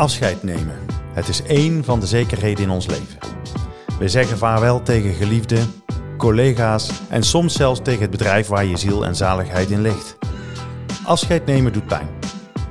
Afscheid 0.00 0.42
nemen. 0.42 0.78
Het 1.12 1.28
is 1.28 1.42
één 1.42 1.84
van 1.84 2.00
de 2.00 2.06
zekerheden 2.06 2.64
in 2.64 2.70
ons 2.70 2.86
leven. 2.86 3.18
We 3.98 4.08
zeggen 4.08 4.38
vaarwel 4.38 4.82
tegen 4.82 5.14
geliefden, 5.14 5.72
collega's 6.16 6.90
en 7.08 7.22
soms 7.22 7.54
zelfs 7.54 7.80
tegen 7.82 8.00
het 8.00 8.10
bedrijf 8.10 8.46
waar 8.46 8.64
je 8.64 8.76
ziel 8.76 9.04
en 9.04 9.16
zaligheid 9.16 9.70
in 9.70 9.80
ligt. 9.80 10.18
Afscheid 11.04 11.46
nemen 11.46 11.72
doet 11.72 11.86
pijn, 11.86 12.08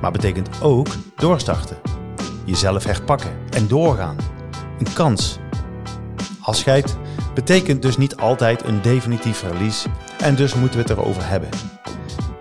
maar 0.00 0.10
betekent 0.10 0.62
ook 0.62 0.86
doorstarten. 1.16 1.76
Jezelf 2.44 2.84
herpakken 2.84 3.32
en 3.50 3.68
doorgaan. 3.68 4.16
Een 4.78 4.92
kans. 4.92 5.38
Afscheid 6.40 6.96
betekent 7.34 7.82
dus 7.82 7.96
niet 7.96 8.16
altijd 8.16 8.64
een 8.64 8.82
definitief 8.82 9.36
verlies 9.36 9.86
en 10.18 10.34
dus 10.34 10.54
moeten 10.54 10.76
we 10.76 10.82
het 10.88 10.98
erover 10.98 11.28
hebben. 11.28 11.48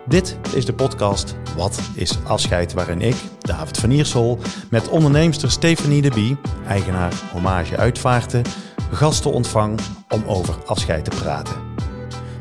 Dit 0.06 0.38
is 0.54 0.66
de 0.66 0.74
podcast 0.74 1.36
Wat 1.56 1.80
is 1.94 2.18
afscheid? 2.24 2.74
Waarin 2.74 3.02
ik, 3.02 3.16
David 3.50 3.78
van 3.78 3.92
Iersel, 3.92 4.40
met 4.72 4.90
onderneemster 4.90 5.52
Stefanie 5.52 6.02
de 6.02 6.10
Bie, 6.10 6.38
eigenaar 6.68 7.14
Hommage 7.32 7.78
Uitvaarten, 7.78 8.44
gasten 8.92 9.32
ontvang 9.32 9.80
om 10.10 10.24
over 10.26 10.66
afscheid 10.66 11.04
te 11.06 11.10
praten. 11.10 11.56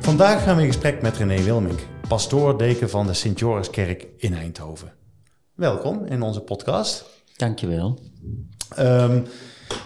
Vandaag 0.00 0.42
gaan 0.42 0.56
we 0.56 0.62
in 0.62 0.68
gesprek 0.68 1.02
met 1.02 1.16
René 1.16 1.42
Wilmink, 1.42 1.80
pastoor-deken 2.08 2.90
van 2.90 3.06
de 3.06 3.14
Sint-Joriskerk 3.14 4.06
in 4.16 4.34
Eindhoven. 4.34 4.92
Welkom 5.54 6.04
in 6.06 6.22
onze 6.22 6.40
podcast. 6.40 7.04
Dankjewel. 7.36 7.98
Um, 8.78 9.24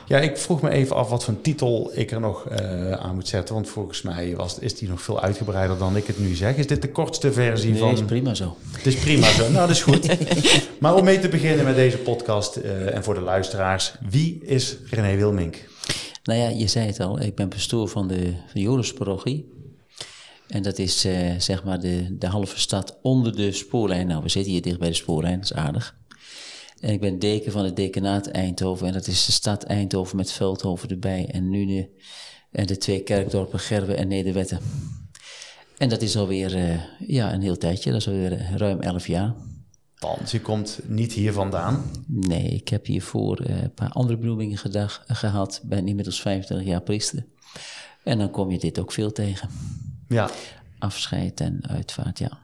ja, 0.07 0.19
ik 0.19 0.37
vroeg 0.37 0.63
me 0.63 0.71
even 0.71 0.97
af 0.97 1.09
wat 1.09 1.25
voor 1.25 1.35
een 1.35 1.41
titel 1.41 1.91
ik 1.95 2.11
er 2.11 2.21
nog 2.21 2.49
uh, 2.51 2.93
aan 2.93 3.15
moet 3.15 3.29
zetten. 3.29 3.55
Want 3.55 3.69
volgens 3.69 4.03
mij 4.03 4.37
was, 4.37 4.59
is 4.59 4.75
die 4.75 4.89
nog 4.89 5.03
veel 5.03 5.21
uitgebreider 5.21 5.79
dan 5.79 5.97
ik 5.97 6.07
het 6.07 6.19
nu 6.19 6.35
zeg. 6.35 6.57
Is 6.57 6.67
dit 6.67 6.83
de 6.83 6.91
kortste 6.91 7.33
versie 7.33 7.71
nee, 7.71 7.81
van... 7.81 7.93
is 7.93 8.03
prima 8.03 8.35
zo. 8.35 8.57
Het 8.73 8.87
is 8.87 8.95
prima 8.95 9.31
zo. 9.31 9.43
nou, 9.43 9.55
dat 9.55 9.71
is 9.71 9.83
goed. 9.83 10.07
maar 10.81 10.95
om 10.95 11.05
mee 11.05 11.19
te 11.19 11.29
beginnen 11.29 11.65
met 11.65 11.75
deze 11.75 11.99
podcast 11.99 12.57
uh, 12.57 12.95
en 12.95 13.05
voor 13.05 13.15
de 13.15 13.21
luisteraars. 13.21 13.95
Wie 14.11 14.45
is 14.45 14.77
René 14.91 15.17
Wilmink? 15.17 15.69
Nou 16.25 16.39
ja, 16.39 16.49
je 16.49 16.67
zei 16.67 16.87
het 16.87 17.01
al. 17.01 17.21
Ik 17.21 17.35
ben 17.35 17.49
pastoor 17.49 17.89
van 17.89 18.09
de, 18.09 18.35
van 18.53 19.21
de. 19.25 19.45
En 20.49 20.63
dat 20.63 20.79
is 20.79 21.07
uh, 21.07 21.31
zeg 21.39 21.65
maar 21.65 21.81
de, 21.81 22.17
de 22.19 22.27
halve 22.27 22.61
stad 22.61 22.99
onder 23.03 23.37
de 23.37 23.53
spoorlijn. 23.53 24.07
Nou, 24.07 24.23
we 24.23 24.29
zitten 24.29 24.53
hier 24.53 24.63
dicht 24.63 24.79
bij 24.79 24.89
de 24.89 24.95
spoorlijn, 24.95 25.35
dat 25.35 25.45
is 25.45 25.55
aardig. 25.55 25.97
En 26.83 26.93
ik 26.93 27.01
ben 27.01 27.19
deken 27.19 27.53
van 27.53 27.65
het 27.65 27.77
dekenaat 27.77 28.27
Eindhoven. 28.27 28.87
En 28.87 28.93
dat 28.93 29.07
is 29.07 29.27
de 29.27 29.33
stad 29.33 29.63
Eindhoven 29.63 30.17
met 30.17 30.33
Veldhoven 30.33 30.89
erbij. 30.89 31.29
En 31.31 31.51
nu 31.51 31.67
de, 31.67 31.89
en 32.51 32.67
de 32.67 32.79
twee 32.79 33.03
kerkdorpen 33.03 33.59
Gerwe 33.59 33.95
en 33.95 34.09
Nederwetten. 34.09 34.61
En 35.79 35.89
dat 35.89 36.03
is 36.03 36.17
alweer 36.17 36.57
uh, 36.57 36.81
ja, 36.99 37.33
een 37.33 37.43
heel 37.43 37.59
tijdje. 37.59 37.91
Dat 37.91 38.01
is 38.01 38.07
alweer 38.07 38.51
ruim 38.57 38.81
elf 38.81 39.07
jaar. 39.07 39.35
Want 39.99 40.31
je 40.31 40.41
komt 40.41 40.81
niet 40.87 41.13
hier 41.13 41.33
vandaan? 41.33 41.91
Nee, 42.07 42.49
ik 42.49 42.69
heb 42.69 42.87
hiervoor 42.87 43.41
uh, 43.47 43.63
een 43.63 43.75
paar 43.75 43.91
andere 43.91 44.19
benoemingen 44.19 44.59
gedag, 44.59 45.05
gehad. 45.07 45.61
Ben 45.65 45.89
inmiddels 45.89 46.21
25 46.21 46.67
jaar 46.67 46.83
priester. 46.83 47.27
En 48.05 48.19
dan 48.19 48.31
kom 48.31 48.51
je 48.51 48.59
dit 48.59 48.79
ook 48.79 48.93
veel 48.93 49.13
tegen. 49.13 49.49
Ja. 50.09 50.31
Afscheid 50.79 51.41
en 51.41 51.61
uitvaart, 51.69 52.19
ja. 52.19 52.39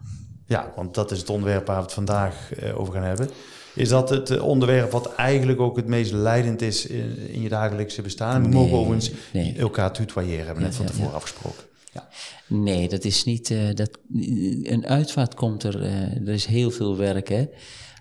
Ja, 0.47 0.73
want 0.77 0.95
dat 0.95 1.11
is 1.11 1.19
het 1.19 1.31
onderwerp 1.31 1.67
waar 1.67 1.77
we 1.77 1.83
het 1.83 1.93
vandaag 1.93 2.63
uh, 2.63 2.81
over 2.81 2.93
gaan 2.95 3.03
hebben. 3.03 3.31
Is 3.79 3.89
dat 3.89 4.11
het 4.11 4.41
onderwerp 4.41 4.91
wat 4.91 5.15
eigenlijk 5.15 5.61
ook 5.61 5.77
het 5.77 5.87
meest 5.87 6.13
leidend 6.13 6.63
is 6.63 6.87
in, 6.87 7.29
in 7.29 7.43
je 7.43 7.49
dagelijkse 7.49 8.03
bestaan? 8.03 8.43
We 8.43 8.49
nee, 8.49 8.59
mogen 8.59 8.79
overigens 8.79 9.11
nee. 9.33 9.55
elkaar 9.59 9.93
tutoyeren, 9.93 10.45
hebben 10.47 10.57
we 10.57 10.69
net 10.69 10.77
van 10.77 10.87
tevoren 10.87 11.15
afgesproken. 11.15 11.65
Ja. 11.93 12.09
Nee, 12.47 12.89
dat 12.89 13.05
is 13.05 13.25
niet. 13.25 13.51
Uh, 13.51 13.75
dat, 13.75 13.99
een 14.63 14.87
uitvaart 14.87 15.35
komt 15.35 15.63
er. 15.63 15.83
Uh, 15.83 16.29
er 16.29 16.29
is 16.29 16.45
heel 16.45 16.71
veel 16.71 16.97
werk. 16.97 17.29
Hè? 17.29 17.47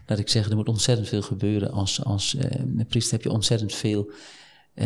Laat 0.05 0.19
ik 0.19 0.29
zeggen, 0.29 0.51
er 0.51 0.57
moet 0.57 0.69
ontzettend 0.69 1.07
veel 1.07 1.21
gebeuren. 1.21 1.71
Als, 1.71 2.03
als 2.03 2.35
uh, 2.35 2.85
priester 2.87 3.13
heb 3.13 3.23
je 3.23 3.31
ontzettend 3.31 3.75
veel 3.75 4.11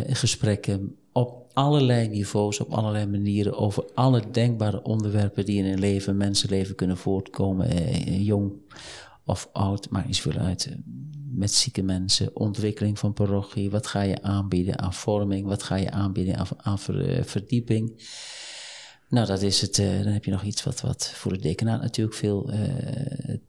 gesprekken 0.07 0.95
op 1.11 1.51
allerlei 1.53 2.07
niveaus, 2.07 2.59
op 2.59 2.71
allerlei 2.71 3.05
manieren, 3.05 3.57
over 3.57 3.83
alle 3.93 4.21
denkbare 4.31 4.83
onderwerpen 4.83 5.45
die 5.45 5.57
in 5.57 5.65
een 5.65 5.79
leven, 5.79 6.17
mensenleven 6.17 6.75
kunnen 6.75 6.97
voortkomen, 6.97 7.67
jong 8.23 8.51
of 9.25 9.49
oud, 9.53 9.89
maakt 9.89 10.07
niet 10.07 10.15
zoveel 10.15 10.41
uit. 10.41 10.75
Met 11.33 11.53
zieke 11.53 11.81
mensen, 11.81 12.35
ontwikkeling 12.35 12.99
van 12.99 13.13
parochie, 13.13 13.69
wat 13.69 13.87
ga 13.87 14.01
je 14.01 14.21
aanbieden 14.21 14.79
aan 14.79 14.93
vorming, 14.93 15.47
wat 15.47 15.63
ga 15.63 15.75
je 15.75 15.91
aanbieden 15.91 16.37
aan, 16.37 16.47
aan 16.57 16.79
ver, 16.79 17.25
verdieping. 17.25 18.01
Nou, 19.11 19.27
dat 19.27 19.41
is 19.41 19.61
het. 19.61 19.77
Uh, 19.77 20.03
dan 20.03 20.13
heb 20.13 20.25
je 20.25 20.31
nog 20.31 20.43
iets 20.43 20.63
wat, 20.63 20.81
wat 20.81 21.11
voor 21.15 21.33
de 21.33 21.39
dekenaat 21.39 21.81
natuurlijk 21.81 22.17
veel 22.17 22.53
uh, 22.53 22.59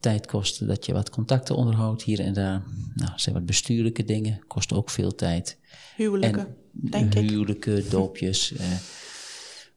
tijd 0.01 0.27
kost. 0.27 0.67
Dat 0.67 0.87
je 0.87 0.93
wat 0.93 1.11
contacten 1.11 1.57
onderhoudt 1.57 2.03
hier 2.03 2.21
en 2.21 2.33
daar. 2.33 2.63
Nou, 2.95 3.11
zijn 3.17 3.35
wat 3.35 3.47
bestuurlijke 3.47 4.05
dingen. 4.05 4.45
Kost 4.47 4.73
ook 4.73 4.91
veel 4.91 5.15
tijd. 5.15 5.59
Huwelijken, 5.97 6.47
en, 6.47 6.57
denk 6.73 7.15
ik. 7.15 7.31
Huwelijken, 7.31 7.85
doopjes. 7.91 8.53
Uh, 8.53 8.61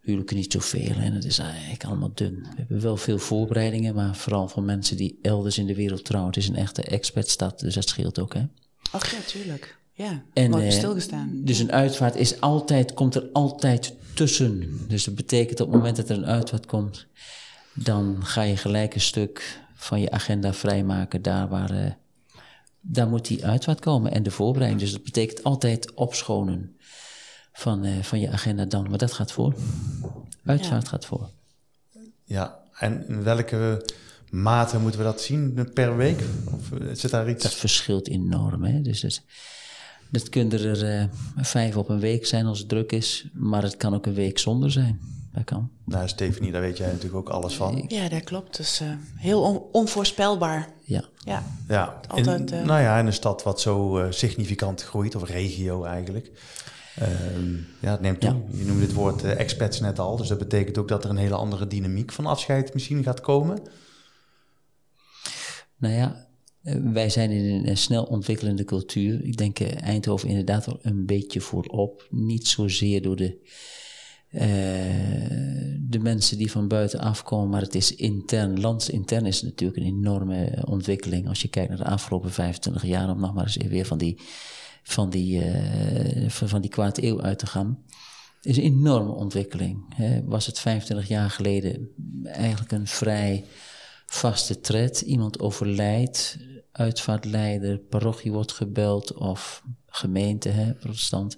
huwelijken 0.05 0.35
niet 0.35 0.51
zoveel 0.51 0.95
en 0.95 1.13
het 1.13 1.25
is 1.25 1.39
eigenlijk 1.39 1.83
allemaal 1.83 2.11
dun. 2.13 2.39
We 2.41 2.55
hebben 2.55 2.81
wel 2.81 2.97
veel 2.97 3.17
voorbereidingen, 3.17 3.95
maar 3.95 4.15
vooral 4.15 4.47
van 4.47 4.65
mensen 4.65 4.97
die 4.97 5.19
elders 5.21 5.57
in 5.57 5.65
de 5.65 5.75
wereld 5.75 6.05
trouwen. 6.05 6.31
Het 6.33 6.43
is 6.43 6.49
een 6.49 6.55
echte 6.55 6.81
expertstad, 6.81 7.59
dus 7.59 7.73
dat 7.73 7.87
scheelt 7.87 8.19
ook, 8.19 8.33
hè? 8.33 8.43
Ach 8.91 9.11
ja, 9.11 9.17
tuurlijk. 9.27 9.77
Ja, 9.93 10.23
en, 10.33 10.49
mooi 10.49 10.65
uh, 10.65 10.71
stilgestaan. 10.71 11.31
Dus 11.33 11.59
een 11.59 11.71
uitvaart 11.71 12.15
is 12.15 12.41
altijd, 12.41 12.93
komt 12.93 13.15
er 13.15 13.29
altijd 13.33 13.93
tussen. 14.13 14.79
Dus 14.87 15.03
dat 15.03 15.15
betekent 15.15 15.59
op 15.59 15.67
het 15.67 15.75
moment 15.75 15.95
dat 15.95 16.09
er 16.09 16.17
een 16.17 16.25
uitvaart 16.25 16.65
komt, 16.65 17.05
dan 17.73 18.25
ga 18.25 18.41
je 18.41 18.57
gelijk 18.57 18.93
een 18.93 19.01
stuk 19.01 19.59
van 19.73 20.01
je 20.01 20.11
agenda 20.11 20.53
vrijmaken 20.53 21.21
daar 21.21 21.47
waar, 21.47 21.73
uh, 21.73 21.91
daar 22.81 23.07
moet 23.07 23.27
die 23.27 23.45
uitvaart 23.45 23.79
komen 23.79 24.11
en 24.11 24.23
de 24.23 24.31
voorbereiding. 24.31 24.81
Dus 24.81 24.91
dat 24.91 25.03
betekent 25.03 25.43
altijd 25.43 25.93
opschonen 25.93 26.75
van, 27.55 27.85
uh, 27.85 28.03
van 28.03 28.19
je 28.19 28.29
agenda 28.29 28.65
dan. 28.65 28.89
Maar 28.89 28.97
dat 28.97 29.13
gaat 29.13 29.31
voor. 29.31 29.53
Uitvaart 30.45 30.83
ja. 30.83 30.89
gaat 30.89 31.05
voor. 31.05 31.29
Ja, 32.23 32.59
en 32.79 33.07
in 33.07 33.23
welke 33.23 33.85
mate 34.29 34.79
moeten 34.79 34.99
we 34.99 35.05
dat 35.05 35.21
zien 35.21 35.69
per 35.73 35.97
week? 35.97 36.23
Of 36.51 36.69
zit 36.93 37.11
daar 37.11 37.29
iets? 37.29 37.43
Dat 37.43 37.53
verschilt 37.53 38.09
enorm. 38.09 38.63
Hè? 38.63 38.81
Dus 38.81 39.01
dat, 39.01 39.21
dat 40.09 40.29
kunnen 40.29 40.61
er 40.61 40.99
uh, 40.99 41.05
vijf 41.35 41.77
op 41.77 41.89
een 41.89 41.99
week 41.99 42.25
zijn 42.25 42.45
als 42.45 42.59
het 42.59 42.69
druk 42.69 42.91
is. 42.91 43.27
Maar 43.33 43.63
het 43.63 43.77
kan 43.77 43.93
ook 43.93 44.05
een 44.05 44.13
week 44.13 44.39
zonder 44.39 44.71
zijn. 44.71 44.99
Dat 45.33 45.43
kan. 45.43 45.69
Nou, 45.83 46.07
Stephanie, 46.07 46.51
daar 46.51 46.61
weet 46.61 46.77
jij 46.77 46.87
natuurlijk 46.87 47.15
ook 47.15 47.29
alles 47.29 47.55
van. 47.55 47.85
Ja, 47.87 48.09
dat 48.09 48.23
klopt. 48.23 48.57
Dus 48.57 48.81
uh, 48.81 48.89
heel 49.15 49.41
on 49.41 49.63
onvoorspelbaar. 49.71 50.69
Ja. 50.83 51.03
Ja. 51.23 51.43
ja. 51.67 51.99
Altijd, 52.07 52.51
in, 52.51 52.59
uh, 52.59 52.65
nou 52.65 52.81
ja, 52.81 52.99
in 52.99 53.05
een 53.05 53.13
stad 53.13 53.43
wat 53.43 53.61
zo 53.61 53.99
uh, 53.99 54.05
significant 54.09 54.83
groeit, 54.83 55.15
of 55.15 55.29
regio 55.29 55.83
eigenlijk. 55.83 56.31
Um, 57.01 57.67
ja, 57.81 57.91
het 57.91 58.01
neemt 58.01 58.19
toe. 58.19 58.29
Ja. 58.29 58.57
Je 58.57 58.65
noemde 58.65 58.81
het 58.81 58.93
woord 58.93 59.23
uh, 59.23 59.39
expats 59.39 59.79
net 59.79 59.99
al, 59.99 60.17
dus 60.17 60.27
dat 60.27 60.37
betekent 60.37 60.77
ook 60.77 60.87
dat 60.87 61.03
er 61.03 61.09
een 61.09 61.17
hele 61.17 61.35
andere 61.35 61.67
dynamiek 61.67 62.11
van 62.11 62.25
afscheid 62.25 62.73
misschien 62.73 63.03
gaat 63.03 63.21
komen. 63.21 63.61
Nou 65.77 65.93
ja, 65.93 66.27
wij 66.93 67.09
zijn 67.09 67.31
in 67.31 67.67
een 67.67 67.77
snel 67.77 68.03
ontwikkelende 68.03 68.63
cultuur. 68.63 69.23
Ik 69.23 69.37
denk 69.37 69.59
Eindhoven 69.59 70.29
inderdaad 70.29 70.65
wel 70.65 70.79
een 70.81 71.05
beetje 71.05 71.41
voorop. 71.41 72.07
Niet 72.09 72.47
zozeer 72.47 73.01
door 73.01 73.15
de, 73.15 73.37
uh, 74.31 74.41
de 75.89 75.99
mensen 75.99 76.37
die 76.37 76.51
van 76.51 76.67
buiten 76.67 76.99
afkomen, 76.99 77.49
maar 77.49 77.61
het 77.61 77.75
is 77.75 77.95
intern. 77.95 78.59
Landsintern 78.59 79.25
is 79.25 79.41
natuurlijk 79.41 79.79
een 79.79 79.93
enorme 79.93 80.63
ontwikkeling. 80.65 81.27
Als 81.27 81.41
je 81.41 81.47
kijkt 81.47 81.69
naar 81.69 81.77
de 81.77 81.85
afgelopen 81.85 82.31
25 82.31 82.85
jaar, 82.85 83.09
om 83.09 83.19
nog 83.19 83.33
maar 83.33 83.43
eens 83.43 83.57
weer 83.57 83.85
van 83.85 83.97
die 83.97 84.19
van 84.87 85.09
die, 85.09 85.43
uh, 85.45 86.29
van 86.29 86.61
die 86.61 86.69
kwart 86.69 87.03
eeuw 87.03 87.21
uit 87.21 87.39
te 87.39 87.45
gaan. 87.45 87.83
is 88.41 88.57
een 88.57 88.63
enorme 88.63 89.11
ontwikkeling. 89.11 89.95
Hè. 89.95 90.23
Was 90.23 90.45
het 90.45 90.59
25 90.59 91.07
jaar 91.07 91.29
geleden 91.29 91.89
eigenlijk 92.23 92.71
een 92.71 92.87
vrij 92.87 93.45
vaste 94.05 94.59
tred. 94.59 95.01
Iemand 95.01 95.39
overlijdt, 95.39 96.37
uitvaartleider, 96.71 97.77
parochie 97.79 98.31
wordt 98.31 98.51
gebeld 98.51 99.13
of 99.13 99.63
gemeente, 99.85 100.49
hè, 100.49 100.73
protestant. 100.73 101.37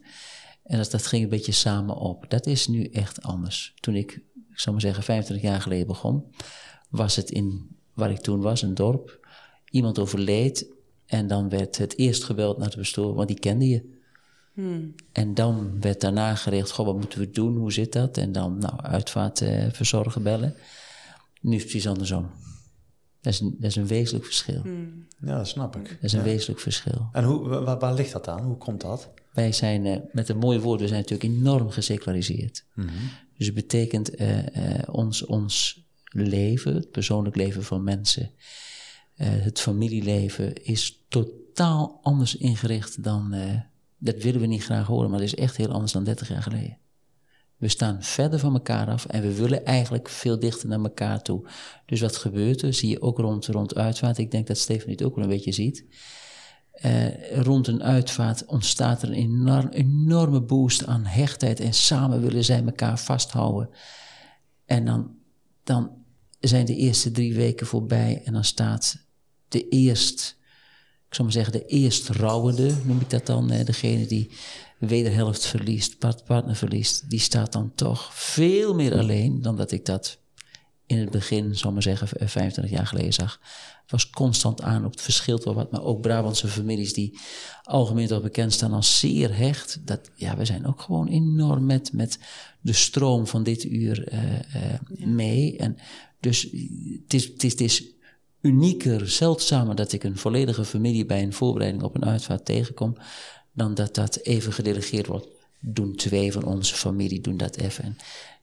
En 0.64 0.78
dat, 0.78 0.92
dat 0.92 1.08
ging 1.08 1.24
een 1.24 1.30
beetje 1.30 1.52
samen 1.52 1.96
op. 1.96 2.30
Dat 2.30 2.46
is 2.46 2.68
nu 2.68 2.86
echt 2.86 3.22
anders. 3.22 3.74
Toen 3.80 3.96
ik, 3.96 4.12
ik 4.52 4.60
zal 4.60 4.72
maar 4.72 4.82
zeggen, 4.82 5.04
25 5.04 5.50
jaar 5.50 5.62
geleden 5.62 5.88
begon, 5.88 6.34
was 6.90 7.16
het 7.16 7.32
in 7.32 7.76
waar 7.94 8.12
ik 8.12 8.20
toen 8.20 8.42
was, 8.42 8.62
een 8.62 8.74
dorp. 8.74 9.28
Iemand 9.70 10.00
overleed 10.00 10.76
en 11.08 11.28
dan 11.28 11.50
werd 11.50 11.78
het 11.78 11.98
eerst 11.98 12.24
gebeld 12.24 12.58
naar 12.58 12.70
de 12.70 12.78
bestuur, 12.78 13.14
want 13.14 13.28
die 13.28 13.40
kende 13.40 13.68
je. 13.68 13.96
Hmm. 14.54 14.96
En 15.12 15.34
dan 15.34 15.82
werd 15.82 16.02
daarna 16.02 16.36
gericht, 16.36 16.72
goh, 16.72 16.86
wat 16.86 16.98
moeten 16.98 17.20
we 17.20 17.30
doen, 17.30 17.58
hoe 17.58 17.72
zit 17.72 17.94
dat? 17.94 18.18
En 18.18 18.32
dan, 18.32 18.58
nou, 18.58 18.82
uitvaartverzorger 18.82 20.18
uh, 20.18 20.24
bellen. 20.24 20.56
Nu 21.42 21.56
is 21.56 21.62
het 21.62 21.70
precies 21.70 21.88
andersom. 21.88 22.30
Dat 23.22 23.34
is 23.34 23.40
een, 23.40 23.56
dat 23.60 23.70
is 23.70 23.76
een 23.76 23.88
wezenlijk 23.88 24.26
verschil. 24.26 24.62
Hmm. 24.62 25.08
Ja, 25.22 25.38
dat 25.38 25.48
snap 25.48 25.76
ik. 25.76 25.90
Dat 25.90 25.98
is 26.02 26.14
een 26.14 26.20
ja. 26.20 26.26
wezenlijk 26.26 26.60
verschil. 26.60 27.10
En 27.12 27.24
hoe, 27.24 27.48
waar, 27.48 27.80
waar, 27.80 27.94
ligt 27.94 28.12
dat 28.12 28.28
aan? 28.28 28.44
Hoe 28.44 28.58
komt 28.58 28.82
dat? 28.82 29.10
Wij 29.34 29.52
zijn, 29.52 29.86
uh, 29.86 29.98
met 30.12 30.30
een 30.30 30.38
mooi 30.38 30.60
woord, 30.60 30.80
we 30.80 30.88
zijn 30.88 31.02
natuurlijk 31.02 31.34
enorm 31.34 31.70
geseculariseerd. 31.70 32.66
Mm 32.74 32.88
-hmm. 32.88 33.10
Dus 33.38 33.46
het 33.46 33.56
betekent 33.56 34.22
uh, 34.22 34.40
ons, 34.92 35.26
ons 35.26 35.86
leven, 36.04 36.76
het 36.76 36.92
persoonlijk 36.92 37.36
leven 37.36 37.64
van 37.64 37.84
mensen... 37.84 38.32
Uh, 39.18 39.28
het 39.30 39.60
familieleven 39.60 40.64
is 40.64 41.06
totaal 41.08 42.00
anders 42.02 42.36
ingericht 42.36 43.04
dan. 43.04 43.34
eh, 43.34 43.62
dat 43.98 44.24
willen 44.24 44.42
we 44.42 44.48
niet 44.48 44.64
graag 44.64 44.88
horen, 44.88 45.10
maar 45.10 45.20
dat 45.20 45.28
is 45.28 45.36
echt 45.36 45.58
heel 45.58 45.72
anders 45.72 45.92
dan 45.92 46.04
30 46.04 46.28
jaar 46.28 46.42
geleden. 46.42 46.78
We 47.58 47.68
staan 47.68 48.04
verder 48.04 48.40
van 48.40 48.54
elkaar 48.54 48.88
af 48.88 49.06
en 49.06 49.22
we 49.22 49.36
willen 49.36 49.66
eigenlijk 49.66 50.10
veel 50.10 50.40
dichter 50.40 50.70
naar 50.70 50.80
elkaar 50.80 51.22
toe. 51.22 51.50
Dus 51.86 52.02
wat 52.02 52.18
gebeurt 52.18 52.62
er? 52.62 52.74
Zie 52.74 52.90
je 52.90 53.02
ook 53.02 53.18
rond, 53.18 53.46
rond 53.46 53.76
uitvaart. 53.76 54.18
Ik 54.18 54.32
denk 54.32 54.48
dat 54.48 54.58
Stefan 54.58 54.92
het 54.92 55.04
ook 55.04 55.16
wel 55.16 55.24
een 55.24 55.30
beetje 55.30 55.52
ziet. 55.52 55.86
Eh, 56.72 57.42
rond 57.42 57.68
een 57.68 57.84
uitvaart 57.84 58.46
ontstaat 58.46 59.02
er 59.02 59.08
een 59.08 59.16
enorm, 59.16 59.68
enorme 59.70 60.42
boost 60.42 60.86
aan 60.86 61.06
hechtheid 61.06 61.60
en 61.60 61.74
samen 61.74 62.22
willen 62.22 62.44
zij 62.44 62.64
elkaar 62.64 63.00
vasthouden. 63.00 63.70
En 64.66 64.86
dan, 64.86 65.16
dan 65.64 65.92
zijn 66.40 66.66
de 66.66 66.76
eerste 66.76 67.12
drie 67.12 67.36
weken 67.36 67.68
voorbij 67.68 68.22
en 68.26 68.34
dan 68.34 68.44
staat 68.44 69.07
de 69.50 69.68
eerst, 69.70 70.38
ik 71.10 71.16
zal 71.16 71.24
maar 71.26 71.34
zeggen, 71.34 71.54
de 71.54 71.66
eerst 71.66 72.10
rouwende, 72.10 72.76
noem 72.84 73.00
ik 73.00 73.10
dat 73.10 73.26
dan, 73.26 73.52
eh, 73.52 73.66
degene 73.66 74.06
die 74.06 74.30
wederhelft 74.80 75.46
verliest, 75.46 75.98
part- 75.98 76.24
partner 76.24 76.56
verliest, 76.56 77.10
die 77.10 77.20
staat 77.20 77.52
dan 77.52 77.72
toch 77.76 78.10
veel 78.16 78.76
meer 78.76 78.98
alleen 78.98 79.42
dan 79.42 79.56
dat 79.58 79.72
ik 79.72 79.86
dat 79.86 80.18
in 80.86 80.98
het 80.98 81.10
begin, 81.12 81.56
zal 81.56 81.72
maar 81.72 81.82
zeggen, 81.82 82.08
v- 82.08 82.12
25 82.32 82.70
jaar 82.70 82.88
geleden 82.88 83.14
zag. 83.14 83.40
Was 83.88 84.10
constant 84.10 84.62
aan 84.62 84.86
op 84.86 84.92
het 84.92 85.02
verschil 85.02 85.42
wel 85.44 85.54
wat, 85.54 85.72
maar 85.72 85.84
ook 85.84 86.02
Brabantse 86.02 86.48
families 86.48 86.94
die 86.94 87.20
algemeen 87.64 88.08
toch 88.08 88.22
bekend 88.22 88.54
staan 88.54 88.74
als 88.74 89.00
zeer 89.00 89.36
hecht. 89.36 89.80
Dat, 89.86 90.12
ja, 90.16 90.38
we 90.38 90.46
zijn 90.46 90.66
ook 90.66 90.82
gewoon 90.82 91.08
enorm 91.08 91.66
met, 91.66 91.94
met 91.94 92.20
de 92.62 92.74
stroom 92.74 93.28
van 93.28 93.44
dit 93.44 93.64
uur 93.64 94.08
eh, 94.08 94.74
eh, 94.74 94.80
mee. 94.98 95.58
En 95.58 95.78
dus 96.20 96.42
het, 97.04 97.14
is, 97.14 97.26
het 97.38 97.62
is 97.62 97.84
unieker, 98.48 99.10
zeldzamer 99.10 99.76
dat 99.76 99.92
ik 99.92 100.04
een 100.04 100.18
volledige 100.18 100.66
familie 100.66 101.06
bij 101.06 101.24
een 101.24 101.34
voorbereiding 101.34 101.84
op 101.84 101.96
een 101.96 102.06
uitvaart 102.06 102.46
tegenkom, 102.46 102.98
dan 103.52 103.74
dat 103.74 103.96
dat 103.96 104.20
even 104.24 104.54
gedelegeerd 104.54 105.08
wordt. 105.08 105.28
Doen 105.60 105.96
twee 105.96 106.32
van 106.32 106.44
onze 106.44 106.76
familie, 106.76 107.22
doen 107.22 107.38
dat 107.38 107.58
even. 107.58 107.84
En 107.84 107.98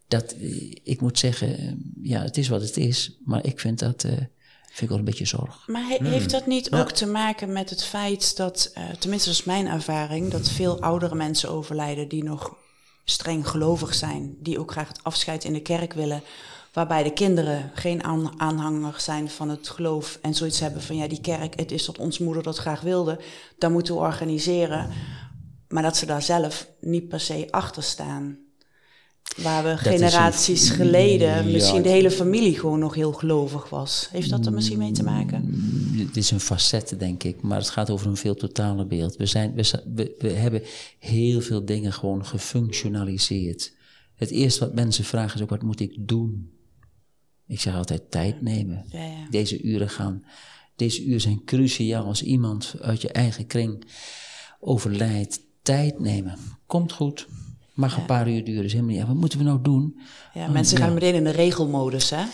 dat, 0.09 0.33
eh, 0.33 0.71
ik 0.83 1.01
moet 1.01 1.19
zeggen, 1.19 1.59
eh, 1.59 1.73
ja, 2.03 2.23
het 2.23 2.37
is 2.37 2.49
wat 2.49 2.61
het 2.61 2.77
is, 2.77 3.19
maar 3.25 3.45
ik 3.47 3.61
vind 3.61 3.79
dat, 3.79 4.05
eh, 4.05 4.11
vind 4.67 4.81
ik 4.81 4.89
wel 4.89 4.99
een 4.99 5.05
beetje 5.05 5.27
zorg. 5.27 5.67
Maar 5.67 5.87
he- 5.89 6.09
heeft 6.09 6.31
dat 6.31 6.47
niet 6.47 6.73
ook 6.73 6.91
te 6.91 7.07
maken 7.07 7.53
met 7.53 7.71
het 7.71 7.85
feit 7.85 8.37
dat, 8.37 8.71
eh, 8.75 8.85
tenminste 8.99 9.29
dat 9.29 9.39
is 9.39 9.45
mijn 9.45 9.67
ervaring, 9.67 10.31
dat 10.31 10.49
veel 10.49 10.81
oudere 10.81 11.15
mensen 11.15 11.51
overlijden 11.51 12.09
die 12.09 12.25
nog 12.25 12.57
streng 13.05 13.49
gelovig 13.49 13.95
zijn, 13.95 14.37
die 14.41 14.59
ook 14.59 14.71
graag 14.71 14.89
het 14.89 15.03
afscheid 15.03 15.45
in 15.45 15.53
de 15.53 15.63
kerk 15.63 15.93
willen, 15.93 16.23
waarbij 16.75 17.03
de 17.03 17.13
kinderen 17.13 17.71
geen 17.75 18.05
aan- 18.05 18.41
aanhanger 18.41 18.95
zijn 19.01 19.29
van 19.31 19.49
het 19.49 19.69
geloof 19.69 20.19
en 20.23 20.35
zoiets 20.35 20.61
hebben 20.61 20.83
van 20.83 20.97
ja, 20.97 21.09
die 21.09 21.21
kerk, 21.21 21.59
het 21.59 21.73
is 21.73 21.85
dat 21.85 21.99
ons 21.99 22.19
moeder 22.19 22.43
dat 22.43 22.57
graag 22.59 22.81
wilde, 22.81 23.21
dat 23.59 23.71
moeten 23.71 23.95
we 23.95 24.01
organiseren, 24.01 24.89
maar 25.69 25.83
dat 25.83 25.97
ze 25.97 26.07
daar 26.07 26.23
zelf 26.23 26.69
niet 26.81 27.09
per 27.09 27.21
se 27.21 27.47
achter 27.51 27.83
staan. 27.83 28.39
Waar 29.43 29.65
we 29.65 29.77
generaties 29.77 30.69
een- 30.69 30.75
geleden 30.77 31.29
Ja, 31.47 31.53
misschien 31.53 31.83
de 31.83 31.89
hele 31.89 32.11
familie 32.11 32.59
gewoon 32.59 32.79
nog 32.79 32.95
heel 32.95 33.13
gelovig 33.13 33.69
was. 33.69 34.09
Heeft 34.11 34.31
dat 34.31 34.47
er 34.47 34.53
misschien 34.53 34.79
mee 34.79 34.93
te 34.93 35.03
maken? 35.03 35.55
Het 36.07 36.17
is 36.17 36.31
een 36.31 36.41
facet, 36.41 36.95
denk 36.99 37.23
ik, 37.23 37.43
maar 37.43 37.59
het 37.59 37.71
gaat 37.71 37.91
over 37.91 38.07
een 38.07 38.17
veel 38.17 38.35
totaler 38.35 38.87
beeld. 38.87 39.17
We, 39.17 39.27
zijn, 39.27 39.55
we, 39.55 40.15
we 40.19 40.29
hebben 40.31 40.63
heel 40.99 41.41
veel 41.41 41.65
dingen 41.65 41.93
gewoon 41.93 42.25
gefunctionaliseerd. 42.27 43.73
Het 44.15 44.31
eerste 44.31 44.61
wat 44.65 44.75
mensen 44.75 45.05
vragen 45.05 45.37
is 45.37 45.43
ook, 45.43 45.51
wat 45.51 45.63
moet 45.63 45.81
ik 45.81 45.95
doen? 45.99 46.51
Ik 47.47 47.61
zeg 47.61 47.75
altijd 47.75 48.11
tijd 48.11 48.43
nemen. 48.43 48.85
Ja, 48.89 49.05
ja. 49.05 49.27
Deze 49.31 49.63
uren 49.63 49.89
gaan, 49.91 50.25
deze 50.77 51.05
uren 51.05 51.21
zijn 51.21 51.45
cruciaal 51.45 52.05
als 52.05 52.23
iemand 52.23 52.75
uit 52.81 53.01
je 53.03 53.09
eigen 53.13 53.47
kring 53.47 53.85
overlijdt. 54.61 55.41
Tijd 55.63 55.99
nemen. 56.01 56.39
Komt 56.67 56.93
goed. 56.93 57.27
Mag 57.75 57.97
een 57.97 58.05
paar 58.07 58.29
uur 58.31 58.45
duren, 58.45 58.65
is 58.65 58.73
helemaal 58.73 58.95
niet. 58.97 59.07
Wat 59.07 59.17
moeten 59.17 59.39
we 59.39 59.45
nou 59.45 59.63
doen? 59.63 60.01
Ja, 60.35 60.49
mensen 60.49 60.79
gaan 60.79 60.95
meteen 60.95 61.15
in 61.15 61.25
de 61.25 61.31
regelmodus, 61.31 62.11
hè? 62.11 62.25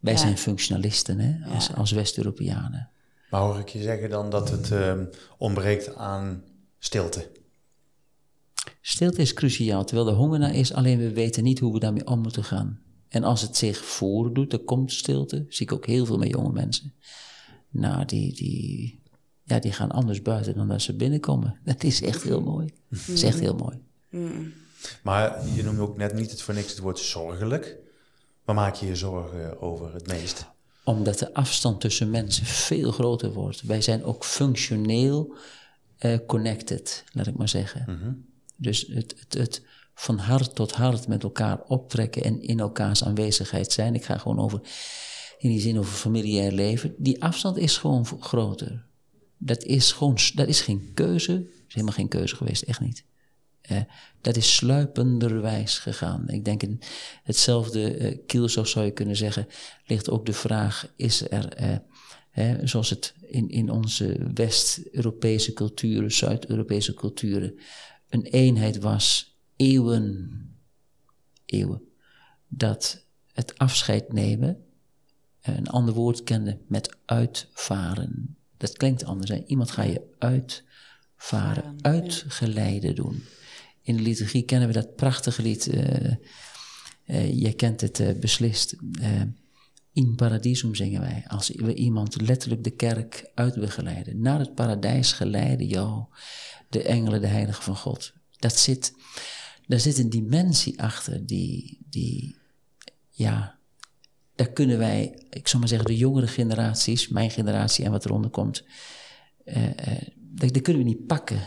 Wij 0.00 0.12
Ja. 0.12 0.18
zijn 0.18 0.38
functionalisten, 0.38 1.18
hè, 1.18 1.54
als, 1.54 1.74
als 1.74 1.90
West-Europeanen. 1.90 2.90
Maar 3.30 3.40
hoor 3.40 3.58
ik 3.58 3.68
je 3.68 3.82
zeggen 3.82 4.10
dan 4.10 4.30
dat 4.30 4.50
het 4.50 4.70
ehm, 4.70 5.04
ontbreekt 5.38 5.94
aan 5.94 6.42
stilte? 6.78 7.30
Stilte 8.80 9.20
is 9.22 9.32
cruciaal, 9.34 9.84
terwijl 9.84 10.08
er 10.08 10.14
honger 10.14 10.38
naar 10.38 10.54
is, 10.54 10.72
alleen 10.72 10.98
we 10.98 11.12
weten 11.12 11.42
niet 11.44 11.58
hoe 11.58 11.72
we 11.72 11.78
daarmee 11.78 12.06
om 12.06 12.20
moeten 12.20 12.44
gaan. 12.44 12.80
En 13.10 13.24
als 13.24 13.42
het 13.42 13.56
zich 13.56 13.84
voordoet, 13.84 14.52
er 14.52 14.58
komt 14.58 14.92
stilte, 14.92 15.46
zie 15.48 15.66
ik 15.66 15.72
ook 15.72 15.86
heel 15.86 16.06
veel 16.06 16.18
met 16.18 16.28
jonge 16.28 16.52
mensen. 16.52 16.94
Nou, 17.70 18.04
die, 18.04 18.34
die, 18.34 19.00
ja, 19.42 19.58
die 19.58 19.72
gaan 19.72 19.90
anders 19.90 20.22
buiten 20.22 20.54
dan 20.54 20.68
dat 20.68 20.82
ze 20.82 20.96
binnenkomen. 20.96 21.60
Dat 21.64 21.82
is 21.82 22.02
echt 22.02 22.22
heel 22.22 22.40
mooi. 22.40 22.72
Dat 22.88 23.08
is 23.08 23.22
echt 23.22 23.40
heel 23.40 23.54
mooi. 23.54 23.78
Maar 25.02 25.48
je 25.54 25.62
noemt 25.62 25.78
ook 25.78 25.96
net 25.96 26.14
niet 26.14 26.30
het 26.30 26.42
voor 26.42 26.54
niks 26.54 26.70
het 26.70 26.78
woord 26.78 26.98
zorgelijk. 26.98 27.76
Waar 28.44 28.54
maak 28.54 28.74
je 28.74 28.86
je 28.86 28.96
zorgen 28.96 29.60
over 29.60 29.94
het 29.94 30.06
meest? 30.06 30.46
Omdat 30.84 31.18
de 31.18 31.34
afstand 31.34 31.80
tussen 31.80 32.10
mensen 32.10 32.46
veel 32.46 32.92
groter 32.92 33.32
wordt. 33.32 33.62
Wij 33.62 33.80
zijn 33.80 34.04
ook 34.04 34.24
functioneel 34.24 35.34
eh, 35.98 36.18
connected, 36.26 37.04
laat 37.12 37.26
ik 37.26 37.36
maar 37.36 37.48
zeggen. 37.48 38.24
Dus 38.56 38.86
het, 38.86 39.14
het, 39.18 39.34
het 39.34 39.62
van 40.00 40.18
hart 40.18 40.54
tot 40.54 40.72
hart 40.72 41.08
met 41.08 41.22
elkaar 41.22 41.60
optrekken 41.66 42.22
en 42.22 42.42
in 42.42 42.60
elkaars 42.60 43.04
aanwezigheid 43.04 43.72
zijn. 43.72 43.94
Ik 43.94 44.04
ga 44.04 44.18
gewoon 44.18 44.38
over, 44.38 44.60
in 45.38 45.50
die 45.50 45.60
zin 45.60 45.78
over 45.78 45.92
familiair 45.92 46.52
leven. 46.52 46.94
Die 46.98 47.22
afstand 47.22 47.56
is 47.56 47.76
gewoon 47.76 48.06
groter. 48.06 48.86
Dat 49.38 49.62
is 49.62 49.92
gewoon, 49.92 50.18
dat 50.34 50.48
is 50.48 50.60
geen 50.60 50.90
keuze. 50.94 51.32
Dat 51.32 51.68
is 51.68 51.74
helemaal 51.74 51.94
geen 51.94 52.08
keuze 52.08 52.36
geweest, 52.36 52.62
echt 52.62 52.80
niet. 52.80 53.04
Eh, 53.60 53.80
dat 54.20 54.36
is 54.36 54.54
sluipenderwijs 54.54 55.78
gegaan. 55.78 56.28
Ik 56.28 56.44
denk 56.44 56.62
in 56.62 56.80
hetzelfde 57.22 57.96
eh 57.96 58.18
kielzog 58.26 58.68
zou 58.68 58.84
je 58.84 58.90
kunnen 58.90 59.16
zeggen, 59.16 59.46
ligt 59.86 60.10
ook 60.10 60.26
de 60.26 60.32
vraag, 60.32 60.92
is 60.96 61.30
er, 61.30 61.48
eh, 62.32 62.54
zoals 62.62 62.90
het 62.90 63.14
in, 63.20 63.48
in 63.48 63.70
onze 63.70 64.30
West-Europese 64.34 65.52
culturen, 65.52 66.12
Zuid-Europese 66.12 66.94
culturen, 66.94 67.60
een 68.08 68.22
eenheid 68.22 68.78
was, 68.78 69.29
eeuwen, 69.60 70.30
eeuwen, 71.44 71.82
dat 72.48 73.04
het 73.32 73.58
afscheid 73.58 74.12
nemen 74.12 74.64
eh, 75.40 75.56
een 75.56 75.68
ander 75.68 75.94
woord 75.94 76.24
kende 76.24 76.58
met 76.66 76.96
uitvaren. 77.04 78.36
Dat 78.56 78.76
klinkt 78.76 79.04
anders. 79.04 79.30
Hè? 79.30 79.42
Iemand 79.46 79.70
ga 79.70 79.82
je 79.82 80.02
uitvaren, 80.18 81.76
uitgeleide 81.80 82.92
doen. 82.92 83.24
In 83.82 83.96
de 83.96 84.02
liturgie 84.02 84.42
kennen 84.42 84.68
we 84.68 84.74
dat 84.74 84.96
prachtige 84.96 85.42
lied. 85.42 85.66
eh, 87.06 87.38
jij 87.40 87.52
kent 87.52 87.80
het 87.80 88.20
beslist. 88.20 88.76
in 89.92 90.14
paradisum 90.14 90.74
zingen 90.74 91.00
wij. 91.00 91.24
Als 91.26 91.48
we 91.48 91.74
iemand 91.74 92.20
letterlijk 92.20 92.64
de 92.64 92.70
kerk 92.70 93.30
uit 93.34 93.54
willen 93.54 93.70
geleiden. 93.70 94.20
Naar 94.20 94.38
het 94.38 94.54
paradijs 94.54 95.12
geleiden 95.12 95.66
jou. 95.66 96.04
De 96.68 96.82
engelen, 96.82 97.20
de 97.20 97.26
heiligen 97.26 97.62
van 97.62 97.76
God. 97.76 98.12
Dat 98.38 98.56
zit, 98.56 98.92
daar 99.70 99.80
zit 99.80 99.98
een 99.98 100.10
dimensie 100.10 100.82
achter 100.82 101.26
die, 101.26 101.78
die 101.90 102.36
ja, 103.10 103.58
daar 104.34 104.50
kunnen 104.50 104.78
wij, 104.78 105.26
ik 105.30 105.48
zal 105.48 105.58
maar 105.58 105.68
zeggen, 105.68 105.86
de 105.86 105.96
jongere 105.96 106.26
generaties, 106.26 107.08
mijn 107.08 107.30
generatie 107.30 107.84
en 107.84 107.90
wat 107.90 108.04
eronder 108.04 108.30
komt, 108.30 108.64
eh, 109.44 109.64
dat, 110.16 110.60
kunnen 110.60 110.82
we 110.82 110.88
niet 110.88 111.06
pakken 111.06 111.40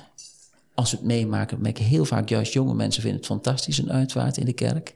als 0.74 0.92
we 0.92 0.98
het 0.98 1.06
meemaken. 1.06 1.62
Merken 1.62 1.86
heel 1.86 2.06
vaak, 2.06 2.30
juist 2.30 2.54
jonge 2.54 2.74
mensen 2.74 3.02
vinden 3.02 3.20
het 3.20 3.30
fantastisch, 3.30 3.78
een 3.78 3.92
uitvaart 3.92 4.38
in 4.38 4.46
de 4.46 4.54
kerk. 4.54 4.96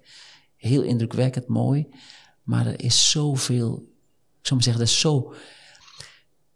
Heel 0.56 0.82
indrukwekkend, 0.82 1.48
mooi. 1.48 1.88
Maar 2.44 2.68
er 2.68 2.84
is 2.84 3.10
zoveel, 3.10 3.76
ik 4.40 4.48
zal 4.48 4.56
maar 4.56 4.66
zeggen, 4.66 4.84
dat 4.84 4.92
is 4.92 5.00
zo 5.00 5.34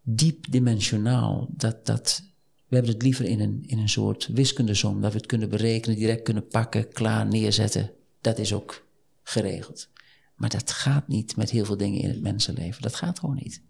diep 0.02 0.50
dimensionaal, 0.50 1.48
dat, 1.50 1.86
dat 1.86 2.31
we 2.72 2.78
hebben 2.78 2.94
het 2.96 3.06
liever 3.06 3.24
in 3.24 3.40
een, 3.40 3.64
in 3.66 3.78
een 3.78 3.88
soort 3.88 4.28
wiskundesom, 4.32 5.00
dat 5.00 5.12
we 5.12 5.18
het 5.18 5.26
kunnen 5.26 5.48
berekenen, 5.48 5.98
direct 5.98 6.22
kunnen 6.22 6.46
pakken, 6.46 6.88
klaar 6.88 7.26
neerzetten. 7.26 7.90
Dat 8.20 8.38
is 8.38 8.52
ook 8.52 8.86
geregeld. 9.22 9.88
Maar 10.36 10.48
dat 10.48 10.70
gaat 10.70 11.08
niet 11.08 11.36
met 11.36 11.50
heel 11.50 11.64
veel 11.64 11.76
dingen 11.76 12.00
in 12.00 12.08
het 12.08 12.20
mensenleven. 12.20 12.82
Dat 12.82 12.94
gaat 12.94 13.18
gewoon 13.18 13.38
niet. 13.42 13.62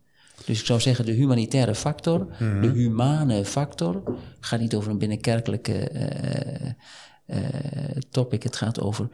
Dus 0.45 0.61
ik 0.61 0.67
zou 0.67 0.81
zeggen, 0.81 1.05
de 1.05 1.13
humanitaire 1.13 1.75
factor, 1.75 2.37
de 2.39 2.71
humane 2.75 3.45
factor, 3.45 4.19
gaat 4.41 4.61
niet 4.61 4.75
over 4.75 4.91
een 4.91 4.99
binnenkerkelijke 4.99 5.89
eh, 5.89 6.73
eh, 7.27 7.97
topic. 8.11 8.43
Het 8.43 8.57
gaat 8.57 8.81
over. 8.81 9.09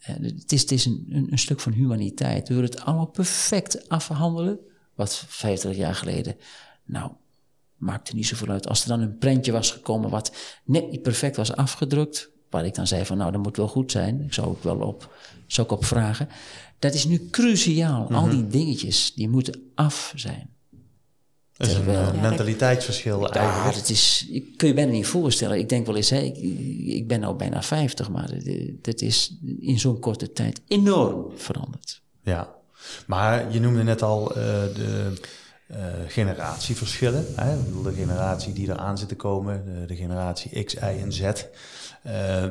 eh, 0.00 0.14
het 0.22 0.52
is, 0.52 0.60
het 0.60 0.72
is 0.72 0.84
een, 0.84 1.06
een, 1.10 1.26
een 1.30 1.38
stuk 1.38 1.60
van 1.60 1.72
humaniteit. 1.72 2.48
We 2.48 2.54
willen 2.54 2.70
het 2.70 2.80
allemaal 2.80 3.06
perfect 3.10 3.88
afhandelen. 3.88 4.58
Wat 4.94 5.24
50 5.28 5.76
jaar 5.76 5.94
geleden. 5.94 6.36
Nou, 6.84 7.12
maakte 7.80 8.14
niet 8.14 8.26
zoveel 8.26 8.48
uit. 8.48 8.68
Als 8.68 8.82
er 8.82 8.88
dan 8.88 9.00
een 9.00 9.18
prentje 9.18 9.52
was 9.52 9.70
gekomen 9.70 10.10
wat 10.10 10.32
net 10.64 10.90
niet 10.90 11.02
perfect 11.02 11.36
was 11.36 11.52
afgedrukt. 11.54 12.30
Waar 12.50 12.64
ik 12.64 12.74
dan 12.74 12.86
zei 12.86 13.04
van 13.04 13.16
nou, 13.16 13.32
dat 13.32 13.42
moet 13.42 13.56
wel 13.56 13.68
goed 13.68 13.90
zijn. 13.90 14.22
Ik 14.24 14.32
zou 14.32 14.48
ook 14.48 14.62
wel 14.62 14.76
op, 14.76 15.16
zou 15.46 15.66
ik 15.66 15.72
op 15.72 15.84
vragen. 15.84 16.28
Dat 16.78 16.94
is 16.94 17.04
nu 17.04 17.28
cruciaal. 17.30 18.12
Al 18.12 18.28
die 18.28 18.46
dingetjes, 18.46 19.12
die 19.14 19.28
moeten 19.28 19.70
af 19.74 20.12
zijn. 20.16 20.50
Dat 21.56 21.68
is 21.68 21.74
een 21.74 21.88
uh, 21.88 22.20
mentaliteitsverschil 22.20 23.20
ja, 23.20 23.28
eigenlijk. 23.28 23.74
Dat 23.74 23.88
is, 23.88 24.26
kun 24.56 24.68
je 24.68 24.74
bijna 24.74 24.92
niet 24.92 25.06
voorstellen. 25.06 25.58
Ik 25.58 25.68
denk 25.68 25.86
wel 25.86 25.96
eens, 25.96 26.10
hè, 26.10 26.18
ik, 26.18 26.36
ik 26.86 27.08
ben 27.08 27.20
nou 27.20 27.36
bijna 27.36 27.62
50, 27.62 28.10
maar 28.10 28.30
dit 28.82 29.02
is 29.02 29.36
in 29.60 29.78
zo'n 29.78 29.98
korte 29.98 30.32
tijd 30.32 30.60
enorm 30.68 31.30
veranderd. 31.36 32.02
Ja, 32.22 32.54
maar 33.06 33.52
je 33.52 33.60
noemde 33.60 33.82
net 33.82 34.02
al 34.02 34.30
uh, 34.30 34.34
de 34.74 35.12
uh, 35.70 35.76
generatieverschillen. 36.08 37.26
Hè? 37.34 37.56
De 37.82 37.92
generatie 37.92 38.52
die 38.52 38.68
eraan 38.68 38.98
zit 38.98 39.08
te 39.08 39.16
komen, 39.16 39.64
de, 39.64 39.86
de 39.86 39.96
generatie 39.96 40.64
X, 40.64 40.74
Y 40.74 40.78
en 40.78 41.12
Z. 41.12 41.20
Uh, 41.20 41.32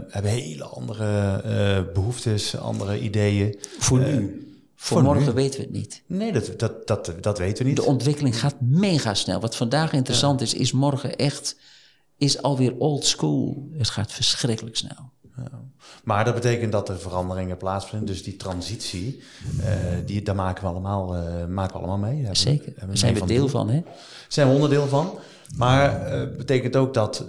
hebben 0.10 0.32
hele 0.32 0.64
andere 0.64 1.42
uh, 1.46 1.94
behoeftes, 1.94 2.58
andere 2.58 3.00
ideeën. 3.00 3.60
Voor 3.80 4.00
nu. 4.00 4.44
Voor, 4.76 4.98
voor 4.98 5.04
morgen 5.04 5.26
nu. 5.26 5.34
weten 5.34 5.60
we 5.60 5.66
het 5.66 5.76
niet. 5.76 6.04
Nee, 6.06 6.32
dat, 6.32 6.60
dat, 6.60 6.88
dat, 6.88 7.14
dat 7.22 7.38
weten 7.38 7.64
we 7.64 7.70
niet. 7.70 7.78
De 7.78 7.86
ontwikkeling 7.86 8.40
gaat 8.40 8.56
mega 8.60 9.14
snel. 9.14 9.40
Wat 9.40 9.56
vandaag 9.56 9.94
interessant 9.94 10.40
ja. 10.40 10.46
is, 10.46 10.54
is 10.54 10.72
morgen 10.72 11.16
echt 11.16 11.56
is 12.18 12.42
alweer 12.42 12.78
old 12.78 13.06
school. 13.06 13.70
Het 13.78 13.90
gaat 13.90 14.12
verschrikkelijk 14.12 14.76
snel. 14.76 15.12
Ja. 15.52 15.60
Maar 16.04 16.26
dat 16.26 16.34
betekent 16.34 16.72
dat 16.72 16.90
er 16.90 17.00
veranderingen 17.00 17.58
plaatsvinden. 17.58 18.08
Dus 18.08 18.24
die 18.24 18.36
transitie, 18.36 19.24
uh, 19.60 19.66
die, 20.06 20.22
daar 20.22 20.36
maken 20.36 20.64
we 20.64 20.70
allemaal, 20.70 21.16
uh, 21.16 21.46
maken 21.46 21.74
we 21.74 21.78
allemaal 21.78 22.10
mee. 22.10 22.24
Daar 22.24 22.36
Zeker, 22.36 22.74
daar 22.88 22.98
zijn 22.98 23.14
we 23.14 23.26
deel 23.26 23.48
van. 23.48 23.70
Hè? 23.70 23.84
zijn 24.28 24.48
we 24.48 24.54
onderdeel 24.54 24.88
van. 24.88 25.20
Maar 25.58 26.14
uh, 26.14 26.38
betekent 26.38 26.76
ook 26.76 26.94
dat 26.94 27.26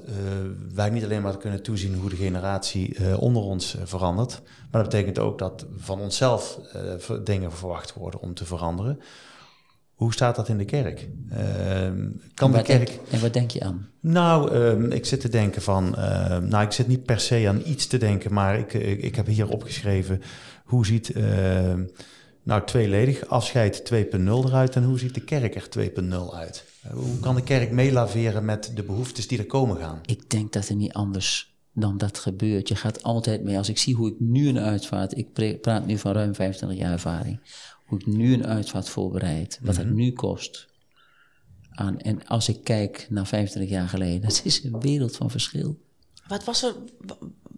wij 0.74 0.90
niet 0.90 1.04
alleen 1.04 1.22
maar 1.22 1.36
kunnen 1.36 1.62
toezien 1.62 1.94
hoe 1.94 2.10
de 2.10 2.16
generatie 2.16 3.16
onder 3.18 3.42
ons 3.42 3.76
verandert. 3.84 4.40
Maar 4.70 4.82
dat 4.82 4.90
betekent 4.90 5.18
ook 5.18 5.38
dat 5.38 5.66
van 5.76 6.00
onszelf 6.00 6.60
dingen 7.24 7.52
verwacht 7.52 7.94
worden 7.94 8.20
om 8.20 8.34
te 8.34 8.44
veranderen. 8.44 9.00
Hoe 10.00 10.12
staat 10.12 10.36
dat 10.36 10.48
in 10.48 10.58
de 10.58 10.64
kerk? 10.64 11.08
Uh, 11.32 11.38
kan 12.34 12.52
de 12.52 12.62
kerk... 12.62 12.86
Denk, 12.86 13.00
en 13.10 13.20
wat 13.20 13.32
denk 13.32 13.50
je 13.50 13.60
aan? 13.60 13.88
Nou, 14.00 14.54
uh, 14.54 14.96
ik 14.96 15.06
zit 15.06 15.20
te 15.20 15.28
denken 15.28 15.62
van... 15.62 15.94
Uh, 15.98 16.38
nou, 16.38 16.64
ik 16.64 16.72
zit 16.72 16.88
niet 16.88 17.04
per 17.04 17.20
se 17.20 17.44
aan 17.48 17.62
iets 17.64 17.86
te 17.86 17.98
denken... 17.98 18.32
maar 18.32 18.58
ik, 18.58 18.72
ik, 18.72 19.02
ik 19.02 19.14
heb 19.14 19.26
hier 19.26 19.48
opgeschreven... 19.48 20.22
hoe 20.64 20.86
ziet 20.86 21.10
ehm, 21.10 21.84
nou 22.42 22.64
tweeledig 22.64 23.26
afscheid 23.28 23.92
2.0 23.94 24.20
eruit... 24.20 24.76
en 24.76 24.84
hoe 24.84 24.98
ziet 24.98 25.14
de 25.14 25.24
kerk 25.24 25.54
er 25.54 25.90
2.0 26.02 26.14
uit? 26.34 26.64
hoe 26.92 27.20
kan 27.20 27.34
de 27.34 27.42
kerk 27.42 27.70
meelaveren 27.70 28.44
met 28.44 28.72
de 28.74 28.82
behoeftes 28.82 29.28
die 29.28 29.38
er 29.38 29.46
komen 29.46 29.76
gaan? 29.76 30.00
Ik 30.04 30.30
denk 30.30 30.52
dat 30.52 30.68
er 30.68 30.76
niet 30.76 30.92
anders 30.92 31.54
dan 31.72 31.98
dat 31.98 32.18
gebeurt. 32.18 32.68
Je 32.68 32.76
gaat 32.76 33.02
altijd 33.02 33.42
mee. 33.42 33.58
Als 33.58 33.68
ik 33.68 33.78
zie 33.78 33.94
hoe 33.94 34.08
ik 34.08 34.16
nu 34.18 34.48
een 34.48 34.58
uitvaart... 34.58 35.16
ik 35.16 35.60
praat 35.60 35.86
nu 35.86 35.98
van 35.98 36.12
ruim 36.12 36.34
25 36.34 36.78
jaar 36.78 36.92
ervaring 36.92 37.40
hoe 37.90 37.98
ik 37.98 38.06
nu 38.06 38.32
een 38.34 38.46
uitvaart 38.46 38.88
voorbereid, 38.88 39.58
wat 39.62 39.76
het 39.76 39.90
nu 39.90 40.12
kost. 40.12 40.68
Aan, 41.70 41.98
en 41.98 42.26
als 42.26 42.48
ik 42.48 42.64
kijk 42.64 43.06
naar 43.10 43.26
25 43.26 43.72
jaar 43.72 43.88
geleden, 43.88 44.20
dat 44.28 44.40
is 44.44 44.64
een 44.64 44.80
wereld 44.80 45.16
van 45.16 45.30
verschil. 45.30 45.78
Wat 46.28 46.44
was 46.44 46.62
er, 46.62 46.74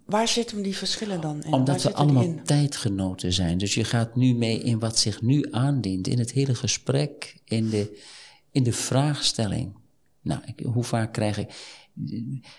waar 0.05 0.29
zitten 0.29 0.63
die 0.63 0.77
verschillen 0.77 1.21
dan 1.21 1.43
in? 1.43 1.53
Omdat 1.53 1.83
we 1.83 1.95
allemaal 1.95 2.35
tijdgenoten 2.45 3.33
zijn. 3.33 3.59
Dus 3.59 3.75
je 3.75 3.85
gaat 3.85 4.17
nu 4.17 4.35
mee 4.35 4.59
in 4.59 4.79
wat 4.79 4.99
zich 4.99 5.23
nu 5.23 5.47
aandient, 5.51 6.07
in 6.07 6.19
het 6.19 6.33
hele 6.33 6.55
gesprek, 6.55 7.41
in 7.45 7.71
de, 7.71 8.03
in 8.51 8.63
de 8.63 8.73
vraagstelling. 8.73 9.77
Nou, 10.21 10.41
ik, 10.45 10.67
hoe 10.67 10.85
vaak 10.85 11.13
krijg 11.13 11.39
ik. 11.39 11.55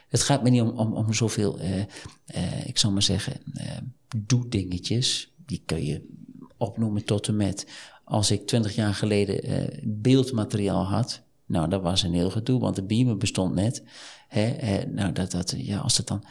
Het 0.07 0.21
gaat 0.21 0.43
me 0.43 0.49
niet 0.49 0.61
om, 0.61 0.69
om, 0.69 0.93
om 0.93 1.13
zoveel, 1.13 1.61
uh, 1.61 1.77
uh, 1.77 2.65
ik 2.65 2.77
zal 2.77 2.91
maar 2.91 3.01
zeggen, 3.01 3.41
uh, 3.53 3.77
doe-dingetjes. 4.17 5.33
Die 5.45 5.61
kun 5.65 5.85
je 5.85 6.22
opnoemen 6.63 7.05
tot 7.05 7.27
en 7.27 7.35
met 7.35 7.67
als 8.03 8.31
ik 8.31 8.47
twintig 8.47 8.75
jaar 8.75 8.93
geleden 8.93 9.49
uh, 9.49 9.67
beeldmateriaal 9.83 10.85
had. 10.85 11.21
Nou, 11.45 11.69
dat 11.69 11.81
was 11.81 12.03
een 12.03 12.13
heel 12.13 12.29
gedoe, 12.29 12.59
want 12.59 12.75
de 12.75 12.83
beamer 12.83 13.17
bestond 13.17 13.55
net. 13.55 13.83
Hè, 14.27 14.41
hè, 14.41 14.85
nou, 14.85 15.11
dat, 15.11 15.31
dat, 15.31 15.53
ja, 15.57 15.77
als 15.77 15.97
dat 15.97 16.07
dan, 16.07 16.23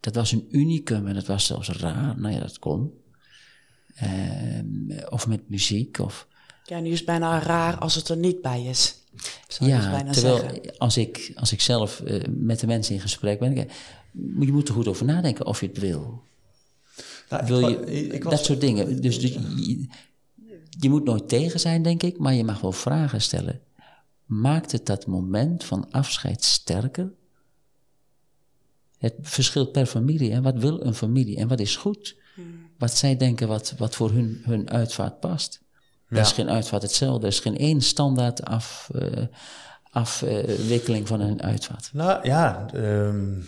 dat 0.00 0.14
was 0.14 0.32
een 0.32 0.46
unicum 0.50 1.06
en 1.06 1.14
dat 1.14 1.26
was 1.26 1.46
zelfs 1.46 1.68
raar. 1.68 2.20
Nou 2.20 2.34
ja, 2.34 2.40
dat 2.40 2.58
kon. 2.58 2.92
Uh, 4.02 4.60
of 5.08 5.26
met 5.26 5.48
muziek. 5.48 5.98
Of, 5.98 6.28
ja, 6.64 6.80
nu 6.80 6.90
is 6.90 6.96
het 6.96 7.06
bijna 7.06 7.42
raar 7.42 7.78
als 7.78 7.94
het 7.94 8.08
er 8.08 8.16
niet 8.16 8.42
bij 8.42 8.64
is. 8.64 9.04
ja, 9.58 10.02
dus 10.02 10.20
terwijl 10.20 10.60
als 10.78 10.96
ik, 10.96 11.32
als 11.34 11.52
ik 11.52 11.60
zelf 11.60 12.00
uh, 12.04 12.22
met 12.28 12.60
de 12.60 12.66
mensen 12.66 12.94
in 12.94 13.00
gesprek 13.00 13.38
ben, 13.38 13.54
je 14.40 14.52
moet 14.52 14.68
er 14.68 14.74
goed 14.74 14.88
over 14.88 15.06
nadenken 15.06 15.46
of 15.46 15.60
je 15.60 15.66
het 15.66 15.78
wil. 15.78 16.27
Nou, 17.28 17.46
Wil 17.46 17.68
je, 17.68 17.86
ik, 17.86 18.12
ik 18.12 18.24
was, 18.24 18.32
dat 18.32 18.44
soort 18.44 18.60
dingen. 18.60 19.00
Dus, 19.02 19.20
dus 19.20 19.32
je, 19.32 19.86
je, 20.80 20.88
moet 20.90 21.04
nooit 21.04 21.28
tegen 21.28 21.60
zijn, 21.60 21.82
denk 21.82 22.02
ik, 22.02 22.18
maar 22.18 22.34
je 22.34 22.44
mag 22.44 22.60
wel 22.60 22.72
vragen 22.72 23.20
stellen. 23.20 23.60
Maakt 24.24 24.72
het 24.72 24.86
dat 24.86 25.06
moment 25.06 25.64
van 25.64 25.90
afscheid 25.90 26.44
sterker? 26.44 27.12
Het 28.98 29.14
verschilt 29.20 29.72
per 29.72 29.86
familie. 29.86 30.30
En 30.30 30.42
wat 30.42 30.58
wil 30.58 30.84
een 30.84 30.94
familie? 30.94 31.36
En 31.36 31.48
wat 31.48 31.60
is 31.60 31.76
goed? 31.76 32.16
Hmm. 32.34 32.70
Wat 32.78 32.96
zij 32.96 33.16
denken 33.16 33.48
wat, 33.48 33.74
wat 33.78 33.94
voor 33.94 34.10
hun, 34.10 34.40
hun 34.44 34.70
uitvaart 34.70 35.20
past. 35.20 35.62
Ja. 36.08 36.16
Er 36.16 36.22
is 36.22 36.32
geen 36.32 36.50
uitvaart 36.50 36.82
hetzelfde. 36.82 37.26
Er 37.26 37.32
is 37.32 37.40
geen 37.40 37.58
één 37.58 37.80
standaard 37.80 38.44
af, 38.44 38.90
uh, 38.94 39.26
afwikkeling 39.90 41.08
van 41.08 41.20
een 41.20 41.42
uitvaart. 41.42 41.90
Nou 41.92 42.26
ja, 42.26 42.66
um, 42.74 43.46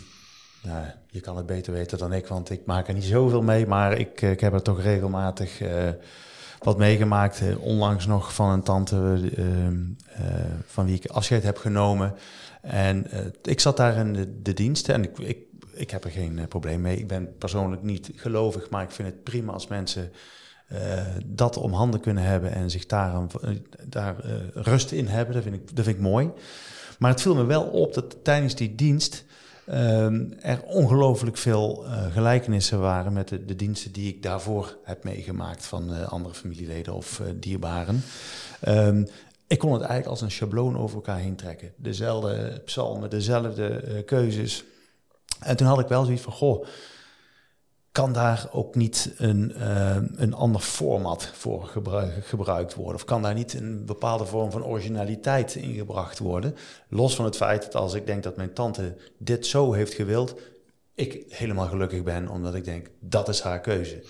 nou, 0.62 0.85
je 1.11 1.21
kan 1.21 1.37
het 1.37 1.47
beter 1.47 1.73
weten 1.73 1.99
dan 1.99 2.12
ik, 2.12 2.26
want 2.26 2.50
ik 2.50 2.67
maak 2.67 2.88
er 2.88 2.95
niet 2.95 3.05
zoveel 3.05 3.43
mee. 3.43 3.67
Maar 3.67 3.99
ik, 3.99 4.23
eh, 4.23 4.31
ik 4.31 4.40
heb 4.40 4.52
er 4.52 4.62
toch 4.62 4.83
regelmatig 4.83 5.61
uh, 5.61 5.88
wat 6.59 6.79
meegemaakt. 6.79 7.40
Uh, 7.40 7.62
onlangs 7.62 8.07
nog 8.07 8.35
van 8.35 8.50
een 8.50 8.62
tante 8.62 9.21
van 10.67 10.87
wie 10.87 10.95
ik 10.95 11.07
afscheid 11.07 11.43
heb 11.43 11.57
genomen. 11.57 12.14
En 12.62 13.07
ik 13.43 13.61
zat 13.61 13.76
daar 13.76 13.97
in 13.97 14.38
de, 14.43 14.52
diensten 14.52 14.95
en 14.95 15.02
ik, 15.02 15.19
ik, 15.19 15.38
ik 15.73 15.90
heb 15.90 16.05
er 16.05 16.11
geen 16.11 16.47
probleem 16.49 16.81
mee. 16.81 16.97
Ik 16.97 17.07
ben 17.07 17.37
persoonlijk 17.38 17.83
niet 17.83 18.11
gelovig, 18.14 18.71
maar 18.71 18.83
ik 18.83 18.90
vind 18.90 19.09
het 19.09 19.23
prima 19.23 19.52
als 19.52 19.67
mensen 19.67 20.12
dat 21.26 21.57
om 21.57 21.73
handen 21.73 22.00
kunnen 22.00 22.23
hebben 22.23 22.52
en 22.52 22.71
zich 22.71 22.87
daar, 22.87 23.26
daar 23.87 24.17
rust 24.55 24.93
in 24.93 25.07
hebben. 25.07 25.35
Dat 25.35 25.43
vind, 25.43 25.55
ik, 25.55 25.76
dat 25.76 25.85
vind 25.85 25.97
ik 25.97 26.02
mooi. 26.02 26.31
Maar 26.99 27.11
het 27.11 27.23
viel 27.23 27.35
me 27.35 27.45
wel 27.45 27.62
op 27.62 27.95
dat 27.95 28.25
tijdens 28.25 28.55
die 28.55 28.75
dienst 28.75 29.25
er 30.40 30.62
ongelooflijk 30.66 31.36
veel 31.36 31.84
uh, 31.84 32.12
gelijkenissen 32.12 32.80
waren 32.80 33.12
met 33.12 33.28
de, 33.28 33.56
diensten 33.56 33.92
die 33.92 34.14
ik 34.14 34.22
daarvoor 34.22 34.76
heb 34.84 35.04
meegemaakt 35.04 35.66
van 35.66 35.94
uh, 35.94 36.08
andere 36.08 36.34
familieleden 36.34 36.94
of 36.94 37.18
uh, 37.18 37.26
dierbaren. 37.34 38.02
Um, 38.68 39.06
ik 39.46 39.58
kon 39.58 39.72
het 39.72 39.80
eigenlijk 39.80 40.10
als 40.10 40.20
een 40.20 40.30
schabloon 40.30 40.78
over 40.78 40.96
elkaar 40.96 41.18
heen 41.18 41.36
trekken. 41.36 41.72
Dezelfde 41.76 42.62
psalmen, 42.64 43.10
dezelfde 43.10 44.02
keuzes. 44.06 44.64
En 45.40 45.56
toen 45.56 45.66
had 45.66 45.78
ik 45.78 45.88
wel 45.88 46.04
zoiets 46.04 46.22
van, 46.22 46.32
goh, 46.32 46.66
kan 47.92 48.12
daar 48.12 48.49
ook 48.52 48.75
niet 48.75 49.14
een, 49.16 49.52
uh, 49.56 49.97
een 50.14 50.35
ander 50.35 50.61
format 50.61 51.26
voor 51.26 51.64
gebruik, 51.66 52.26
gebruikt 52.26 52.75
worden? 52.75 52.94
Of 52.94 53.04
kan 53.04 53.23
daar 53.23 53.35
niet 53.35 53.54
een 53.54 53.85
bepaalde 53.87 54.26
vorm 54.26 54.50
van 54.50 54.64
originaliteit 54.64 55.54
in 55.54 55.75
gebracht 55.75 56.18
worden? 56.18 56.54
Los 56.88 57.14
van 57.14 57.25
het 57.25 57.37
feit 57.37 57.62
dat 57.62 57.75
als 57.75 57.94
ik 57.94 58.06
denk 58.06 58.23
dat 58.23 58.37
mijn 58.37 58.54
tante 58.54 58.97
dit 59.18 59.47
zo 59.47 59.73
heeft 59.73 59.94
gewild, 59.94 60.35
ik 60.94 61.25
helemaal 61.28 61.66
gelukkig 61.66 62.02
ben, 62.02 62.28
omdat 62.28 62.54
ik 62.54 62.64
denk 62.64 62.90
dat 63.00 63.28
is 63.28 63.40
haar 63.40 63.61
keuze. 63.61 64.04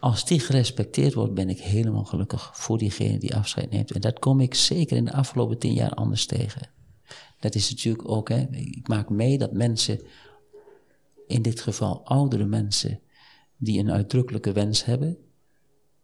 Als 0.00 0.24
die 0.24 0.40
gerespecteerd 0.40 1.14
wordt, 1.14 1.34
ben 1.34 1.48
ik 1.48 1.60
helemaal 1.60 2.04
gelukkig 2.04 2.50
voor 2.52 2.78
diegene 2.78 3.18
die 3.18 3.36
afscheid 3.36 3.70
neemt. 3.70 3.92
En 3.92 4.00
dat 4.00 4.18
kom 4.18 4.40
ik 4.40 4.54
zeker 4.54 4.96
in 4.96 5.04
de 5.04 5.12
afgelopen 5.12 5.58
tien 5.58 5.72
jaar 5.72 5.94
anders 5.94 6.26
tegen. 6.26 6.70
Dat 7.40 7.54
is 7.54 7.70
natuurlijk 7.70 8.08
ook, 8.08 8.28
hè, 8.28 8.46
ik 8.50 8.88
maak 8.88 9.08
mee 9.08 9.38
dat 9.38 9.52
mensen, 9.52 10.00
in 11.26 11.42
dit 11.42 11.60
geval 11.60 12.00
oudere 12.04 12.44
mensen, 12.44 13.00
die 13.60 13.78
een 13.78 13.90
uitdrukkelijke 13.90 14.52
wens 14.52 14.84
hebben. 14.84 15.18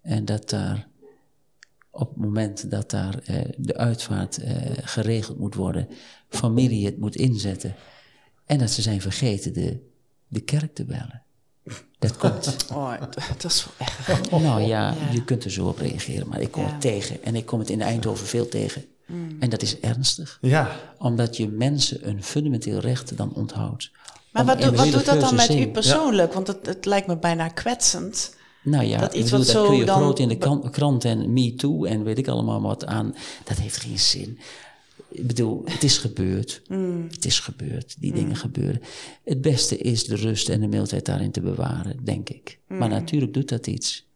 En 0.01 0.25
dat 0.25 0.51
daar 0.51 0.89
op 1.91 2.09
het 2.09 2.17
moment 2.17 2.71
dat 2.71 2.91
daar 2.91 3.19
eh, 3.19 3.41
de 3.57 3.77
uitvaart 3.77 4.39
eh, 4.39 4.55
geregeld 4.83 5.39
moet 5.39 5.55
worden, 5.55 5.89
familie 6.29 6.87
het 6.87 6.99
moet 6.99 7.17
inzetten. 7.17 7.75
En 8.45 8.59
dat 8.59 8.71
ze 8.71 8.83
zijn 8.83 9.01
vergeten 9.01 9.53
de, 9.53 9.81
de 10.29 10.41
kerk 10.41 10.75
te 10.75 10.85
bellen. 10.85 11.23
Dat 11.99 12.17
komt. 12.17 12.57
Oh, 12.75 13.01
dat 13.39 13.45
is 13.45 13.67
wel 13.79 13.89
echt. 13.89 14.31
Nou 14.31 14.61
ja, 14.61 14.95
je 15.13 15.25
kunt 15.25 15.45
er 15.45 15.51
zo 15.51 15.69
op 15.69 15.79
reageren, 15.79 16.29
maar 16.29 16.41
ik 16.41 16.51
kom 16.51 16.65
het 16.65 16.81
tegen. 16.81 17.25
En 17.25 17.35
ik 17.35 17.47
kom 17.47 17.59
het 17.59 17.71
in 17.71 17.81
Eindhoven 17.81 18.27
veel 18.27 18.49
tegen. 18.49 18.85
Mm. 19.07 19.37
En 19.41 19.51
dat 19.51 19.63
is 19.63 19.81
ernstig. 19.81 20.39
Ja. 20.41 20.77
Omdat 20.99 21.37
je 21.37 21.49
mensen 21.49 22.09
een 22.09 22.23
fundamenteel 22.23 22.79
recht 22.79 23.17
dan 23.17 23.35
onthoudt. 23.35 23.91
Maar 24.37 24.57
wat, 24.57 24.75
wat 24.75 24.93
doet 24.93 25.05
dat 25.05 25.21
dan 25.21 25.35
met 25.35 25.55
u 25.55 25.67
persoonlijk? 25.67 26.33
Want 26.33 26.47
het, 26.47 26.67
het, 26.67 26.85
lijkt 26.85 27.07
me 27.07 27.17
bijna 27.17 27.49
kwetsend. 27.49 28.37
Nou 28.63 28.85
ja, 28.85 28.99
dat, 28.99 29.15
iets 29.15 29.31
bedoel, 29.31 29.47
dat 29.47 29.67
kun 29.67 29.77
je 29.77 29.85
dan... 29.85 29.97
groot 29.97 30.19
in 30.19 30.29
de 30.29 30.69
krant 30.71 31.05
en 31.05 31.33
me 31.33 31.55
too 31.55 31.85
en 31.85 32.05
weet 32.05 32.19
ik 32.19 32.29
allemaal 32.29 32.63
wat 32.63 32.87
aan. 32.87 33.15
Dat 33.45 33.57
heeft 33.57 33.77
geen 33.77 33.99
zin. 33.99 34.39
Ik 35.09 35.27
bedoel, 35.27 35.63
het 35.65 35.83
is 35.83 35.99
gebeurd. 35.99 36.63
Mm. 36.69 37.07
Het 37.11 37.25
is 37.25 37.41
gebeurd. 37.41 37.97
Die 38.01 38.11
mm. 38.11 38.17
dingen 38.17 38.37
gebeuren. 38.37 38.81
Het 39.25 39.41
beste 39.41 39.77
is 39.77 40.05
de 40.05 40.17
rust 40.17 40.49
en 40.49 40.61
de 40.61 40.67
mildheid 40.67 41.05
daarin 41.05 41.31
te 41.31 41.41
bewaren, 41.41 42.05
denk 42.05 42.29
ik. 42.29 42.59
Mm. 42.69 42.79
Maar 42.79 42.89
natuurlijk 42.89 43.35
doet 43.35 43.49
dat 43.49 43.67
iets. 43.67 44.07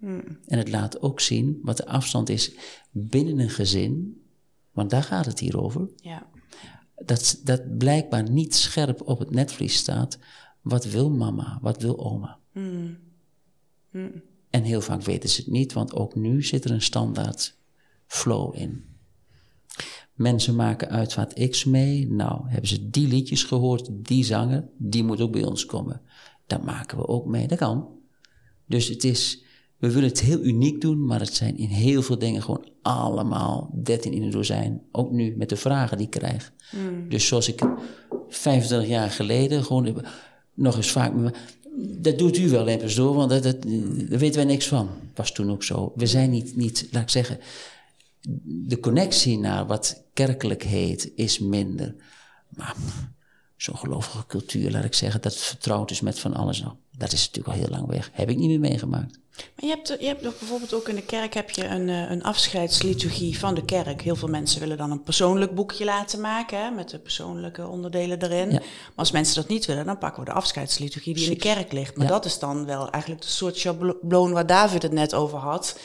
En 0.47 0.59
het 0.59 0.71
laat 0.71 1.03
ook 1.03 1.21
zien 1.21 1.59
wat 1.63 1.77
de 1.77 1.87
afstand 1.87 2.29
is 2.29 2.53
binnen 2.91 3.39
een 3.39 3.51
gezin. 3.51 4.23
Want 4.73 4.91
daar 4.91 5.03
gaat 5.03 5.27
het 5.27 5.39
hier 5.39 5.63
over. 5.63 5.89
Ja 5.97 6.27
dat, 7.05 7.41
dat 7.45 7.79
blijkbaar 7.79 8.31
niet 8.31 8.55
scherp 8.55 9.09
op 9.09 9.19
het 9.19 9.31
netvlies 9.31 9.77
staat. 9.77 10.19
Wat 10.61 10.85
wil 10.85 11.11
mama? 11.11 11.59
Wat 11.63 11.83
wil 11.83 11.99
oma? 11.99 12.39
Hmm. 12.53 12.99
En 14.51 14.63
heel 14.63 14.81
vaak 14.81 15.03
weten 15.03 15.29
ze 15.29 15.41
het 15.41 15.51
niet, 15.51 15.73
want 15.73 15.95
ook 15.95 16.15
nu 16.15 16.43
zit 16.43 16.65
er 16.65 16.71
een 16.71 16.83
standaard 16.83 17.57
flow 18.07 18.57
in. 18.57 18.85
Mensen 20.15 20.57
maken 20.57 20.89
uitvaart 20.89 21.49
X 21.49 21.65
mee. 21.65 22.11
Nou, 22.11 22.49
hebben 22.49 22.69
ze 22.69 22.91
die 22.91 23.09
liedjes 23.09 23.45
gehoord, 23.45 23.89
die 23.93 24.25
zanger, 24.25 24.69
die 24.77 25.05
moet 25.05 25.21
ook 25.21 25.33
bij 25.33 25.45
ons 25.45 25.67
komen. 25.67 26.01
Dat 26.47 26.65
maken 26.65 26.99
we 26.99 27.07
ook 27.07 27.27
mee. 27.27 27.47
Dat 27.47 27.59
kan. 27.59 27.89
Dus 28.67 28.89
het 28.89 29.05
is, 29.05 29.43
we 29.81 29.91
willen 29.91 30.09
het 30.09 30.21
heel 30.21 30.41
uniek 30.41 30.81
doen, 30.81 31.05
maar 31.05 31.21
het 31.21 31.35
zijn 31.35 31.57
in 31.57 31.69
heel 31.69 32.03
veel 32.03 32.19
dingen 32.19 32.43
gewoon 32.43 32.69
allemaal 32.83 33.71
13 33.83 34.13
in 34.13 34.23
een 34.23 34.31
dozijn. 34.31 34.83
Ook 34.93 35.11
nu 35.11 35.35
met 35.37 35.49
de 35.49 35.57
vragen 35.57 35.97
die 35.97 36.07
ik 36.07 36.13
krijg. 36.13 36.53
Hmm. 36.71 37.09
Dus 37.09 37.27
zoals 37.27 37.49
ik 37.49 37.61
25 38.29 38.89
jaar 38.89 39.11
geleden 39.11 39.65
gewoon 39.65 40.05
nog 40.55 40.77
eens 40.77 40.91
vaak. 40.91 41.13
Dat 41.99 42.19
doet 42.19 42.39
u 42.39 42.49
wel 42.49 42.69
even 42.69 42.95
door, 42.95 43.15
want 43.15 43.31
dat, 43.31 43.43
dat, 43.43 43.63
daar 43.63 44.19
weten 44.19 44.37
wij 44.37 44.45
niks 44.45 44.67
van. 44.67 44.89
Was 45.15 45.33
toen 45.33 45.51
ook 45.51 45.63
zo. 45.63 45.93
We 45.95 46.07
zijn 46.07 46.31
niet, 46.31 46.57
niet, 46.57 46.89
laat 46.91 47.03
ik 47.03 47.09
zeggen, 47.09 47.39
de 48.45 48.81
connectie 48.81 49.39
naar 49.39 49.67
wat 49.67 50.03
kerkelijk 50.15 50.63
heet 50.63 51.13
is 51.15 51.39
minder. 51.39 51.95
Maar 52.49 52.77
zo'n 53.57 53.77
gelovige 53.77 54.27
cultuur, 54.27 54.71
laat 54.71 54.85
ik 54.85 54.95
zeggen, 54.95 55.21
dat 55.21 55.33
het 55.33 55.43
vertrouwd 55.43 55.91
is 55.91 56.01
met 56.01 56.19
van 56.19 56.35
alles. 56.35 56.61
Nou, 56.61 56.75
dat 57.01 57.13
is 57.13 57.27
natuurlijk 57.27 57.57
al 57.57 57.63
heel 57.63 57.77
lang 57.77 57.87
weg. 57.87 58.11
Heb 58.13 58.31
ik 58.31 58.37
niet 58.37 58.49
meer 58.49 58.61
meegemaakt. 58.61 59.19
Maar 59.37 59.65
je 59.65 59.69
hebt, 59.69 59.97
je 60.01 60.07
hebt 60.07 60.23
nog 60.23 60.39
bijvoorbeeld 60.39 60.75
ook 60.75 60.89
in 60.89 60.95
de 60.95 61.03
kerk 61.03 61.35
heb 61.35 61.51
je 61.51 61.67
een, 61.67 61.89
eh, 61.89 62.11
een 62.11 62.23
afscheidsliturgie 62.23 63.39
van 63.39 63.55
de 63.55 63.65
kerk. 63.65 64.03
Heel 64.03 64.17
veel 64.17 64.29
mensen 64.29 64.61
willen 64.61 64.77
dan 64.77 64.91
een 64.91 65.03
persoonlijk 65.03 65.55
boekje 65.55 65.85
laten 65.85 66.21
maken, 66.21 66.59
hè, 66.65 66.71
met 66.71 66.91
de 66.91 66.99
persoonlijke 66.99 67.67
onderdelen 67.67 68.23
erin. 68.23 68.49
Maar 68.49 68.63
als 68.95 69.11
mensen 69.11 69.35
dat 69.35 69.49
niet 69.49 69.67
willen, 69.67 69.87
dan 69.87 69.99
pakken 69.99 70.25
we 70.25 70.29
de 70.29 70.37
afscheidsliturgie 70.37 71.15
die 71.15 71.25
in 71.25 71.31
de 71.31 71.37
kerk 71.37 71.73
ligt. 71.73 71.97
Maar 71.97 72.07
dat 72.07 72.25
is 72.25 72.39
dan 72.39 72.67
wel 72.67 72.91
eigenlijk 72.91 73.23
de 73.23 73.29
soort 73.29 73.57
schabloon 73.57 74.33
waar 74.33 74.47
David 74.47 74.83
het 74.83 74.93
net 74.93 75.15
over 75.15 75.39
had 75.39 75.77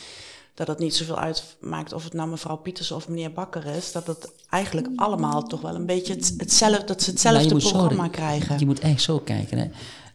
dat 0.56 0.68
het 0.68 0.80
niet 0.80 0.96
zoveel 0.96 1.18
uitmaakt 1.18 1.94
of 1.94 2.04
het 2.04 2.14
nou 2.14 2.30
mevrouw 2.30 2.56
Pieters 2.56 2.92
of 2.92 3.08
meneer 3.08 3.32
Bakker 3.32 3.66
is. 3.66 3.92
Dat 3.92 4.08
het 4.08 4.32
eigenlijk 4.50 4.88
allemaal 4.96 5.44
toch 5.44 5.62
wel 5.62 5.76
een 5.76 5.86
beetje 5.86 6.14
hetzelfde, 6.38 6.86
dat 6.86 7.02
ze 7.02 7.10
hetzelfde 7.10 7.56
programma 7.56 8.08
krijgen. 8.08 8.60
Je 8.60 8.66
moet 8.66 8.80
echt 8.80 9.02
zo 9.02 9.20
kijken. 9.20 9.58
Hè. 9.58 9.70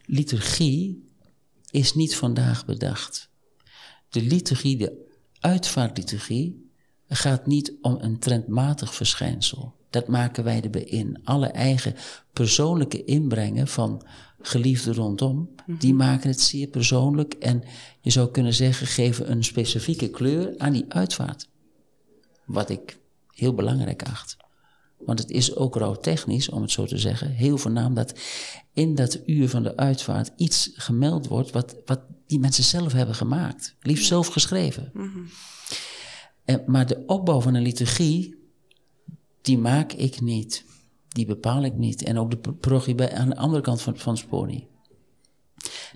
Liturgie 0.05 1.09
is 1.71 1.93
niet 1.93 2.15
vandaag 2.15 2.65
bedacht. 2.65 3.29
De 4.09 4.21
liturgie, 4.21 4.77
de 4.77 5.09
uitvaartliturgie, 5.39 6.71
gaat 7.07 7.45
niet 7.45 7.73
om 7.81 7.97
een 7.99 8.19
trendmatig 8.19 8.95
verschijnsel. 8.95 9.75
Dat 9.89 10.07
maken 10.07 10.43
wij 10.43 10.61
erbij 10.61 10.83
in. 10.83 11.19
Alle 11.23 11.47
eigen 11.47 11.95
persoonlijke 12.33 13.03
inbrengen 13.03 13.67
van 13.67 14.05
geliefden 14.41 14.93
rondom, 14.93 15.49
die 15.65 15.93
mhm. 15.93 16.03
maken 16.05 16.29
het 16.29 16.41
zeer 16.41 16.67
persoonlijk 16.67 17.33
en 17.33 17.63
je 18.01 18.09
zou 18.09 18.31
kunnen 18.31 18.53
zeggen, 18.53 18.87
geven 18.87 19.31
een 19.31 19.43
specifieke 19.43 20.09
kleur 20.09 20.53
aan 20.57 20.73
die 20.73 20.85
uitvaart. 20.87 21.49
Wat 22.45 22.69
ik 22.69 22.97
heel 23.33 23.53
belangrijk 23.53 24.03
acht. 24.03 24.37
Want 25.05 25.19
het 25.19 25.31
is 25.31 25.55
ook 25.55 25.75
rouwtechnisch, 25.75 26.49
om 26.49 26.61
het 26.61 26.71
zo 26.71 26.85
te 26.85 26.97
zeggen, 26.97 27.29
heel 27.29 27.57
voornaam 27.57 27.93
dat 27.93 28.13
in 28.73 28.95
dat 28.95 29.19
uur 29.25 29.49
van 29.49 29.63
de 29.63 29.77
uitvaart 29.77 30.31
iets 30.35 30.71
gemeld 30.73 31.27
wordt 31.27 31.51
wat, 31.51 31.75
wat 31.85 31.99
die 32.27 32.39
mensen 32.39 32.63
zelf 32.63 32.91
hebben 32.93 33.15
gemaakt. 33.15 33.75
Liefst 33.79 34.07
zelf 34.07 34.27
geschreven. 34.27 34.91
Mhm. 34.93 35.19
en, 36.45 36.63
maar 36.65 36.87
de 36.87 37.03
opbouw 37.05 37.41
van 37.41 37.53
een 37.53 37.61
liturgie, 37.61 38.35
die 39.41 39.57
maak 39.57 39.93
ik 39.93 40.21
niet. 40.21 40.65
Die 41.07 41.25
bepaal 41.25 41.63
ik 41.63 41.77
niet. 41.77 42.03
En 42.03 42.17
ook 42.17 42.31
de 42.31 42.51
parochie 42.53 42.95
bij, 42.95 43.13
aan 43.13 43.29
de 43.29 43.35
andere 43.35 43.61
kant 43.61 43.81
van, 43.81 43.97
van 43.97 44.17
Sponi. 44.17 44.67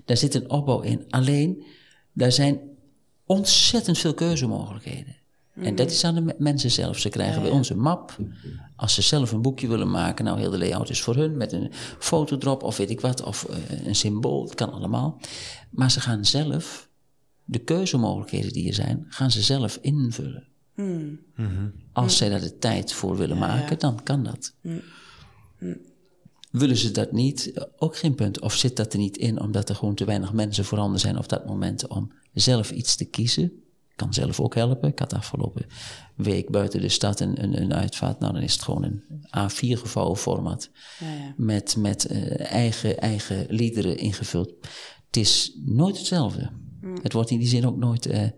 Daar 0.04 0.16
zit 0.16 0.34
een 0.34 0.50
opbouw 0.50 0.80
in. 0.80 1.04
Alleen, 1.08 1.64
daar 2.12 2.32
zijn 2.32 2.60
ontzettend 3.24 3.98
veel 3.98 4.14
keuzemogelijkheden. 4.14 5.15
En 5.56 5.74
dat 5.74 5.90
is 5.90 6.04
aan 6.04 6.14
de 6.14 6.34
mensen 6.38 6.70
zelf. 6.70 6.98
Ze 6.98 7.08
krijgen 7.08 7.42
bij 7.42 7.50
ons 7.50 7.70
een 7.70 7.78
map. 7.78 8.16
Als 8.76 8.94
ze 8.94 9.02
zelf 9.02 9.32
een 9.32 9.42
boekje 9.42 9.68
willen 9.68 9.90
maken, 9.90 10.24
nou 10.24 10.38
heel 10.38 10.50
de 10.50 10.58
layout 10.58 10.90
is 10.90 11.02
voor 11.02 11.16
hun, 11.16 11.36
met 11.36 11.52
een 11.52 11.70
fotodrop 11.98 12.62
of 12.62 12.76
weet 12.76 12.90
ik 12.90 13.00
wat, 13.00 13.22
of 13.22 13.44
eh, 13.44 13.86
een 13.86 13.94
symbool, 13.94 14.44
het 14.44 14.54
kan 14.54 14.72
allemaal. 14.72 15.20
Maar 15.70 15.90
ze 15.90 16.00
gaan 16.00 16.24
zelf, 16.24 16.88
de 17.44 17.58
keuzemogelijkheden 17.58 18.52
die 18.52 18.68
er 18.68 18.74
zijn, 18.74 19.06
gaan 19.08 19.30
ze 19.30 19.42
zelf 19.42 19.78
invullen. 19.80 20.46
Hmm. 20.74 21.20
Als 21.92 22.16
zij 22.16 22.28
daar 22.28 22.40
de 22.40 22.58
tijd 22.58 22.92
voor 22.92 23.16
willen 23.16 23.38
maken, 23.38 23.78
dan 23.78 24.02
kan 24.02 24.24
dat. 24.24 24.54
Hmm. 24.60 24.82
Willen 26.50 26.76
ze 26.76 26.90
dat 26.90 27.12
niet, 27.12 27.68
ook 27.76 27.96
geen 27.96 28.14
punt. 28.14 28.40
Of 28.40 28.54
zit 28.54 28.76
dat 28.76 28.92
er 28.92 28.98
niet 28.98 29.16
in 29.16 29.40
omdat 29.40 29.68
er 29.68 29.74
gewoon 29.74 29.94
te 29.94 30.04
weinig 30.04 30.32
mensen 30.32 30.64
voorhanden 30.64 31.00
zijn 31.00 31.18
op 31.18 31.28
dat 31.28 31.46
moment 31.46 31.86
om 31.86 32.12
zelf 32.32 32.70
iets 32.70 32.96
te 32.96 33.04
kiezen? 33.04 33.52
Kan 33.96 34.14
zelf 34.14 34.40
ook 34.40 34.54
helpen. 34.54 34.88
Ik 34.88 34.98
had 34.98 35.12
afgelopen 35.12 35.66
week 36.16 36.50
buiten 36.50 36.80
de 36.80 36.88
stad 36.88 37.20
een, 37.20 37.42
een, 37.42 37.62
een 37.62 37.74
uitvaart. 37.74 38.18
Nou, 38.18 38.32
dan 38.32 38.42
is 38.42 38.52
het 38.52 38.62
gewoon 38.62 38.82
een 38.82 39.02
A4 39.38 39.80
gevouwen 39.80 40.16
format. 40.16 40.70
Ja, 40.98 41.06
ja. 41.06 41.34
Met, 41.36 41.76
met 41.76 42.10
uh, 42.10 42.52
eigen, 42.52 42.98
eigen 42.98 43.46
liederen 43.48 43.98
ingevuld. 43.98 44.54
Het 45.06 45.16
is 45.16 45.58
nooit 45.64 45.98
hetzelfde. 45.98 46.50
Mm. 46.80 46.98
Het 47.02 47.12
wordt 47.12 47.30
in 47.30 47.38
die 47.38 47.48
zin 47.48 47.66
ook 47.66 47.76
nooit. 47.76 48.06
Uh, 48.06 48.28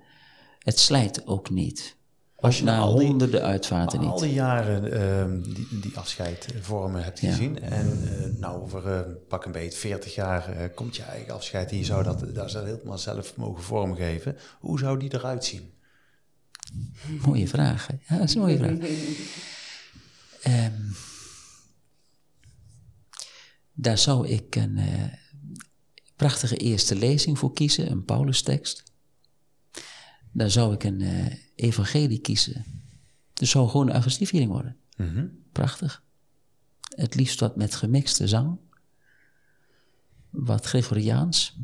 het 0.59 0.79
slijt 0.79 1.27
ook 1.27 1.51
niet. 1.51 1.98
Als 2.40 2.59
je 2.59 2.64
na 2.64 2.81
honderden 2.81 3.42
uitvaarten 3.42 4.01
niet. 4.01 4.09
al 4.09 4.18
die 4.18 4.33
jaren 4.33 4.85
uh, 4.85 5.55
die, 5.55 5.81
die 5.81 5.96
afscheidvormen 5.96 7.05
hebt 7.05 7.18
gezien. 7.18 7.61
En 7.61 8.03
uh, 8.03 8.40
nou, 8.40 8.62
over 8.62 8.87
uh, 8.87 9.14
pak 9.29 9.44
een 9.44 9.53
beetje 9.53 9.79
40 9.79 10.14
jaar 10.14 10.57
uh, 10.57 10.64
komt 10.74 10.96
je 10.96 11.03
eigen 11.03 11.35
afscheid. 11.35 11.70
En 11.70 11.77
je 11.77 11.85
zou 11.85 12.03
dat, 12.03 12.35
dat 12.35 12.51
zou 12.51 12.66
helemaal 12.66 12.98
zelf 12.98 13.37
mogen 13.37 13.62
vormgeven. 13.62 14.37
Hoe 14.61 14.79
zou 14.79 14.98
die 14.98 15.14
eruit 15.14 15.44
zien? 15.44 15.72
Mooie 17.27 17.48
vraag. 17.48 17.88
Ja, 18.09 18.16
dat 18.18 18.29
is 18.29 18.35
een 18.35 18.40
mooie 18.40 18.57
vraag. 18.57 18.79
um, 20.64 20.96
daar 23.85 23.98
zou 23.98 24.29
ik 24.29 24.57
een 24.57 24.81
prachtige 26.16 26.57
eerste 26.57 26.94
lezing 26.94 27.38
voor 27.38 27.53
kiezen. 27.53 27.90
Een 27.90 28.05
Paulus-tekst. 28.05 28.88
Daar 30.38 30.51
zou 30.51 30.74
ik 30.74 30.85
een 30.85 31.03
evangelie 31.55 32.18
kiezen. 32.18 32.64
Dus 33.33 33.51
zou 33.51 33.68
gewoon 33.68 33.87
een 33.87 33.92
Augustieviering 33.92 34.51
worden. 34.51 34.77
Mhm. 34.96 35.27
Prachtig. 35.53 36.03
Het 36.96 37.14
liefst 37.14 37.40
wat 37.40 37.57
met 37.57 37.74
gemixte 37.74 38.29
zang. 38.29 38.59
Wat 40.31 40.66
Gregoriaans. 40.66 41.59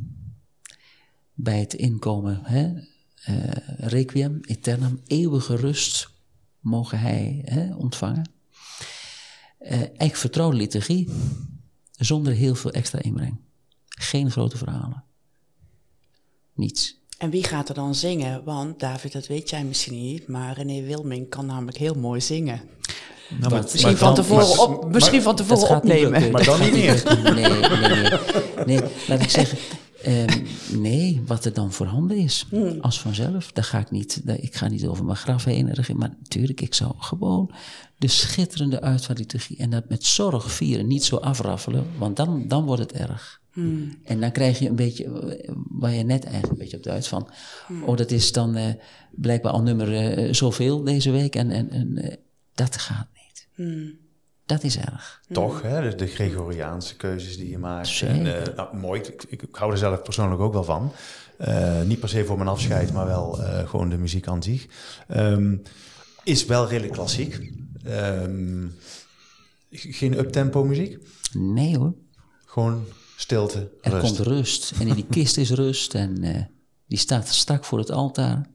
Bij 1.34 1.60
het 1.60 1.74
inkomen, 1.74 2.40
hè, 2.42 2.72
uh, 2.72 3.52
requiem, 3.78 4.38
eternam, 4.42 5.00
eeuwige 5.06 5.56
rust 5.56 6.10
mogen 6.60 6.98
hij 6.98 7.42
hè, 7.44 7.74
ontvangen. 7.74 8.30
Uh, 9.60 9.70
eigenlijk 9.70 10.16
vertrouwde 10.16 10.56
liturgie, 10.56 11.10
zonder 11.90 12.32
heel 12.32 12.54
veel 12.54 12.70
extra 12.70 13.02
inbreng. 13.02 13.40
Geen 13.88 14.30
grote 14.30 14.56
verhalen. 14.56 15.04
Niets. 16.54 17.02
En 17.18 17.30
wie 17.30 17.44
gaat 17.44 17.68
er 17.68 17.74
dan 17.74 17.94
zingen? 17.94 18.44
Want 18.44 18.80
David, 18.80 19.12
dat 19.12 19.26
weet 19.26 19.50
jij 19.50 19.64
misschien 19.64 20.02
niet, 20.02 20.28
maar 20.28 20.54
René 20.54 20.82
Wilming 20.82 21.28
kan 21.28 21.46
namelijk 21.46 21.76
heel 21.76 21.94
mooi 21.94 22.20
zingen. 22.20 22.60
Nou, 23.40 23.52
maar, 23.52 23.62
misschien, 23.62 23.96
van 23.96 24.14
tevoren 24.14 24.58
op, 24.58 24.92
misschien 24.92 25.22
van 25.22 25.36
tevoren 25.36 25.76
opnemen. 25.76 26.30
Maar 26.30 26.44
dan 26.44 26.60
niet 26.60 26.72
meer. 26.72 27.02
Nee, 27.34 27.48
nee, 27.48 27.88
nee. 27.88 28.10
nee 28.66 28.80
laat 29.08 29.22
ik 29.22 29.30
zeggen. 29.30 29.58
Um, 30.06 30.46
nee, 30.80 31.22
wat 31.26 31.44
er 31.44 31.52
dan 31.52 31.72
voorhanden 31.72 32.16
is, 32.16 32.46
hmm. 32.50 32.78
als 32.80 33.00
vanzelf, 33.00 33.52
daar 33.52 33.64
ga 33.64 33.78
ik 33.78 33.90
niet, 33.90 34.22
ik 34.36 34.54
ga 34.54 34.68
niet 34.68 34.86
over 34.86 35.04
mijn 35.04 35.16
graf 35.16 35.44
heen. 35.44 35.74
Maar 35.96 36.16
natuurlijk, 36.18 36.60
ik 36.60 36.74
zou 36.74 36.92
gewoon 36.98 37.50
de 37.98 38.08
schitterende 38.08 38.80
uitvaartliturgie 38.80 39.56
en 39.56 39.70
dat 39.70 39.88
met 39.88 40.04
zorg 40.04 40.52
vieren, 40.52 40.86
niet 40.86 41.04
zo 41.04 41.16
afraffelen, 41.16 41.86
want 41.98 42.16
dan, 42.16 42.48
dan 42.48 42.64
wordt 42.64 42.82
het 42.82 42.92
erg. 42.92 43.40
Hmm. 43.54 43.98
En 44.04 44.20
dan 44.20 44.32
krijg 44.32 44.58
je 44.58 44.68
een 44.68 44.76
beetje, 44.76 45.04
waar 45.68 45.92
je 45.92 46.02
net 46.02 46.24
eigenlijk 46.24 46.52
een 46.52 46.58
beetje 46.58 46.76
op 46.76 46.82
duidt 46.82 47.06
van, 47.06 47.28
hmm. 47.66 47.82
oh 47.82 47.96
dat 47.96 48.10
is 48.10 48.32
dan 48.32 48.56
uh, 48.56 48.68
blijkbaar 49.10 49.52
al 49.52 49.62
nummer 49.62 50.18
uh, 50.18 50.32
zoveel 50.32 50.84
deze 50.84 51.10
week 51.10 51.36
en, 51.36 51.50
en, 51.50 51.70
en 51.70 52.04
uh, 52.04 52.12
dat 52.54 52.76
gaat 52.76 53.08
niet. 53.14 53.48
Hmm. 53.54 53.98
Dat 54.46 54.62
is 54.62 54.78
erg. 54.78 55.20
Toch, 55.32 55.62
hè? 55.62 55.94
De, 55.94 56.06
Gregoriaanse 56.06 56.96
keuzes 56.96 57.36
die 57.36 57.50
je 57.50 57.58
maakt. 57.58 58.02
En, 58.02 58.22
nou, 58.56 58.76
mooi, 58.76 59.00
ik, 59.00 59.24
ik, 59.28 59.42
hou 59.50 59.72
er 59.72 59.78
zelf 59.78 60.02
persoonlijk 60.02 60.40
ook 60.40 60.52
wel 60.52 60.64
van. 60.64 60.92
niet 61.86 62.00
per 62.00 62.08
se 62.08 62.24
voor 62.24 62.36
mijn 62.36 62.48
afscheid, 62.48 62.92
maar 62.92 63.06
wel 63.06 63.38
gewoon 63.66 63.88
de 63.88 63.98
muziek 63.98 64.28
aan 64.28 64.42
zich. 64.42 64.66
Um, 65.08 65.62
is 66.24 66.46
wel 66.46 66.68
redelijk 66.68 66.92
klassiek. 66.92 67.52
Um, 67.86 68.74
geen 69.70 70.18
uptempo 70.18 70.64
muziek? 70.64 70.98
Nee 71.32 71.78
hoor. 71.78 71.94
Gewoon 72.44 72.84
stilte, 73.16 73.70
Er 73.80 73.98
komt 73.98 74.18
rust. 74.18 74.72
En 74.80 74.86
in 74.86 74.94
die 74.94 75.06
kist 75.10 75.36
is 75.36 75.50
rust. 75.50 75.94
En 75.94 76.24
uh, 76.24 76.40
die 76.86 76.98
staat 76.98 77.28
strak 77.28 77.64
voor 77.64 77.78
het 77.78 77.90
altaar. 77.90 78.46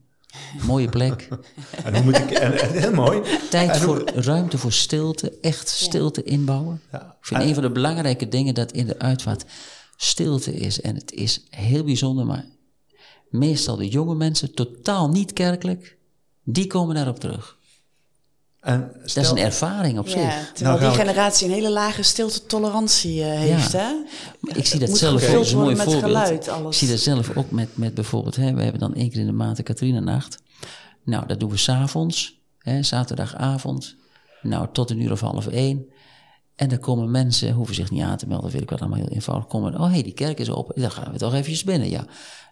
Mooie 0.66 0.88
plek. 0.88 1.28
En 1.84 1.94
hoe 1.94 2.04
moet 2.04 2.18
ik, 2.18 2.30
en, 2.30 2.72
heel 2.72 2.92
mooi. 2.92 3.22
Tijd 3.50 3.76
voor 3.76 4.10
ruimte 4.14 4.58
voor 4.58 4.72
stilte, 4.72 5.38
echt 5.40 5.68
stilte 5.68 6.22
inbouwen. 6.22 6.80
Ja. 6.92 7.16
Ik 7.20 7.26
vind 7.26 7.42
een 7.42 7.54
van 7.54 7.62
de 7.62 7.70
belangrijke 7.70 8.28
dingen 8.28 8.54
dat 8.54 8.72
in 8.72 8.86
de 8.86 8.98
uitvaart 8.98 9.44
stilte 9.96 10.54
is. 10.54 10.80
En 10.80 10.94
het 10.94 11.12
is 11.12 11.46
heel 11.50 11.84
bijzonder, 11.84 12.26
maar 12.26 12.44
meestal 13.28 13.76
de 13.76 13.88
jonge 13.88 14.14
mensen, 14.14 14.54
totaal 14.54 15.08
niet 15.08 15.32
kerkelijk, 15.32 15.96
die 16.44 16.66
komen 16.66 16.94
daarop 16.94 17.20
terug. 17.20 17.58
En 18.60 18.90
dat 19.02 19.16
is 19.16 19.30
een 19.30 19.38
ervaring 19.38 19.98
op 19.98 20.06
Ja, 20.06 20.12
zich. 20.12 20.52
terwijl 20.52 20.76
Nou, 20.76 20.78
die 20.78 20.88
gaan 20.88 20.90
we- 21.06 21.12
generatie 21.12 21.46
een 21.46 21.52
hele 21.52 21.70
lage 21.70 22.02
stilte-tolerantie 22.02 23.22
eh, 23.22 23.28
heeft, 23.38 23.72
hè? 23.72 23.92
Maar 24.40 24.56
ik 24.56 24.66
zie 24.66 24.80
dat 24.80 24.88
moet 24.88 24.98
zelf 24.98 25.12
ook, 25.12 25.18
gevuld 25.20 25.36
dat 25.36 25.46
is 25.46 25.52
een 25.52 25.58
mooi 25.58 25.76
voorbeeld. 25.76 26.02
geluid, 26.02 26.48
alles. 26.48 26.72
Ik 26.74 26.78
zie 26.78 26.88
dat 26.88 26.98
zelf 26.98 27.36
ook 27.36 27.50
met, 27.50 27.76
met 27.76 27.94
bijvoorbeeld, 27.94 28.36
hè, 28.36 28.54
we 28.54 28.62
hebben 28.62 28.80
dan 28.80 28.94
één 28.94 29.10
keer 29.10 29.20
in 29.20 29.26
de 29.26 29.32
maand 29.32 29.56
de 29.56 29.62
Katrina-nacht. 29.62 30.38
Nou, 31.04 31.26
dat 31.26 31.40
doen 31.40 31.50
we 31.50 31.56
s'avonds, 31.56 32.40
hè, 32.58 32.82
zaterdagavond. 32.82 33.96
Nou, 34.42 34.66
tot 34.72 34.90
een 34.90 35.00
uur 35.00 35.12
of 35.12 35.20
half 35.20 35.46
één. 35.46 35.86
En 36.56 36.68
dan 36.68 36.78
komen 36.78 37.10
mensen, 37.10 37.52
hoeven 37.52 37.74
zich 37.74 37.90
niet 37.90 38.02
aan 38.02 38.16
te 38.16 38.26
melden, 38.26 38.50
weet 38.50 38.62
ik 38.62 38.70
wat 38.70 38.80
allemaal 38.80 38.98
heel 38.98 39.08
eenvoudig. 39.08 39.46
Komen, 39.46 39.74
oh 39.74 39.86
hé, 39.86 39.90
hey, 39.92 40.02
die 40.02 40.12
kerk 40.12 40.38
is 40.38 40.50
open, 40.50 40.80
dan 40.80 40.90
gaan 40.90 41.12
we 41.12 41.18
toch 41.18 41.32
eventjes 41.34 41.64
binnen, 41.64 41.90
ja. 41.90 42.04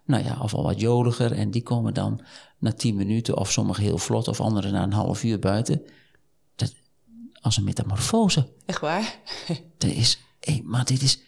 Nou 0.09 0.25
ja, 0.25 0.39
of 0.43 0.55
al 0.55 0.63
wat 0.63 0.81
jodiger. 0.81 1.33
En 1.33 1.51
die 1.51 1.63
komen 1.63 1.95
dan 1.95 2.21
na 2.59 2.73
tien 2.73 2.97
minuten, 2.97 3.37
of 3.37 3.53
sommigen 3.53 3.83
heel 3.83 3.99
vlot, 3.99 4.29
of 4.29 4.41
anderen 4.41 4.73
na 4.73 4.83
een 4.83 4.93
half 4.93 5.25
uur 5.25 5.39
buiten. 5.39 5.83
Dat, 6.57 6.75
als 7.41 7.57
een 7.57 7.65
metamorfose. 7.65 8.49
Echt 8.67 8.81
waar? 8.81 9.19
Dat 9.79 9.91
is, 10.03 10.19
hé, 10.41 10.61
maar 10.65 10.85
dit 10.85 11.03
is... 11.03 11.23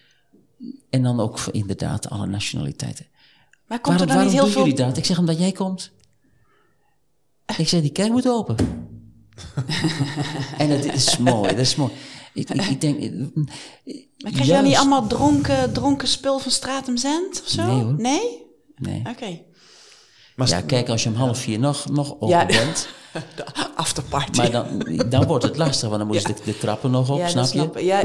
En 0.90 1.02
dan 1.02 1.20
ook 1.20 1.38
voor 1.38 1.54
inderdaad 1.54 2.10
alle 2.10 2.26
nationaliteiten. 2.26 3.06
Maar 3.66 3.80
komt 3.80 3.98
waarom 3.98 4.00
er 4.00 4.06
dan 4.06 4.16
waarom 4.16 4.32
niet 4.32 4.42
heel 4.42 4.52
veel... 4.52 4.62
jullie 4.62 4.86
dat? 4.86 4.96
Ik 4.96 5.04
zeg 5.04 5.18
omdat 5.18 5.38
jij 5.38 5.52
komt. 5.52 5.90
Ik 7.56 7.68
zeg, 7.68 7.80
die 7.80 7.92
kerk 7.92 8.10
moet 8.10 8.28
open. 8.28 8.56
en 10.58 10.68
dat 10.68 10.84
is 10.84 11.18
mooi, 11.18 11.50
dat 11.50 11.58
is 11.58 11.74
mooi. 11.74 11.92
Ik, 12.34 12.50
ik, 12.50 12.62
ik 12.62 12.80
denk... 12.80 13.00
Maar 14.18 14.32
krijg 14.32 14.46
je 14.46 14.52
dan 14.52 14.64
niet 14.64 14.76
allemaal 14.76 15.06
dronken, 15.06 15.72
dronken 15.72 16.08
spul 16.08 16.38
van 16.38 16.50
Stratum 16.50 16.96
Zend 16.96 17.42
of 17.42 17.48
zo? 17.48 17.66
Nee, 17.66 17.82
hoor. 17.82 17.94
Nee? 18.00 18.48
Nee. 18.80 19.02
Oké. 19.08 19.38
Ja, 20.44 20.60
kijk, 20.60 20.88
als 20.88 21.02
je 21.02 21.08
om 21.08 21.14
half 21.14 21.38
vier 21.38 21.58
nog, 21.58 21.90
nog 21.90 22.12
open 22.12 22.28
Ja. 22.28 22.46
bent... 22.46 22.88
De 23.36 23.44
afterparty. 23.76 24.38
Maar 24.38 24.50
dan, 24.50 24.84
dan 25.08 25.26
wordt 25.26 25.44
het 25.44 25.56
lastig, 25.56 25.88
want 25.88 25.98
dan 25.98 26.06
moeten 26.06 26.28
ze 26.36 26.42
de, 26.44 26.52
de 26.52 26.58
trappen 26.58 26.90
nog 26.90 27.10
op, 27.10 27.18
ja, 27.18 27.28
snap 27.28 27.52
dat 27.52 27.72
je? 27.74 27.84
Ja, 27.84 28.02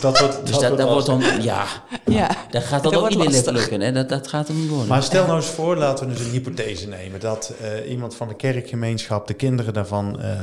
dat 0.00 0.18
wordt, 0.18 0.46
Dus 0.46 0.58
dat, 0.58 0.78
dat 0.78 0.88
wordt 0.88 1.06
dan... 1.06 1.22
Ja, 1.40 1.66
ja. 2.04 2.30
dat 2.50 2.62
gaat 2.62 2.82
dan 2.82 2.92
Dat 2.92 3.02
ook 3.02 3.08
niet 3.08 3.18
meer 3.18 3.52
lukken. 3.52 3.80
Hè? 3.80 3.92
Dat, 3.92 4.08
dat 4.08 4.28
gaat 4.28 4.48
er 4.48 4.54
niet 4.54 4.68
worden. 4.68 4.88
Maar 4.88 5.02
stel 5.02 5.26
nou 5.26 5.36
eens 5.36 5.46
voor, 5.46 5.76
laten 5.76 6.06
we 6.06 6.14
dus 6.14 6.24
een 6.24 6.30
hypothese 6.30 6.88
nemen. 6.88 7.20
Dat 7.20 7.52
eh, 7.60 7.90
iemand 7.90 8.14
van 8.14 8.28
de 8.28 8.36
kerkgemeenschap, 8.36 9.26
de 9.26 9.34
kinderen 9.34 9.72
daarvan, 9.72 10.20
eh, 10.20 10.40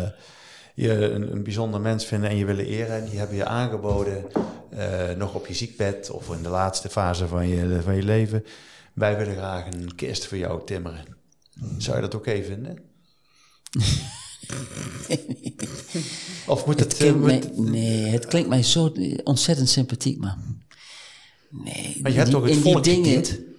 je 0.73 1.11
een, 1.11 1.31
een 1.31 1.43
bijzonder 1.43 1.81
mens 1.81 2.05
vinden 2.05 2.29
en 2.29 2.37
je 2.37 2.45
willen 2.45 2.65
eren. 2.65 2.95
En 2.95 3.05
die 3.05 3.19
hebben 3.19 3.37
je 3.37 3.45
aangeboden, 3.45 4.25
eh, 4.69 4.87
nog 5.17 5.33
op 5.33 5.47
je 5.47 5.53
ziekbed 5.53 6.09
of 6.09 6.29
in 6.29 6.43
de 6.43 6.49
laatste 6.49 6.89
fase 6.89 7.27
van 7.27 7.47
je, 7.47 7.79
van 7.83 7.95
je 7.95 8.03
leven. 8.03 8.45
Wij 8.95 9.17
willen 9.17 9.35
graag 9.35 9.65
een 9.73 9.95
kist 9.95 10.25
voor 10.25 10.37
jou 10.37 10.65
timmeren. 10.65 11.05
Zou 11.77 11.95
je 11.95 12.01
dat 12.01 12.15
oké 12.15 12.43
vinden? 12.43 12.77
of 16.47 16.65
moet 16.65 16.79
Het 16.79 16.91
het... 16.91 17.01
eh, 17.01 17.13
klinkt 17.13 17.19
moet- 17.55 17.69
mij, 17.69 17.71
nee, 17.81 18.01
het 18.11 18.25
klinkt 18.25 18.49
mij 18.49 18.63
zo 18.63 18.93
ontzettend 19.23 19.69
sympathiek, 19.69 20.17
maar... 20.19 20.37
Nee. 21.49 21.97
Maar 22.01 22.11
je 22.11 22.17
hebt 22.17 22.27
die- 22.29 22.37
ook 22.37 22.43
het 22.43 22.51
in 22.55 22.61
die 22.61 22.71
volk 22.71 22.83
dingen? 22.83 23.09
Je 23.09 23.15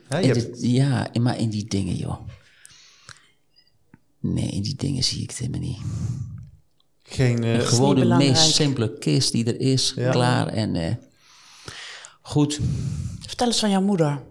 hebt- 0.08 0.60
de- 0.60 0.70
ja, 0.72 1.10
maar 1.20 1.38
in 1.38 1.50
die 1.50 1.64
dingen, 1.68 1.94
joh. 1.96 2.20
Nee, 4.20 4.48
in 4.50 4.62
die 4.62 4.74
dingen 4.76 5.04
zie 5.04 5.22
ik 5.22 5.28
het 5.30 5.38
helemaal 5.38 5.60
niet. 5.60 5.78
geen... 7.02 7.44
eh, 7.44 7.60
Gewoon 7.60 7.94
de 7.94 8.04
meest 8.04 8.54
simpele 8.54 8.98
kist 8.98 9.32
die 9.32 9.44
er 9.44 9.60
is, 9.60 9.92
Ja. 9.96 10.10
klaar 10.10 10.46
en... 10.46 10.76
eh, 10.76 10.94
goed, 12.22 12.60
Vertel 13.26 13.46
eens 13.46 13.58
van 13.58 13.70
jouw 13.70 13.80
moeder. 13.82 14.22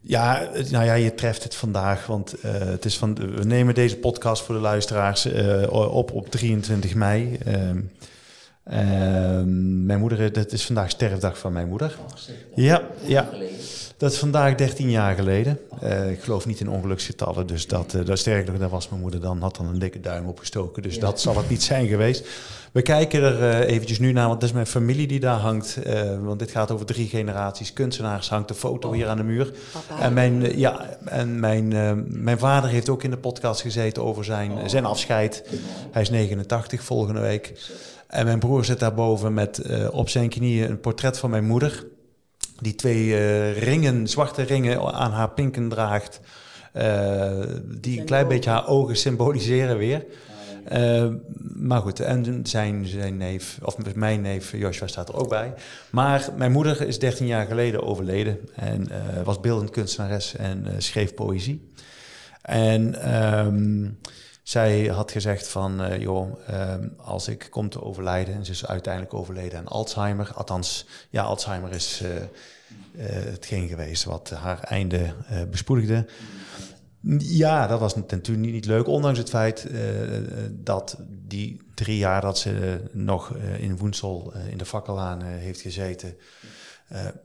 Ja, 0.00 0.50
nou 0.70 0.84
ja, 0.84 0.94
je 0.94 1.14
treft 1.14 1.42
het 1.42 1.54
vandaag, 1.54 2.06
want 2.06 2.40
eh, 2.40 2.52
het 2.52 2.84
is 2.84 2.98
van, 2.98 3.14
we 3.14 3.44
nemen 3.44 3.74
deze 3.74 3.96
podcast 3.96 4.42
voor 4.42 4.54
de 4.54 4.60
luisteraars 4.60 5.24
eh, 5.24 5.72
op 5.72 6.12
op 6.12 6.30
23 6.30 6.94
mei. 6.94 7.38
Ehm, 7.44 7.80
mijn 8.68 9.98
moeder, 9.98 10.32
dat 10.32 10.52
is 10.52 10.66
vandaag 10.66 10.90
sterfdag 10.90 11.38
van 11.38 11.52
mijn 11.52 11.68
moeder. 11.68 11.98
Ja, 12.54 12.82
ja. 13.04 13.28
Dat 13.96 14.12
is 14.12 14.18
vandaag 14.18 14.54
13 14.54 14.90
jaar 14.90 15.14
geleden. 15.14 15.58
Eh, 15.80 16.10
ik 16.10 16.20
geloof 16.20 16.46
niet 16.46 16.60
in 16.60 16.68
ongeluksgetallen, 16.68 17.46
dus 17.46 17.66
dat, 17.66 17.94
eh 17.94 18.04
dat 18.04 18.18
sterker 18.18 18.50
nog, 18.50 18.60
daar 18.60 18.68
was 18.68 18.88
mijn 18.88 19.00
moeder 19.00 19.20
dan, 19.20 19.40
had 19.40 19.56
dan 19.56 19.66
een 19.66 19.78
dikke 19.78 20.00
duim 20.00 20.26
opgestoken. 20.26 20.82
Dus 20.82 20.98
dat 20.98 21.20
zal 21.20 21.36
het 21.36 21.48
niet 21.48 21.62
zijn 21.62 21.86
geweest. 21.86 22.26
We 22.72 22.82
kijken 22.82 23.22
er 23.22 23.50
eh, 23.50 23.74
eventjes 23.74 23.98
nu 23.98 24.12
naar, 24.12 24.26
want 24.28 24.40
dat 24.40 24.48
is 24.48 24.54
mijn 24.54 24.66
familie 24.66 25.06
die 25.06 25.20
daar 25.20 25.38
hangt. 25.38 25.78
want 26.22 26.38
dit 26.38 26.50
gaat 26.50 26.70
over 26.70 26.86
drie 26.86 27.08
generaties 27.08 27.72
kunstenaars. 27.72 28.28
Hangt 28.28 28.48
de 28.48 28.54
foto 28.54 28.92
hier 28.92 29.08
aan 29.08 29.16
de 29.16 29.22
muur. 29.22 29.52
Papa. 29.72 30.02
En 30.02 30.12
mijn, 30.12 30.58
ja, 30.58 30.98
en 31.04 31.40
mijn, 31.40 31.68
mijn 32.22 32.38
vader 32.38 32.70
heeft 32.70 32.88
ook 32.88 33.02
in 33.02 33.10
de 33.10 33.16
podcast 33.16 33.60
gezeten 33.60 34.04
over 34.04 34.24
zijn, 34.24 34.70
zijn 34.70 34.84
afscheid. 34.84 35.44
Hij 35.90 36.02
is 36.02 36.10
89 36.10 36.82
volgende 36.82 37.20
week. 37.20 37.52
En 38.08 38.24
mijn 38.24 38.38
broer 38.38 38.64
zit 38.64 38.80
daarboven 38.80 39.34
met 39.34 39.58
eh, 39.58 39.88
op 39.90 40.08
zijn 40.08 40.28
knieën 40.28 40.70
een 40.70 40.80
portret 40.80 41.18
van 41.18 41.30
mijn 41.30 41.46
moeder. 41.46 41.86
Die 42.60 42.74
twee 42.74 43.14
eh, 43.14 43.62
ringen, 43.62 44.08
zwarte 44.08 44.42
ringen 44.42 44.92
aan 44.92 45.12
haar 45.12 45.30
pinken 45.30 45.68
draagt. 45.68 46.20
eh, 46.72 47.40
die 47.64 48.00
een 48.00 48.06
klein 48.06 48.28
beetje 48.28 48.50
haar 48.50 48.68
ogen 48.68 48.96
symboliseren 48.96 49.78
weer. 49.78 50.04
Maar 51.54 51.80
goed, 51.80 52.00
en 52.00 52.40
zijn, 52.42 52.86
zijn 52.86 53.16
neef, 53.16 53.58
of 53.62 53.94
mijn 53.94 54.20
neef 54.20 54.52
Joshua 54.52 54.86
staat 54.86 55.08
er 55.08 55.16
ook 55.16 55.28
bij. 55.28 55.54
Maar 55.90 56.28
mijn 56.36 56.52
moeder 56.52 56.86
is 56.86 56.98
13 56.98 57.26
jaar 57.26 57.46
geleden 57.46 57.82
overleden 57.82 58.38
en 58.54 58.88
was 59.24 59.40
beeldend 59.40 59.70
kunstenares 59.70 60.36
en 60.36 60.66
schreef 60.78 61.14
poëzie. 61.14 61.70
En 62.42 63.02
ehm, 63.02 63.86
zij 64.48 64.86
had 64.86 65.12
gezegd 65.12 65.48
van, 65.48 65.82
eh, 65.82 66.00
joh, 66.00 66.38
ehm, 66.46 66.88
als 66.96 67.28
ik 67.28 67.46
kom 67.50 67.68
te 67.68 67.82
overlijden, 67.82 68.34
en 68.34 68.44
ze 68.44 68.50
is 68.50 68.66
uiteindelijk 68.66 69.14
overleden 69.14 69.58
aan 69.58 69.66
Alzheimer. 69.66 70.32
Althans, 70.34 70.86
ja, 71.10 71.22
Alzheimer 71.22 71.72
is 71.72 72.02
eh, 72.02 72.16
eh, 72.16 73.24
hetgeen 73.24 73.68
geweest 73.68 74.04
wat 74.04 74.30
haar 74.30 74.62
einde 74.62 75.14
bespoedigde. 75.50 76.06
Ja, 77.18 77.66
dat 77.66 77.80
was 77.80 77.94
natuurlijk 77.94 78.52
niet, 78.52 78.64
leuk. 78.64 78.86
Ondanks 78.86 79.18
het 79.18 79.28
feit 79.28 79.66
dat 80.50 80.96
die 81.08 81.60
drie 81.74 81.98
jaar 81.98 82.20
dat 82.20 82.38
ze 82.38 82.80
nog 82.92 83.36
in 83.58 83.76
Woensel 83.76 84.32
in 84.50 84.58
de 84.58 84.64
fakkelaan 84.64 85.22
heeft 85.22 85.60
gezeten, 85.60 86.16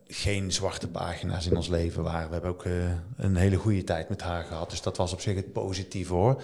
geen 0.07 0.51
zwarte 0.51 0.87
pagina's 0.87 1.47
in 1.47 1.55
ons 1.55 1.67
leven 1.67 2.03
waren. 2.03 2.27
We 2.27 2.33
hebben 2.33 2.51
ook 2.51 2.65
een 3.17 3.35
hele 3.35 3.55
goede 3.55 3.83
tijd 3.83 4.09
met 4.09 4.21
haar 4.21 4.43
gehad. 4.43 4.69
Dus 4.69 4.81
dat 4.81 4.97
was 4.97 5.13
op 5.13 5.21
zich 5.21 5.35
het 5.35 5.53
positieve 5.53 6.13
hoor. 6.13 6.41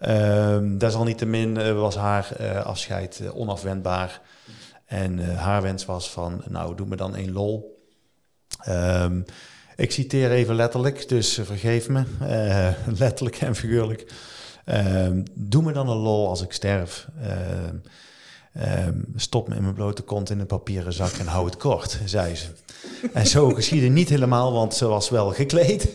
Ehm 0.00 0.78
desalniettemin 0.78 1.56
eh, 1.56 1.72
was 1.72 1.96
haar 1.96 2.32
eh, 2.36 2.64
afscheid 2.64 3.20
eh, 3.20 3.36
onafwendbaar. 3.36 4.20
En 4.84 5.36
haar 5.36 5.62
wens 5.62 5.84
was 5.84 6.10
van, 6.10 6.42
nou 6.48 6.76
doe 6.76 6.86
me 6.86 6.96
dan 6.96 7.16
één 7.16 7.32
lol. 7.32 7.84
Ehm, 8.60 9.22
ik 9.76 9.92
citeer 9.92 10.30
even 10.30 10.54
letterlijk, 10.54 11.08
dus 11.08 11.40
vergeef 11.42 11.88
me, 11.88 12.04
letterlijk 13.02 13.36
en 13.36 13.54
figuurlijk. 13.54 14.12
Ehm, 14.64 15.22
doe 15.34 15.62
me 15.62 15.72
dan 15.72 15.88
een 15.88 15.96
lol 15.96 16.28
als 16.28 16.42
ik 16.42 16.52
sterf. 16.52 17.08
Ehm, 18.52 18.98
stop 19.16 19.48
me 19.48 19.54
in 19.54 19.62
mijn 19.62 19.74
blote 19.74 20.02
kont 20.02 20.30
in 20.30 20.40
een 20.40 20.46
papieren 20.46 20.92
zak 20.92 21.12
en 21.12 21.26
hou 21.26 21.44
het 21.44 21.56
kort, 21.56 21.98
zei 22.04 22.34
ze. 22.34 22.46
En 23.12 23.26
zo 23.26 23.48
geschiedde 23.48 23.88
niet 23.88 24.08
helemaal, 24.08 24.52
want 24.52 24.74
ze 24.74 24.86
was 24.86 25.08
wel 25.08 25.30
gekleed. 25.30 25.88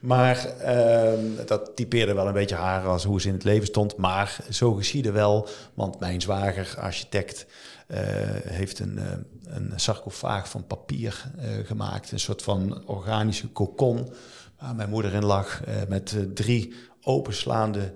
Maar 0.00 0.46
ehm, 0.46 1.46
dat 1.46 1.76
typeerde 1.76 2.14
wel 2.14 2.26
een 2.26 2.32
beetje 2.32 2.54
haar 2.54 2.86
als 2.86 3.04
hoe 3.04 3.20
ze 3.20 3.28
in 3.28 3.34
het 3.34 3.44
leven 3.44 3.66
stond. 3.66 3.96
Maar 3.96 4.38
zo 4.50 4.72
geschiedde 4.72 5.10
wel, 5.10 5.48
want 5.74 6.00
mijn 6.00 6.20
zwager, 6.20 6.74
architect, 6.78 7.46
eh, 7.86 8.00
heeft 8.44 8.78
een, 8.78 8.98
eh, 8.98 9.04
een 9.44 9.72
sarcofaag 9.76 10.48
van 10.48 10.66
papier 10.66 11.30
eh, 11.38 11.48
gemaakt. 11.64 12.12
Een 12.12 12.20
soort 12.20 12.42
van 12.42 12.86
organische 12.86 13.48
kokon 13.48 14.12
waar 14.60 14.74
mijn 14.74 14.90
moeder 14.90 15.14
in 15.14 15.24
lag. 15.24 15.60
met 15.88 16.16
drie 16.34 16.74
openslaande 17.02 17.94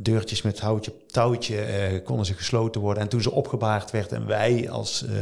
deurtjes 0.00 0.42
met 0.42 0.60
houtje, 0.60 0.92
touwtje 1.06 1.60
eh, 1.60 2.04
konden 2.04 2.26
ze 2.26 2.34
gesloten 2.34 2.80
worden. 2.80 3.02
En 3.02 3.08
toen 3.08 3.22
ze 3.22 3.30
opgebaard 3.30 3.90
werd 3.90 4.12
en 4.12 4.26
wij 4.26 4.70
als 4.70 5.04
eh, 5.04 5.12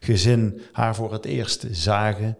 gezin 0.00 0.62
haar 0.72 0.94
voor 0.94 1.12
het 1.12 1.24
eerst 1.24 1.66
zagen... 1.70 2.38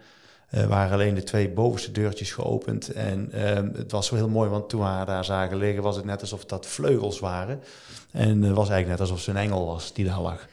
eh, 0.51 0.67
waren 0.67 0.93
alleen 0.93 1.15
de 1.15 1.23
twee 1.23 1.49
bovenste 1.49 1.93
deurtjes 1.93 2.33
geopend. 2.33 2.89
En 2.89 3.33
ehm, 3.33 3.69
het 3.75 3.93
was 3.93 4.11
wel 4.11 4.21
heel 4.21 4.29
mooi, 4.29 4.51
want 4.51 4.69
toen 4.69 4.81
we 4.81 4.87
haar 4.87 5.07
daar 5.07 5.25
zagen 5.25 5.57
liggen... 5.57 5.83
was 5.83 5.97
het 5.97 6.05
net 6.05 6.21
alsof 6.21 6.45
dat 6.45 6.67
vleugels 6.67 7.21
waren. 7.21 7.61
En 8.11 8.43
het 8.43 8.57
was 8.57 8.69
eigenlijk 8.69 8.89
net 8.89 9.01
alsof 9.01 9.21
ze 9.21 9.31
een 9.31 9.37
engel 9.37 9.67
was 9.67 9.93
die 9.93 10.05
daar 10.05 10.21
lag. 10.21 10.47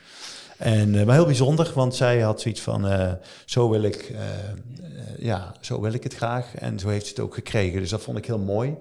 En, 0.57 1.05
maar 1.05 1.15
heel 1.15 1.25
bijzonder, 1.25 1.71
want 1.75 1.95
zij 1.95 2.19
had 2.19 2.41
zoiets 2.41 2.61
van, 2.61 3.17
zo, 3.45 3.69
wil 3.69 3.83
ik, 3.83 4.13
ja, 5.17 5.55
zo 5.59 5.81
wil 5.81 5.93
ik 5.93 6.03
het 6.03 6.15
graag. 6.15 6.55
En 6.55 6.79
zo 6.79 6.89
heeft 6.89 7.05
ze 7.05 7.11
het 7.11 7.19
ook 7.19 7.33
gekregen. 7.33 7.79
Dus 7.79 7.89
dat 7.89 8.01
vond 8.01 8.17
ik 8.17 8.25
heel 8.25 8.39
mooi. 8.39 8.77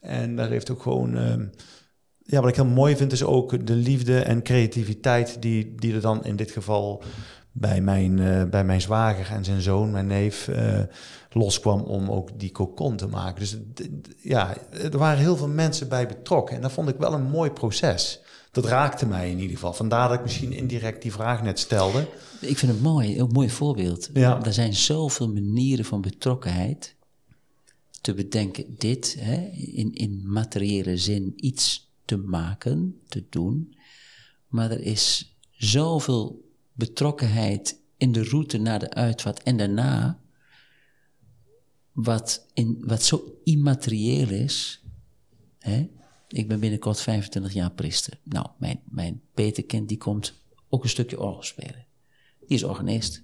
En 0.00 0.36
daar 0.36 0.48
heeft 0.48 0.70
ook 0.70 0.82
gewoon... 0.82 1.16
ja, 2.26 2.40
wat 2.40 2.48
ik 2.48 2.56
heel 2.56 2.64
mooi 2.64 2.96
vind 2.96 3.12
is 3.12 3.22
ook 3.22 3.66
de 3.66 3.74
liefde 3.74 4.20
en 4.20 4.42
creativiteit 4.42 5.42
die, 5.42 5.74
die 5.74 5.94
er 5.94 6.00
dan 6.00 6.24
in 6.24 6.36
dit 6.36 6.50
geval 6.50 7.02
bij 7.52 7.80
mijn, 7.80 8.18
eh, 8.18 8.44
bij 8.44 8.64
mijn 8.64 8.80
zwager 8.80 9.30
en 9.30 9.44
zijn 9.44 9.60
zoon, 9.60 9.90
mijn 9.90 10.06
neef, 10.06 10.48
eh, 10.48 10.80
loskwam 11.30 11.80
om 11.80 12.10
ook 12.10 12.38
die 12.38 12.52
cocon 12.52 12.96
te 12.96 13.06
maken. 13.06 13.40
Dus 13.40 13.56
ja, 14.20 14.56
er 14.70 14.98
waren 14.98 15.18
heel 15.18 15.36
veel 15.36 15.48
mensen 15.48 15.88
bij 15.88 16.06
betrokken 16.06 16.56
en 16.56 16.62
dat 16.62 16.72
vond 16.72 16.88
ik 16.88 16.96
wel 16.96 17.12
een 17.12 17.30
mooi 17.30 17.50
proces. 17.50 18.20
Dat 18.50 18.64
raakte 18.64 19.06
mij 19.06 19.30
in 19.30 19.38
ieder 19.38 19.54
geval. 19.56 19.72
Vandaar 19.72 20.08
dat 20.08 20.18
ik 20.18 20.24
misschien 20.24 20.52
indirect 20.52 21.02
die 21.02 21.12
vraag 21.12 21.42
net 21.42 21.58
stelde. 21.58 22.08
Ik 22.40 22.58
vind 22.58 22.72
het 22.72 22.82
mooi, 22.82 23.18
een 23.18 23.30
mooi 23.32 23.50
voorbeeld. 23.50 24.10
Ja. 24.12 24.42
Er 24.42 24.52
zijn 24.52 24.74
zoveel 24.74 25.28
manieren 25.28 25.84
van 25.84 26.00
betrokkenheid 26.00 26.94
te 28.00 28.14
bedenken. 28.14 28.64
Dit, 28.78 29.16
hè, 29.18 29.50
in, 29.52 29.94
in 29.94 30.22
materiële 30.24 30.96
zin, 30.96 31.32
iets 31.36 31.83
te 32.04 32.16
maken, 32.16 33.00
te 33.08 33.24
doen. 33.30 33.76
Maar 34.48 34.70
er 34.70 34.80
is 34.80 35.36
zoveel 35.50 36.52
betrokkenheid 36.72 37.80
in 37.96 38.12
de 38.12 38.24
route 38.24 38.58
naar 38.58 38.78
de 38.78 38.90
uitvaart 38.90 39.42
en 39.42 39.56
daarna, 39.56 40.20
wat, 41.92 42.46
in, 42.52 42.82
wat 42.86 43.02
zo 43.02 43.40
immaterieel 43.44 44.28
is. 44.28 44.84
Hè? 45.58 45.90
Ik 46.28 46.48
ben 46.48 46.60
binnenkort 46.60 47.00
25 47.00 47.52
jaar 47.52 47.72
priester. 47.72 48.18
Nou, 48.22 48.46
mijn, 48.58 48.80
mijn 48.84 49.20
peterkind 49.34 49.88
die 49.88 49.98
komt 49.98 50.42
ook 50.68 50.82
een 50.82 50.88
stukje 50.88 51.20
orgel 51.20 51.42
spelen. 51.42 51.86
Die 52.46 52.56
is 52.56 52.64
organist. 52.64 53.22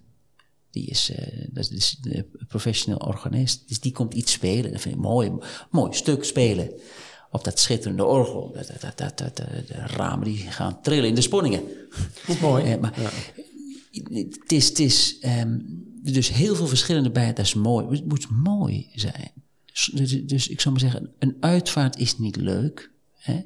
Die 0.70 0.86
is, 0.86 1.10
eh, 1.10 1.48
dat 1.52 1.70
is 1.70 1.98
een 2.02 2.26
professioneel 2.48 2.98
organist. 2.98 3.68
Dus 3.68 3.80
die 3.80 3.92
komt 3.92 4.14
iets 4.14 4.32
spelen. 4.32 4.72
Dat 4.72 4.80
vind 4.80 4.94
ik 4.94 5.00
mooi. 5.00 5.32
Mooi 5.70 5.92
stuk 5.92 6.24
spelen. 6.24 6.72
Op 7.30 7.44
dat 7.44 7.58
schitterende 7.58 8.04
orgel. 8.04 8.52
Dat, 8.52 8.96
dat, 8.96 9.18
dat, 9.18 9.36
de, 9.36 9.62
ramen 9.72 10.24
die 10.24 10.36
gaan 10.36 10.80
trillen 10.80 11.08
in 11.08 11.14
de 11.14 11.20
sponningen. 11.20 11.62
Mooi. 12.40 12.76
Maar 12.80 13.12
het 13.92 14.52
is, 14.52 14.68
het 14.68 14.78
is 14.78 15.18
ehm, 15.18 15.58
dus 16.02 16.28
heel 16.28 16.54
veel 16.54 16.66
verschillende 16.66 17.10
bij. 17.10 17.32
Dat 17.32 17.44
is 17.44 17.54
mooi. 17.54 17.86
Het 17.86 18.08
moet 18.08 18.30
mooi 18.30 18.90
zijn. 18.94 19.32
Dus, 19.64 19.90
dus, 19.94 20.26
dus 20.26 20.48
ik 20.48 20.60
zou 20.60 20.74
maar 20.74 20.90
zeggen, 20.90 21.12
een 21.18 21.36
uitvaart 21.40 21.96
is 21.96 22.18
niet 22.18 22.36
leuk. 22.36 22.90
Hè? 23.16 23.44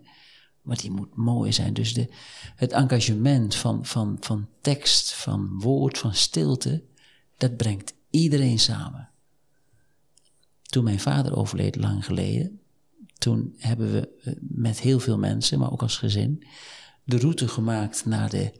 Maar 0.62 0.76
die 0.76 0.90
moet 0.90 1.16
mooi 1.16 1.52
zijn. 1.52 1.74
Dus 1.74 1.94
de, 1.94 2.08
het 2.56 2.72
engagement 2.72 3.54
van, 3.54 3.86
van, 3.86 4.16
van 4.20 4.48
tekst, 4.60 5.14
van 5.14 5.60
woord, 5.60 5.98
van 5.98 6.14
stilte, 6.14 6.82
dat 7.36 7.56
brengt 7.56 7.94
iedereen 8.10 8.58
samen. 8.58 9.08
Toen 10.62 10.84
mijn 10.84 11.00
vader 11.00 11.36
overleed, 11.36 11.76
lang 11.76 12.04
geleden, 12.04 12.60
toen 13.24 13.54
hebben 13.58 13.92
we 13.92 14.08
eh, 14.22 14.32
met 14.40 14.80
heel 14.80 15.00
veel 15.00 15.18
mensen, 15.18 15.58
maar 15.58 15.72
ook 15.72 15.82
als 15.82 15.96
gezin, 15.96 16.46
de 17.04 17.18
route 17.18 17.48
gemaakt 17.48 18.04
naar, 18.04 18.30
de, 18.30 18.52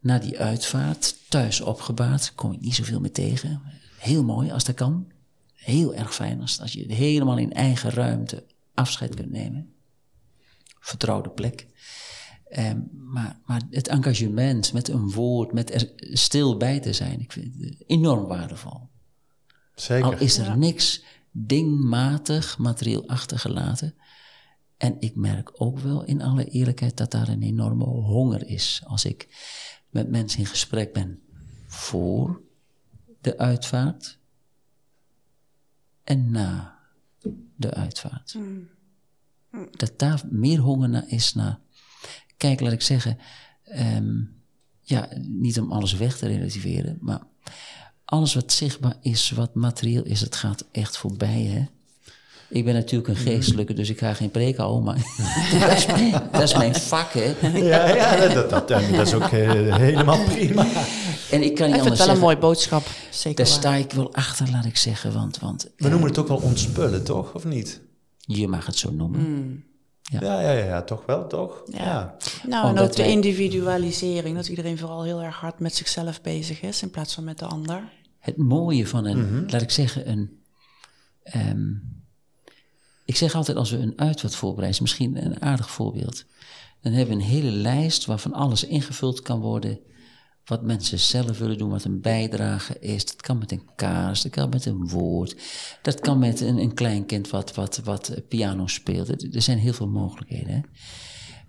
naar 0.00 0.20
die 0.20 0.38
uitvaart. 0.38 1.16
Thuis 1.28 1.60
opgebaard, 1.60 2.34
kom 2.34 2.52
ik 2.52 2.60
niet 2.60 2.74
zoveel 2.74 3.00
meer 3.00 3.12
tegen. 3.12 3.62
Heel 3.98 4.24
mooi 4.24 4.50
als 4.50 4.64
dat 4.64 4.74
kan. 4.74 5.12
Heel 5.54 5.94
erg 5.94 6.14
fijn 6.14 6.40
als, 6.40 6.60
als 6.60 6.72
je 6.72 6.92
helemaal 6.92 7.38
in 7.38 7.52
eigen 7.52 7.90
ruimte 7.90 8.44
afscheid 8.74 9.14
kunt 9.14 9.30
nemen 9.30 9.72
vertrouwde 10.80 11.30
plek. 11.30 11.66
Ehm, 12.48 12.80
maar, 12.92 13.38
maar 13.44 13.62
het 13.70 13.88
engagement 13.88 14.72
met 14.72 14.88
een 14.88 15.10
woord, 15.10 15.52
met 15.52 15.74
er 15.74 15.92
stil 15.96 16.56
bij 16.56 16.80
te 16.80 16.92
zijn, 16.92 17.20
ik 17.20 17.32
vind 17.32 17.54
het 17.60 17.82
enorm 17.86 18.26
waardevol. 18.26 18.88
Zeker. 19.74 20.04
Al 20.04 20.18
is 20.18 20.38
er 20.38 20.58
niks 20.58 21.02
dingmatig, 21.30 22.58
materieel 22.58 23.08
achtergelaten. 23.08 23.94
En 24.76 24.96
ik 25.00 25.14
merk 25.14 25.62
ook 25.62 25.78
wel 25.78 26.04
in 26.04 26.22
alle 26.22 26.44
eerlijkheid 26.44 26.96
dat 26.96 27.10
daar 27.10 27.28
een 27.28 27.42
enorme 27.42 27.84
honger 27.84 28.46
is. 28.46 28.82
Als 28.86 29.04
ik 29.04 29.28
met 29.90 30.08
mensen 30.08 30.38
in 30.38 30.46
gesprek 30.46 30.92
ben 30.92 31.22
voor 31.66 32.40
de 33.20 33.38
uitvaart 33.38 34.18
en 36.04 36.30
na 36.30 36.78
de 37.56 37.74
uitvaart. 37.74 38.38
Dat 39.70 39.98
daar 39.98 40.22
meer 40.30 40.58
honger 40.58 40.88
naar 40.88 41.08
is 41.08 41.34
naar. 41.34 41.60
Kijk, 42.36 42.60
laat 42.60 42.72
ik 42.72 42.82
zeggen, 42.82 43.18
ehm, 43.62 44.24
ja, 44.80 45.08
niet 45.18 45.60
om 45.60 45.72
alles 45.72 45.92
weg 45.92 46.18
te 46.18 46.26
relativeren, 46.26 46.98
maar 47.00 47.22
alles 48.10 48.34
wat 48.34 48.52
zichtbaar 48.52 48.96
is, 49.00 49.30
wat 49.30 49.54
materieel 49.54 50.04
is, 50.04 50.20
het 50.20 50.36
gaat 50.36 50.64
echt 50.72 50.96
voorbij, 50.96 51.42
hè. 51.42 51.66
Ik 52.50 52.64
ben 52.64 52.74
natuurlijk 52.74 53.08
een 53.08 53.16
geestelijke, 53.16 53.72
dus 53.72 53.90
ik 53.90 53.98
ga 53.98 54.14
geen 54.14 54.30
preek 54.30 54.56
houden, 54.56 54.82
maar 54.82 54.96
dat, 55.68 55.76
is 55.76 55.86
mijn, 55.86 56.10
dat 56.32 56.42
is 56.42 56.54
mijn 56.54 56.74
vak, 56.74 57.12
hè. 57.12 57.34
Ja, 57.58 57.94
ja 57.94 58.34
dat, 58.34 58.50
dat, 58.50 58.68
dat, 58.68 59.06
is 59.06 59.14
ook 59.14 59.22
eh, 59.22 59.76
helemaal 59.76 60.24
prima. 60.24 60.66
En 61.30 61.42
ik 61.42 61.54
kan 61.54 61.66
niet 61.66 61.76
Ik 61.76 61.80
anders 61.80 61.82
wel 61.82 61.90
een 61.90 61.96
zeggen, 61.96 62.18
mooi 62.18 62.36
boodschap. 62.36 62.86
Zeker 63.10 63.44
daar 63.44 63.46
waar. 63.46 63.60
sta 63.60 63.74
ik 63.74 63.92
wel 63.92 64.14
achter, 64.14 64.50
laat 64.50 64.64
ik 64.64 64.76
zeggen, 64.76 65.12
want, 65.12 65.38
want 65.38 65.70
We 65.76 65.88
noemen 65.88 66.08
het 66.08 66.18
ook 66.18 66.28
wel 66.28 66.36
ontspullen, 66.36 67.04
toch? 67.04 67.34
Of 67.34 67.44
niet? 67.44 67.80
je 68.18 68.48
mag 68.48 68.66
het 68.66 68.76
zo 68.76 68.90
noemen. 68.90 69.64
Ja, 70.02 70.20
ja, 70.20 70.40
ja, 70.40 70.64
ja 70.64 70.82
toch 70.82 71.06
wel, 71.06 71.26
toch? 71.26 71.62
Ja. 71.64 72.16
Nou, 72.46 72.68
en 72.76 72.82
ook 72.82 72.96
de 72.96 73.06
individualisering. 73.06 74.36
Dat 74.36 74.48
iedereen 74.48 74.78
vooral 74.78 75.02
heel 75.02 75.22
erg 75.22 75.36
hard 75.36 75.58
met 75.58 75.74
zichzelf 75.74 76.20
bezig 76.20 76.60
is 76.60 76.82
in 76.82 76.90
plaats 76.90 77.14
van 77.14 77.24
met 77.24 77.38
de 77.38 77.44
ander. 77.44 77.82
Het 78.28 78.36
mooie 78.36 78.86
van 78.86 79.04
een, 79.04 79.50
laat 79.50 79.62
ik 79.62 79.70
zeggen, 79.70 80.10
een. 80.10 80.42
ehm, 81.22 81.72
ik 83.04 83.16
zeg 83.16 83.34
altijd 83.34 83.56
als 83.56 83.70
we 83.70 83.76
een 83.76 83.98
uitvaart 83.98 84.34
voorbereiden, 84.34 84.74
is 84.74 84.80
misschien 84.80 85.24
een 85.24 85.42
aardig 85.42 85.70
voorbeeld. 85.70 86.24
Dan 86.80 86.92
hebben 86.92 87.16
we 87.16 87.22
een 87.22 87.28
hele 87.28 87.50
lijst 87.50 88.04
waarvan 88.04 88.32
alles 88.32 88.64
ingevuld 88.64 89.22
kan 89.22 89.40
worden. 89.40 89.78
Wat 90.44 90.62
mensen 90.62 90.98
zelf 90.98 91.38
willen 91.38 91.58
doen, 91.58 91.70
wat 91.70 91.84
een 91.84 92.00
bijdrage 92.00 92.78
is. 92.78 93.06
Dat 93.06 93.22
kan 93.22 93.38
met 93.38 93.52
een 93.52 93.68
kaars, 93.76 94.22
dat 94.22 94.32
kan 94.32 94.48
met 94.48 94.66
een 94.66 94.88
woord. 94.88 95.36
Dat 95.82 96.00
kan 96.00 96.18
met 96.18 96.40
een, 96.40 96.58
een 96.58 96.74
kleinkind 96.74 97.30
wat, 97.30 97.54
wat, 97.54 97.80
wat 97.84 98.22
piano 98.28 98.66
speelt. 98.66 99.34
Er 99.34 99.42
zijn 99.42 99.58
heel 99.58 99.72
veel 99.72 99.88
mogelijkheden. 99.88 100.52
Hè? 100.52 100.60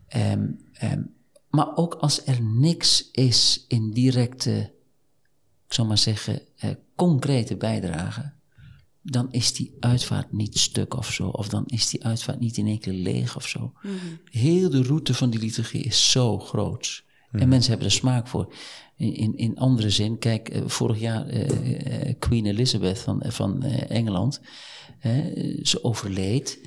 Ehm, 0.08 0.48
ehm, 0.74 1.02
maar 1.50 1.76
ook 1.76 1.94
als 1.94 2.26
er 2.26 2.42
niks 2.44 3.12
is 3.12 3.66
in 3.68 3.92
directe 3.92 4.74
ik 5.70 5.76
zal 5.76 5.86
maar 5.86 5.98
zeggen, 5.98 6.42
eh, 6.58 6.70
concrete 6.96 7.58
bijdrage, 7.58 8.32
dan 9.02 9.32
is 9.32 9.54
die 9.54 9.76
uitvaart 9.80 10.32
niet 10.32 10.58
stuk 10.58 10.98
of 10.98 11.12
zo. 11.14 11.28
Of 11.28 11.50
dan 11.50 11.64
is 11.66 11.90
die 11.90 12.04
uitvaart 12.04 12.40
niet 12.40 12.58
in 12.58 12.68
één 12.68 12.80
keer 12.80 12.94
leeg 12.94 13.36
of 13.36 13.48
zo. 13.48 13.74
Heel 14.32 14.70
de 14.70 14.82
route 14.84 15.14
van 15.14 15.30
die 15.30 15.40
liturgie 15.40 15.84
is 15.84 16.12
zo 16.12 16.40
groot. 16.40 17.04
En 17.32 17.50
mensen 17.50 17.70
hebben 17.70 17.88
er 17.88 17.94
smaak 17.94 18.28
voor. 18.28 18.54
In, 18.98 19.14
in, 19.16 19.38
in 19.38 19.58
andere 19.58 19.90
zin, 19.90 20.18
kijk, 20.20 20.50
eh, 20.50 20.62
vorig 20.66 21.00
jaar 21.00 21.28
eh, 21.28 22.14
Queen 22.20 22.46
Elizabeth 22.46 23.00
van, 23.00 23.24
van 23.28 23.64
eh, 23.64 23.98
Engeland, 23.98 24.42
ze 25.64 25.84
overleed. 25.84 26.60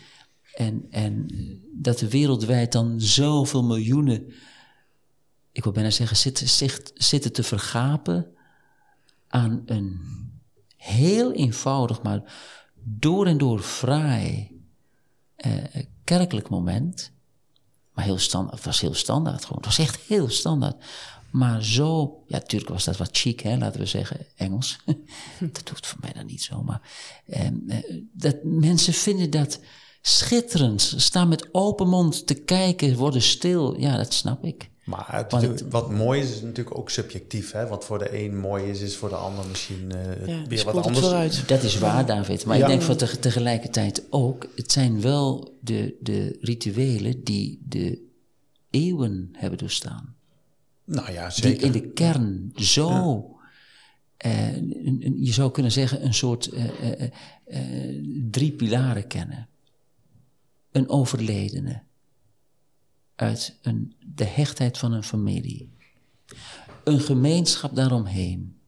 En, 0.55 0.87
en 0.91 1.27
dat 1.75 2.01
er 2.01 2.09
wereldwijd 2.09 2.73
dan 2.73 3.01
zoveel 3.01 3.65
miljoenen, 3.65 4.33
ik 5.53 5.63
wil 5.65 5.73
bijna 5.73 5.91
zeggen, 5.91 6.17
zitten, 6.17 6.49
zit- 6.49 6.93
zitten 6.95 7.33
te 7.33 7.43
vergapen 7.43 8.27
aan 9.33 9.63
een 9.67 10.01
heel 10.77 11.33
eenvoudig, 11.33 12.03
maar 12.03 12.33
door 12.75 13.27
en 13.27 13.39
door 13.39 13.61
fraai 13.61 14.61
eh, 15.37 15.53
kerkelijk 16.05 16.49
moment. 16.49 17.13
Maar 17.93 18.05
heel 18.05 18.19
standaard, 18.19 18.57
het 18.57 18.65
was 18.65 18.81
heel 18.81 18.95
standaard 18.95 19.45
gewoon. 19.45 19.57
Het 19.57 19.67
was 19.67 19.79
echt 19.79 20.01
heel 20.01 20.29
standaard. 20.29 20.85
Maar 21.31 21.65
zo, 21.65 22.23
ja, 22.27 22.39
natuurlijk 22.39 22.71
was 22.71 22.85
dat 22.85 22.97
wat 22.97 23.09
chic, 23.13 23.41
hè, 23.41 23.57
laten 23.57 23.81
we 23.81 23.87
zeggen, 23.87 24.27
Engels. 24.37 24.79
dat 25.53 25.69
hoeft 25.69 25.87
voor 25.87 25.99
mij 26.01 26.13
dan 26.13 26.27
niet 26.27 26.43
zo. 26.43 26.63
Maar 26.63 26.81
ehm, 27.27 27.69
eh, 27.69 27.97
dat, 28.13 28.37
mensen 28.45 28.93
vinden 28.93 29.31
dat 29.31 29.61
schitterend. 30.03 30.95
Staan 30.97 31.29
met 31.29 31.55
open 31.55 31.89
mond 31.89 32.27
te 32.27 32.35
kijken, 32.35 32.97
worden 32.97 33.23
stil. 33.23 33.81
Ja, 33.81 33.97
dat 33.97 34.13
snap 34.13 34.45
ik. 34.45 34.71
Maar 34.85 35.07
het, 35.17 35.31
Want 35.33 35.43
het- 35.45 35.71
wat 35.71 35.91
mooi 35.91 36.21
is, 36.21 36.31
is 36.31 36.41
natuurlijk 36.43 36.79
ook 36.79 36.91
subjectief. 36.91 37.53
Hè? 37.53 37.67
Wat 37.67 37.85
voor 37.85 37.99
de 37.99 38.23
een 38.25 38.39
mooi 38.39 38.65
is, 38.65 38.81
is 38.81 38.97
voor 38.97 39.09
de 39.09 39.15
ander 39.15 39.47
misschien 39.49 39.93
eh, 39.93 40.27
Ja, 40.27 40.47
weer 40.47 40.65
wat 40.65 40.75
anders. 40.77 40.99
vooruit. 40.99 41.49
Dat 41.49 41.63
is 41.63 41.79
waar, 41.79 42.07
David. 42.07 42.45
Maar 42.45 42.57
Ja. 42.57 42.63
ik 42.63 42.69
denk 42.69 42.83
van 42.83 42.97
teg- 42.97 43.17
tegelijkertijd 43.17 44.03
ook, 44.11 44.47
het 44.57 44.73
zijn 44.73 45.01
wel 45.01 45.59
de, 45.61 45.97
de 46.01 46.37
rituelen 46.41 47.25
die 47.25 47.61
de 47.69 48.03
eeuwen 48.71 49.29
hebben 49.33 49.59
doorstaan. 49.59 50.15
Nou 50.85 51.13
ja, 51.13 51.29
Die 51.29 51.43
zeker. 51.43 51.67
in 51.67 51.73
de 51.73 51.89
kern 51.93 52.53
zo, 52.57 53.27
eh, 54.17 54.57
een- 54.57 55.01
een- 55.05 55.25
je 55.25 55.33
zou 55.33 55.51
kunnen 55.51 55.73
zeggen, 55.73 56.05
een 56.05 56.15
soort 56.15 56.47
eh, 56.47 56.65
eh, 56.93 57.11
eh, 57.45 58.05
drie 58.31 58.53
pilaren 58.53 59.07
kennen. 59.07 59.49
Een 60.73 60.89
overledene 60.89 61.83
uit 63.23 63.59
een, 63.63 63.95
de 64.15 64.25
hechtheid 64.25 64.79
van 64.79 64.93
een 64.93 65.03
familie. 65.03 65.73
Een 66.85 67.01
gemeenschap 67.01 67.75
daaromheen 67.75 68.61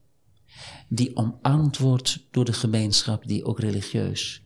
die 0.89 1.17
omarmd 1.17 1.79
wordt 1.79 2.27
door 2.31 2.45
de 2.45 2.53
gemeenschap 2.53 3.27
die 3.27 3.45
ook 3.45 3.61
religieus 3.61 4.43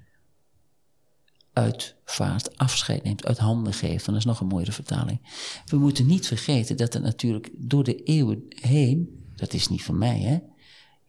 uitvaart, 1.52 2.56
afscheid 2.56 3.02
neemt, 3.02 3.26
uit 3.26 3.38
handen 3.38 3.72
geeft. 3.72 4.06
Dat 4.06 4.14
is 4.14 4.24
nog 4.24 4.40
een 4.40 4.46
mooiere 4.46 4.72
vertaling. 4.72 5.20
We 5.66 5.76
moeten 5.76 6.06
niet 6.06 6.26
vergeten 6.26 6.76
dat 6.76 6.94
er 6.94 7.00
natuurlijk 7.00 7.50
door 7.52 7.84
de 7.84 8.02
eeuwen 8.02 8.44
heen, 8.48 9.24
dat 9.36 9.52
is 9.52 9.68
niet 9.68 9.82
van 9.82 9.98
mij, 9.98 10.18
hè. 10.18 10.38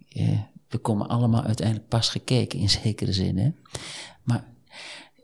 Eh, 0.10 0.40
we 0.68 0.78
komen 0.78 1.08
allemaal 1.08 1.44
uiteindelijk 1.44 1.88
pas 1.88 2.10
gekeken 2.10 2.60
in 2.60 2.70
zekere 2.70 3.14
zin, 3.14 3.38
hè. 3.38 3.50
Maar 4.24 4.48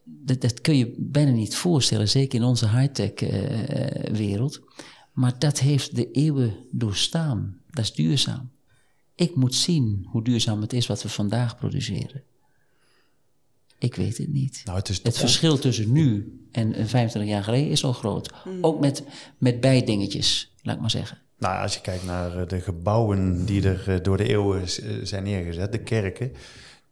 dat, 0.06 0.42
dat 0.42 0.62
kun 0.62 0.78
je 0.78 0.96
bijna 0.98 1.32
niet 1.32 1.56
voorstellen, 1.56 2.10
zeker 2.10 2.40
in 2.40 2.46
onze 2.46 2.70
high-tech 2.70 3.12
eh, 3.12 4.12
wereld. 4.12 4.62
Maar 5.14 5.40
dat 5.40 5.60
heeft 5.60 5.96
de 5.96 6.12
eeuwen 6.12 6.56
doorstaan. 6.72 7.62
Dat 7.70 7.84
is 7.84 7.94
duurzaam. 7.94 8.52
Ik 9.16 9.36
moet 9.36 9.56
zien 9.56 10.08
hoe 10.10 10.24
duurzaam 10.24 10.62
het 10.62 10.74
is 10.74 10.88
wat 10.88 11.04
we 11.04 11.10
vandaag 11.10 11.58
produceren. 11.58 12.24
Ik 13.80 13.96
weet 13.96 14.18
het 14.18 14.34
niet. 14.34 14.62
Nou, 14.66 14.78
het, 14.78 15.18
verschil 15.18 15.58
tussen 15.58 15.92
nu 15.92 16.40
en 16.52 16.88
25 16.88 17.32
jaar 17.32 17.44
geleden 17.44 17.70
is 17.70 17.84
al 17.84 17.94
groot. 17.94 18.34
Hmm. 18.44 18.58
Ook 18.62 18.80
met, 18.80 19.04
met 19.38 19.62
bijdingetjes, 19.62 20.54
laat 20.62 20.76
ik 20.76 20.82
maar 20.82 20.92
zeggen. 20.92 21.22
Nou, 21.38 21.62
als 21.62 21.74
je 21.74 21.82
kijkt 21.82 22.06
naar 22.06 22.38
eh, 22.38 22.48
de 22.48 22.62
gebouwen 22.62 23.46
die 23.46 23.68
er 23.68 23.90
eh, 23.90 24.04
door 24.04 24.18
de 24.18 24.28
eeuwen 24.28 24.62
eh, 24.62 24.68
zijn 25.04 25.24
neergezet, 25.24 25.72
de 25.72 25.84
kerken, 25.84 26.32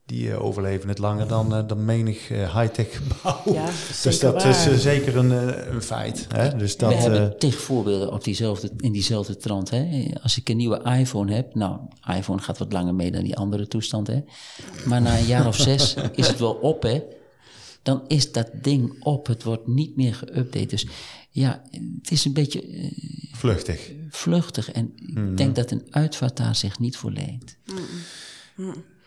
die 0.06 0.28
uh, 0.28 0.44
overleven 0.44 0.90
het 0.90 0.98
langer 0.98 1.28
dan, 1.28 1.58
uh, 1.58 1.68
dan 1.68 1.86
menig 1.86 2.30
uh, 2.30 2.60
high-tech 2.60 2.88
gebouw. 3.02 3.54
Ja, 3.54 3.66
dus 4.04 4.20
dat 4.20 4.34
waar. 4.44 4.70
is 4.70 4.82
zeker 4.82 5.18
een, 5.18 5.30
een, 5.74 5.82
feit. 5.82 6.28
Hè? 6.36 6.56
Dus 6.58 6.78
dat, 6.78 6.90
We 6.90 6.96
hebben 6.96 7.40
tig 7.40 7.56
voorbeelden 7.60 8.12
op 8.12 8.24
diezelfde, 8.24 8.72
in 8.78 8.92
diezelfde 8.92 9.38
trant. 9.38 9.70
Hè? 9.70 10.06
Als 10.22 10.38
ik 10.38 10.50
een 10.50 10.58
nieuwe 10.58 10.82
iPhone 10.84 11.34
heb, 11.34 11.56
nou, 11.56 11.80
iPhone 12.18 12.42
gaat 12.42 12.58
wat 12.58 12.72
langer 12.74 12.96
mee 12.96 13.12
dan 13.12 13.24
die 13.24 13.38
andere 13.38 13.68
toestand. 13.68 14.08
Hè? 14.08 14.20
Maar 14.86 15.02
na 15.02 15.18
een 15.18 15.26
jaar 15.26 15.48
of 15.48 15.56
zes 15.56 15.94
is 16.16 16.28
het 16.28 16.40
wel 16.40 16.54
op, 16.54 16.82
hè? 16.84 17.02
Dan 17.82 18.04
is 18.08 18.32
dat 18.32 18.50
ding 18.62 19.04
op. 19.04 19.28
Het 19.28 19.44
wordt 19.44 19.68
niet 19.68 19.96
meer 19.96 20.24
geüpdate. 20.26 20.66
Dus 20.66 20.88
ja, 21.30 21.62
het 22.02 22.12
is 22.12 22.26
een 22.26 22.34
beetje 22.34 22.92
vluchtig. 23.32 23.92
vluchtig. 24.10 24.72
En 24.72 24.94
Mhm. 24.96 25.30
ik 25.32 25.38
denk 25.38 25.56
dat 25.56 25.72
een 25.72 25.88
uitvaart 25.90 26.38
daar 26.38 26.56
zich 26.56 26.80
niet 26.80 26.98
voor 26.98 27.12
leent. 27.12 27.58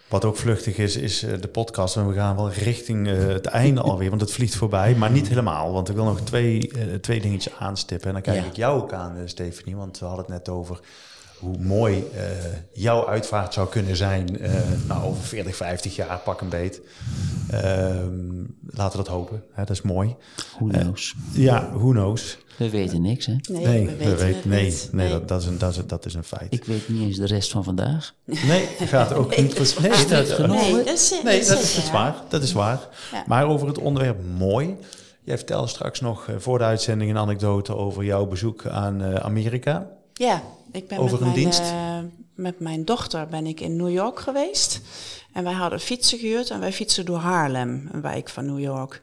Wat 0.09 0.25
ook 0.25 0.37
vluchtig 0.37 0.77
is, 0.77 0.97
is 0.97 1.25
uh, 1.25 1.41
de 1.41 1.49
podcast. 1.49 1.97
En 1.97 2.09
we 2.09 2.15
gaan 2.15 2.37
wel 2.37 2.51
richting 2.51 3.07
uh, 3.07 3.27
het 3.27 3.47
einde 3.47 3.81
alweer, 3.91 4.09
want 4.09 4.21
het 4.21 4.33
vliegt 4.33 4.55
voorbij. 4.55 4.95
Maar 4.95 5.11
niet 5.11 5.29
helemaal, 5.29 5.73
want 5.73 5.89
ik 5.89 5.95
wil 5.95 6.05
nog 6.05 6.21
twee, 6.21 6.71
uh, 6.77 6.95
twee 6.95 7.21
dingetjes 7.21 7.55
aanstippen. 7.59 8.07
En 8.09 8.13
dan 8.13 8.23
kijk 8.23 8.37
Ja. 8.37 8.45
ik 8.45 8.57
jou 8.57 8.83
ook 8.83 8.93
aan, 8.93 9.17
Stephanie, 9.25 9.77
want 9.77 9.99
we 9.99 10.05
hadden 10.07 10.25
het 10.25 10.35
net 10.35 10.49
over 10.49 10.81
hoe 11.39 11.59
mooi 11.59 12.05
jouw 12.73 13.07
uitvaart 13.09 13.55
zou 13.55 13.69
kunnen 13.69 13.97
zijn. 13.97 14.39
nou, 14.87 15.05
over 15.05 15.25
40, 15.25 15.57
50 15.57 15.97
jaar, 15.97 16.19
pak 16.19 16.41
een 16.41 16.49
beet. 16.49 16.81
Ehm, 17.51 18.45
laten 18.67 18.99
we 18.99 19.05
dat 19.05 19.15
hopen, 19.15 19.43
hè, 19.53 19.65
dat 19.65 19.77
is 19.77 19.83
mooi. 19.83 20.17
Who 20.59 20.67
knows? 20.67 21.15
ja, 21.33 21.71
who 21.75 21.91
knows. 21.91 22.39
We 22.59 22.71
weten 22.71 23.03
niks, 23.03 23.27
hè? 23.27 23.35
Nee, 23.51 23.67
Nee, 23.67 23.87
we 23.97 24.17
weten 24.17 24.49
nee, 24.51 24.65
niet. 24.65 24.89
nee, 24.93 25.11
Dat, 25.11 25.29
dat, 25.29 25.41
is 25.41 25.47
een, 25.47 25.59
dat, 25.59 25.77
is, 25.77 25.87
dat 25.87 26.07
is 26.07 26.15
een 26.15 26.25
feit. 26.25 26.53
Ik 26.53 26.65
weet 26.65 26.89
niet 26.89 27.03
eens 27.03 27.17
de 27.17 27.27
rest 27.27 27.51
van 27.51 27.65
vandaag. 27.65 28.15
Nee, 28.25 28.67
gaat 28.87 29.13
ook 29.13 29.37
niet. 29.37 29.51
dat 29.57 29.61
is 29.67 29.79
nee, 29.79 29.91
waar. 29.91 30.09
dat, 30.09 30.29
genoeg. 30.29 30.61
Nee, 30.61 30.73
dat 30.85 30.87
is, 30.87 31.11
Nee, 31.25 31.39
dat 31.45 31.59
is 31.63 31.75
dat 31.75 31.85
is 31.85 31.91
waar. 31.91 32.15
Dat 32.29 32.43
is 32.43 32.53
waar. 32.53 32.89
Ja. 33.13 33.25
Maar 33.27 33.47
over 33.47 33.67
het 33.67 33.79
onderwerp 33.79 34.19
mooi. 34.39 34.77
Jij 35.25 35.37
vertelde 35.37 35.69
straks 35.69 36.01
nog 36.01 36.29
eh, 36.29 36.35
voor 36.39 36.59
de 36.59 36.65
uitzending 36.65 37.11
een 37.11 37.19
anekdote 37.19 37.77
over 37.77 38.05
jouw 38.05 38.27
bezoek 38.27 38.67
aan 38.67 39.03
eh, 39.03 39.15
Amerika. 39.15 39.87
Ja, 40.13 40.43
ik 40.77 40.89
ben 40.89 40.99
Over 40.99 41.11
met 41.13 41.21
een 41.21 41.27
mijn, 41.27 41.41
dienst? 41.41 41.61
eh, 41.61 41.99
met 42.35 42.61
mijn 42.61 42.85
dochter 42.85 43.27
ben 43.29 43.47
ik 43.47 43.61
in 43.61 43.77
New 43.77 43.91
York 43.91 44.21
geweest. 44.21 44.81
En 45.33 45.45
wij 45.45 45.53
hadden 45.53 45.81
fietsen 45.81 46.19
gehuurd 46.19 46.51
en 46.51 46.61
wij 46.61 46.73
fietsen 46.73 47.05
door 47.05 47.19
Haarlem, 47.19 47.89
een 47.93 48.01
wijk 48.01 48.29
van 48.29 48.47
New 48.47 48.61
York. 48.61 49.01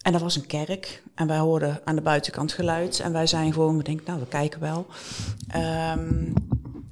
En 0.00 0.12
dat 0.12 0.20
was 0.20 0.36
een 0.36 0.46
kerk 0.46 1.02
en 1.14 1.26
wij 1.26 1.38
hoorden 1.38 1.80
aan 1.84 1.94
de 1.96 2.02
buitenkant 2.02 2.52
geluid. 2.52 3.00
En 3.00 3.12
wij 3.12 3.26
zijn 3.26 3.52
gewoon, 3.52 3.76
we 3.76 3.82
denken, 3.82 4.04
nou, 4.06 4.20
we 4.20 4.26
kijken 4.26 4.60
wel. 4.60 4.86
Ehm, 5.48 6.24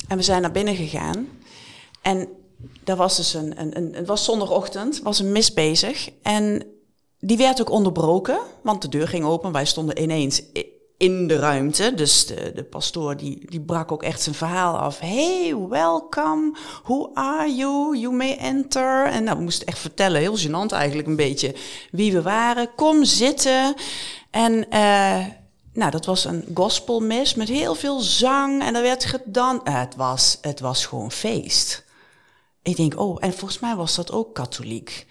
en 0.09 0.17
we 0.17 0.23
zijn 0.23 0.43
naar 0.43 0.53
binnen 0.53 0.77
gegaan. 0.77 1.29
En 2.03 2.29
daar 2.85 2.97
was 2.97 3.17
dus 3.17 3.35
een, 3.35 3.61
een, 3.61 3.77
een 3.77 3.95
het 3.95 4.07
was 4.07 4.25
zondagochtend, 4.25 5.01
was 5.03 5.19
een 5.19 5.33
mis 5.33 5.53
bezig. 5.53 6.11
En 6.23 6.63
die 7.21 7.37
werd 7.37 7.61
ook 7.61 7.71
onderbroken, 7.71 8.39
want 8.63 8.83
de 8.83 8.89
deur 8.89 9.09
ging 9.09 9.25
open. 9.25 9.53
Wij 9.53 9.65
stonden 9.65 10.03
ineens 10.03 10.43
in 10.97 11.27
de 11.27 11.37
ruimte. 11.37 11.95
Dus 11.95 12.27
de, 12.27 12.53
de 12.55 12.65
pastoor 12.65 13.17
die, 13.17 13.51
die 13.51 13.61
brak 13.61 13.93
ook 13.93 14.03
echt 14.03 14.23
zijn 14.23 14.35
verhaal 14.35 14.79
af. 14.79 14.99
Hey, 14.99 15.57
welcome. 15.69 16.57
Who 16.83 17.11
are 17.15 17.55
you? 17.55 17.99
You 17.99 18.15
may 18.15 18.37
enter. 18.37 19.07
En 19.07 19.25
nou, 19.25 19.37
we 19.37 19.43
moesten 19.43 19.67
echt 19.67 19.79
vertellen, 19.79 20.21
heel 20.21 20.39
gênant 20.39 20.73
eigenlijk 20.73 21.09
een 21.09 21.17
beetje, 21.17 21.55
wie 21.91 22.13
we 22.13 22.23
waren. 22.23 22.75
Kom 22.75 23.05
zitten. 23.05 23.75
En 24.31 24.71
eh, 24.71 25.25
nou, 25.73 25.91
dat 25.91 26.05
was 26.07 26.25
een 26.25 26.45
gospelmis 26.55 27.35
met 27.35 27.49
heel 27.49 27.75
veel 27.75 28.01
zang. 28.01 28.63
En 28.63 28.75
er 28.75 28.83
werd 28.83 29.05
gedan. 29.05 29.65
Eh, 29.65 29.81
het, 29.81 29.97
was, 29.97 30.39
het 30.41 30.61
was 30.61 30.87
gewoon 30.87 31.13
feest. 31.13 31.85
Ik 32.63 32.77
denk, 32.77 33.01
oh, 33.01 33.17
en 33.21 33.33
volgens 33.33 33.61
mij 33.61 33.75
was 33.75 33.95
dat 33.95 34.13
ook 34.13 34.35
katholiek. 34.35 35.07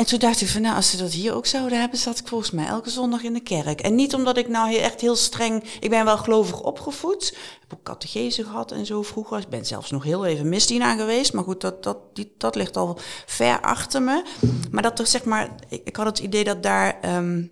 En 0.00 0.06
toen 0.06 0.18
dacht 0.18 0.40
ik 0.40 0.48
van, 0.48 0.62
nou, 0.62 0.76
als 0.76 0.90
ze 0.90 0.96
dat 0.96 1.12
hier 1.12 1.34
ook 1.34 1.46
zouden 1.46 1.80
hebben, 1.80 1.98
zat 1.98 2.18
ik 2.18 2.28
volgens 2.28 2.50
mij 2.50 2.66
elke 2.66 2.90
zondag 2.90 3.22
in 3.22 3.32
de 3.32 3.40
kerk. 3.40 3.80
En 3.80 3.94
niet 3.94 4.14
omdat 4.14 4.36
ik 4.36 4.48
nou 4.48 4.74
echt 4.74 5.00
heel 5.00 5.16
streng, 5.16 5.64
ik 5.80 5.90
ben 5.90 6.04
wel 6.04 6.18
gelovig 6.18 6.62
opgevoed. 6.62 7.28
Ik 7.32 7.58
heb 7.60 7.72
ook 7.72 7.82
catechese 7.82 8.44
gehad 8.44 8.72
en 8.72 8.86
zo 8.86 9.02
vroeger. 9.02 9.38
Ik 9.38 9.48
ben 9.48 9.66
zelfs 9.66 9.90
nog 9.90 10.02
heel 10.02 10.26
even 10.26 10.48
misdienaar 10.48 10.98
geweest. 10.98 11.32
Maar 11.32 11.44
goed, 11.44 11.60
dat, 11.60 11.82
dat, 11.82 11.96
die, 12.12 12.34
dat 12.38 12.54
ligt 12.54 12.76
al 12.76 12.98
ver 13.26 13.60
achter 13.60 14.02
me. 14.02 14.24
Maar 14.70 14.82
dat 14.82 14.98
er 14.98 15.06
zeg 15.06 15.24
maar, 15.24 15.54
ik, 15.68 15.80
ik 15.84 15.96
had 15.96 16.06
het 16.06 16.18
idee 16.18 16.44
dat 16.44 16.62
daar 16.62 17.00
ehm, 17.00 17.42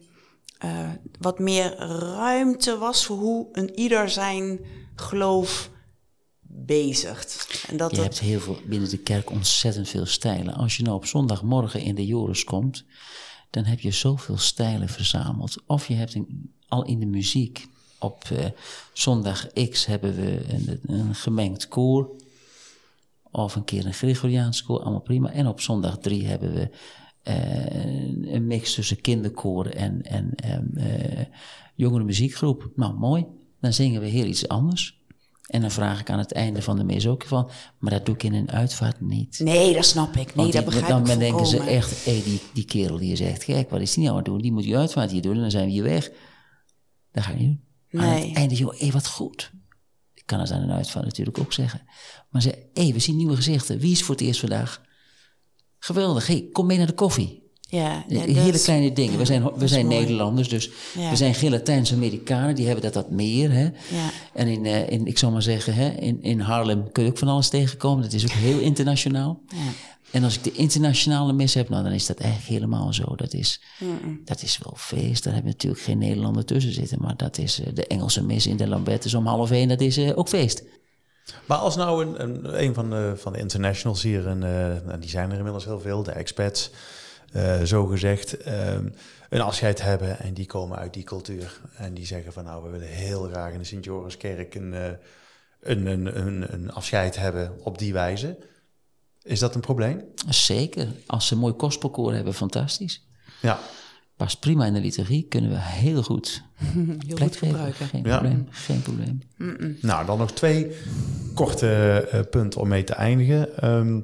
eh, 0.58 0.70
wat 1.20 1.38
meer 1.38 1.76
ruimte 2.16 2.78
was 2.78 3.06
voor 3.06 3.16
hoe 3.16 3.48
een 3.52 3.78
ieder 3.78 4.10
zijn 4.10 4.60
geloof 4.96 5.70
bezigt. 6.66 7.64
En 7.68 7.76
dat 7.76 7.96
Je 7.96 8.02
hebt 8.02 8.20
heel 8.20 8.40
veel, 8.40 8.58
binnen 8.66 8.90
de 8.90 8.98
kerk 8.98 9.30
ontzettend 9.30 9.88
veel 9.88 10.06
stijlen. 10.06 10.54
Als 10.54 10.76
je 10.76 10.82
nou 10.82 10.96
op 10.96 11.06
zondagmorgen 11.06 11.80
in 11.80 11.94
de 11.94 12.06
Joris 12.06 12.44
komt, 12.44 12.84
dan 13.50 13.64
heb 13.64 13.80
je 13.80 13.90
zoveel 13.90 14.38
stijlen 14.38 14.88
verzameld. 14.88 15.56
Of 15.66 15.88
je 15.88 15.94
hebt 15.94 16.14
een, 16.14 16.52
al 16.68 16.84
in 16.84 17.00
de 17.00 17.06
muziek. 17.06 17.66
Op 17.98 18.24
eh, 18.24 18.44
zondag 18.92 19.46
X 19.70 19.86
hebben 19.86 20.14
we 20.16 20.44
een, 20.48 20.80
een 20.82 21.14
gemengd 21.14 21.68
koor. 21.68 22.10
Of 23.30 23.54
een 23.54 23.64
keer 23.64 23.86
een 23.86 23.94
Gregoriaans 23.94 24.62
koor, 24.62 24.80
allemaal 24.80 25.00
prima. 25.00 25.30
En 25.30 25.46
op 25.46 25.60
zondag 25.60 25.98
3 25.98 26.26
hebben 26.26 26.54
we 26.54 26.70
eh, 27.22 28.32
een 28.34 28.46
mix 28.46 28.74
tussen 28.74 29.00
kinderkoor 29.00 29.66
en, 29.66 30.02
en, 30.02 30.34
en 30.34 30.70
eh, 30.74 31.24
jongere 31.74 32.04
muziekgroep. 32.04 32.70
Nou, 32.74 32.94
mooi. 32.94 33.26
Dan 33.60 33.72
zingen 33.72 34.00
we 34.00 34.06
heel 34.06 34.26
iets 34.26 34.48
anders. 34.48 34.97
En 35.48 35.60
dan 35.60 35.70
vraag 35.70 36.00
ik 36.00 36.10
aan 36.10 36.18
het 36.18 36.32
einde 36.32 36.62
van 36.62 36.76
de 36.76 36.84
mis 36.84 37.06
ook 37.06 37.24
van, 37.24 37.50
maar 37.78 37.90
dat 37.90 38.06
doe 38.06 38.14
ik 38.14 38.22
in 38.22 38.34
een 38.34 38.50
uitvaart 38.50 39.00
niet. 39.00 39.38
Nee, 39.38 39.74
dat 39.74 39.84
snap 39.84 40.08
ik. 40.16 40.26
Nee, 40.26 40.34
Want 40.34 40.52
dat 40.52 40.64
begrijp 40.64 40.88
dan 40.88 41.00
ik 41.00 41.06
dan 41.06 41.18
denken 41.18 41.46
ze 41.46 41.60
echt, 41.60 42.04
hé, 42.04 42.22
die, 42.22 42.40
die 42.52 42.64
kerel 42.64 42.96
die 42.98 43.12
is 43.12 43.20
echt 43.20 43.44
gek, 43.44 43.70
wat 43.70 43.80
is 43.80 43.92
die 43.94 44.02
nou 44.04 44.10
aan 44.16 44.22
het 44.22 44.32
doen? 44.32 44.40
Die 44.42 44.52
moet 44.52 44.62
die 44.62 44.76
uitvaart 44.76 45.10
hier 45.10 45.22
doen 45.22 45.34
en 45.34 45.40
dan 45.40 45.50
zijn 45.50 45.64
we 45.64 45.70
hier 45.70 45.82
weg. 45.82 46.10
Dat 47.12 47.24
ga 47.24 47.30
je 47.30 47.36
niet 47.36 47.58
doen. 47.90 48.00
Aan 48.00 48.08
Nee. 48.08 48.28
het 48.28 48.36
einde, 48.36 48.54
joh, 48.54 48.78
hé, 48.80 48.90
wat 48.90 49.06
goed. 49.08 49.50
Ik 50.14 50.22
kan 50.26 50.40
het 50.40 50.50
aan 50.50 50.62
een 50.62 50.70
uitvaart 50.72 51.04
natuurlijk 51.04 51.38
ook 51.38 51.52
zeggen. 51.52 51.82
Maar 52.30 52.42
ze, 52.42 52.68
hé, 52.74 52.92
we 52.92 52.98
zien 52.98 53.16
nieuwe 53.16 53.36
gezichten. 53.36 53.78
Wie 53.78 53.92
is 53.92 54.02
voor 54.02 54.14
het 54.14 54.24
eerst 54.24 54.40
vandaag? 54.40 54.82
Geweldig, 55.78 56.26
hé, 56.26 56.48
kom 56.52 56.66
mee 56.66 56.78
naar 56.78 56.86
de 56.86 56.92
koffie. 56.92 57.47
Ja, 57.70 58.04
ja, 58.08 58.20
Hele 58.20 58.52
dat 58.52 58.62
kleine 58.62 58.92
dingen. 58.92 59.18
We 59.18 59.24
zijn, 59.24 59.50
we 59.56 59.68
zijn 59.68 59.86
mooi. 59.86 59.98
Nederlanders, 59.98 60.48
dus 60.48 60.70
Ja. 60.98 61.10
we 61.10 61.16
zijn 61.16 61.34
Gelatijnse 61.34 61.94
Amerikanen, 61.94 62.54
die 62.54 62.66
hebben 62.66 62.84
dat 62.84 62.94
wat 62.94 63.10
meer. 63.10 63.50
Hè? 63.52 63.62
Ja. 63.64 64.10
En 64.34 64.46
in, 64.46 64.66
eh, 64.66 64.90
in, 64.90 65.06
ik 65.06 65.18
zal 65.18 65.30
maar 65.30 65.42
zeggen, 65.42 65.74
hè, 65.74 65.88
in, 65.88 66.22
in 66.22 66.40
Haarlem 66.40 66.92
kun 66.92 67.04
je 67.04 67.10
ook 67.10 67.18
van 67.18 67.28
alles 67.28 67.48
tegenkomen. 67.48 68.02
Dat 68.02 68.12
is 68.12 68.24
ook 68.24 68.30
heel 68.30 68.58
internationaal. 68.58 69.40
Ja. 69.48 69.56
En 70.10 70.24
als 70.24 70.36
ik 70.36 70.44
de 70.44 70.52
internationale 70.52 71.32
mis 71.32 71.54
heb, 71.54 71.68
nou, 71.68 71.82
dan 71.82 71.92
is 71.92 72.06
dat 72.06 72.18
eigenlijk 72.18 72.50
helemaal 72.50 72.92
zo. 72.92 73.14
Dat 73.16 73.32
is, 73.32 73.60
dat 74.24 74.42
is 74.42 74.58
wel 74.62 74.74
feest. 74.76 75.24
Daar 75.24 75.32
hebben 75.34 75.50
we 75.50 75.56
natuurlijk 75.56 75.82
geen 75.82 75.98
Nederlander 75.98 76.44
tussen 76.44 76.72
zitten. 76.72 76.98
Maar 77.00 77.16
dat 77.16 77.38
is 77.38 77.60
eh, 77.60 77.66
de 77.74 77.86
Engelse 77.86 78.24
mis 78.24 78.46
in 78.46 78.56
de 78.56 78.68
Lambertus 78.68 79.14
om 79.14 79.26
half 79.26 79.50
één. 79.50 79.68
Dat 79.68 79.80
is 79.80 79.96
eh, 79.96 80.18
ook 80.18 80.28
feest. 80.28 80.62
Maar 81.46 81.58
als 81.58 81.76
nou 81.76 82.04
een, 82.06 82.22
een, 82.22 82.64
een 82.64 82.74
van, 82.74 82.90
de, 82.90 83.12
van 83.16 83.32
de 83.32 83.38
internationals 83.38 84.02
hier, 84.02 84.26
en 84.26 84.42
eh, 84.42 84.94
die 85.00 85.10
zijn 85.10 85.30
er 85.30 85.36
inmiddels 85.36 85.64
heel 85.64 85.80
veel, 85.80 86.02
de 86.02 86.12
expats, 86.12 86.70
eh, 87.32 87.62
zo 87.62 87.86
gezegd, 87.86 88.36
ehm, 88.36 88.88
een 89.28 89.40
afscheid 89.40 89.82
hebben 89.82 90.18
en 90.18 90.34
die 90.34 90.46
komen 90.46 90.78
uit 90.78 90.94
die 90.94 91.02
cultuur. 91.04 91.60
En 91.76 91.94
die 91.94 92.06
zeggen 92.06 92.32
van 92.32 92.44
nou, 92.44 92.64
we 92.64 92.70
willen 92.70 92.88
heel 92.88 93.22
graag 93.22 93.52
in 93.52 93.58
de 93.58 93.64
Sint-Joriskerk 93.64 94.54
een, 94.54 94.74
eh, 94.74 94.84
een, 95.60 95.86
een, 95.86 96.18
een, 96.26 96.52
een 96.54 96.70
afscheid 96.72 97.16
hebben 97.16 97.52
op 97.64 97.78
die 97.78 97.92
wijze. 97.92 98.38
Is 99.22 99.38
dat 99.38 99.54
een 99.54 99.60
probleem? 99.60 100.02
Zeker. 100.28 100.88
Als 101.06 101.26
ze 101.26 101.34
een 101.34 101.40
mooi 101.40 101.54
gospelkoor 101.56 102.14
hebben, 102.14 102.34
fantastisch. 102.34 103.06
Ja. 103.40 103.58
Past 104.16 104.40
prima 104.40 104.66
in 104.66 104.72
de 104.72 104.80
liturgie, 104.80 105.26
kunnen 105.28 105.50
we 105.50 105.56
heel 105.60 106.02
goed 106.02 106.42
Heel 106.62 106.96
plek 107.14 107.18
goed 107.18 107.36
geven. 107.36 107.46
gebruiken. 107.46 107.86
Geen 107.86 108.04
Ja. 108.04 108.18
probleem. 108.18 108.46
Geen 108.50 108.82
probleem. 108.82 109.20
Nou, 109.80 110.06
dan 110.06 110.18
nog 110.18 110.32
twee 110.32 110.76
korte 111.34 111.68
eh, 112.10 112.20
punten 112.30 112.60
om 112.60 112.68
mee 112.68 112.84
te 112.84 112.92
eindigen. 112.94 113.56
Ehm, 113.58 114.00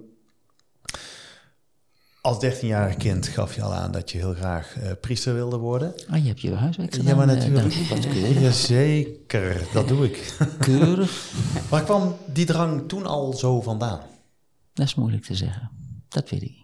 Als 2.25 2.45
13-jarig 2.45 2.97
kind 2.97 3.29
gaf 3.29 3.55
je 3.55 3.63
al 3.63 3.73
aan 3.75 3.93
dat 3.93 4.11
je 4.11 4.19
heel 4.19 4.35
graag 4.35 4.77
uh, 4.77 4.91
priester 5.01 5.35
wilde 5.35 5.57
worden. 5.57 5.95
Ah, 6.09 6.23
je 6.23 6.29
hebt 6.29 6.41
je 6.41 6.55
huiswerk 6.55 6.95
gedaan. 6.95 7.07
Ja, 7.07 7.15
maar 7.15 7.27
natuurlijk. 7.27 7.75
Uh, 8.05 8.43
Jazeker, 8.43 9.69
dat 9.73 9.89
doe 9.89 10.05
ik. 10.05 10.37
Keurig. 10.59 11.33
Waar 11.71 11.83
kwam 11.83 12.17
die 12.33 12.47
drang 12.47 12.89
toen 12.89 13.07
al 13.07 13.33
zo 13.33 13.61
vandaan? 13.61 14.01
Dat 14.73 14.87
is 14.87 14.95
moeilijk 14.95 15.25
te 15.25 15.35
zeggen. 15.35 15.71
Dat 16.09 16.31
weet 16.31 16.43
ik 16.43 16.55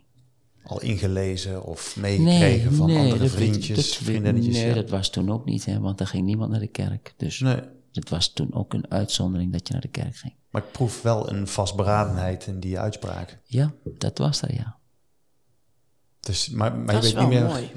Al 0.63 0.81
ingelezen 0.81 1.65
of 1.65 1.97
meegekregen 1.97 2.75
van 2.75 2.97
andere 2.97 3.29
vriendjes, 3.29 3.77
dat, 3.77 3.87
vriendinnetjes? 3.87 4.55
Nee, 4.55 4.75
dat 4.75 4.91
was 4.91 5.11
toen 5.11 5.31
ook 5.31 5.45
niet, 5.45 5.65
hè, 5.65 5.81
want 5.81 6.01
er 6.01 6.07
ging 6.07 6.25
niemand 6.25 6.51
naar 6.51 6.61
de 6.61 6.67
kerk. 6.67 7.15
Dus 7.17 7.41
nee. 7.41 7.61
het 7.93 8.09
was 8.09 8.33
toen 8.33 8.55
ook 8.55 8.75
een 8.75 8.91
uitzondering 8.91 9.53
dat 9.53 9.67
je 9.67 9.73
naar 9.73 9.83
de 9.83 9.89
kerk 9.89 10.17
ging. 10.17 10.35
Maar 10.51 10.63
ik 10.63 10.73
proef 10.73 11.03
wel 11.03 11.31
een 11.31 11.47
vastberadenheid 11.47 12.47
in 12.47 12.61
die 12.61 12.79
uitspraak. 12.79 13.39
Ja, 13.45 13.73
dat 13.85 14.19
was 14.19 14.43
er, 14.43 14.55
ja. 14.55 14.79
Dus, 16.21 16.49
maar, 16.49 16.77
maar 16.77 16.95
je 16.95 17.01
weet 17.01 17.19
niet 17.19 17.29
meer. 17.29 17.45
Mooi. 17.45 17.71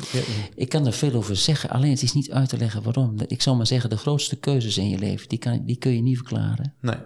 Ik 0.55 0.69
kan 0.69 0.85
er 0.85 0.93
veel 0.93 1.13
over 1.13 1.35
zeggen, 1.35 1.69
alleen 1.69 1.89
het 1.89 2.01
is 2.01 2.13
niet 2.13 2.31
uit 2.31 2.49
te 2.49 2.57
leggen 2.57 2.83
waarom. 2.83 3.15
Ik 3.27 3.41
zal 3.41 3.55
maar 3.55 3.67
zeggen, 3.67 3.89
de 3.89 3.97
grootste 3.97 4.35
keuzes 4.35 4.77
in 4.77 4.89
je 4.89 4.97
leven, 4.97 5.29
die, 5.29 5.37
kan, 5.37 5.65
die 5.65 5.75
kun 5.75 5.95
je 5.95 6.01
niet 6.01 6.17
verklaren. 6.17 6.73
Nee. 6.81 6.97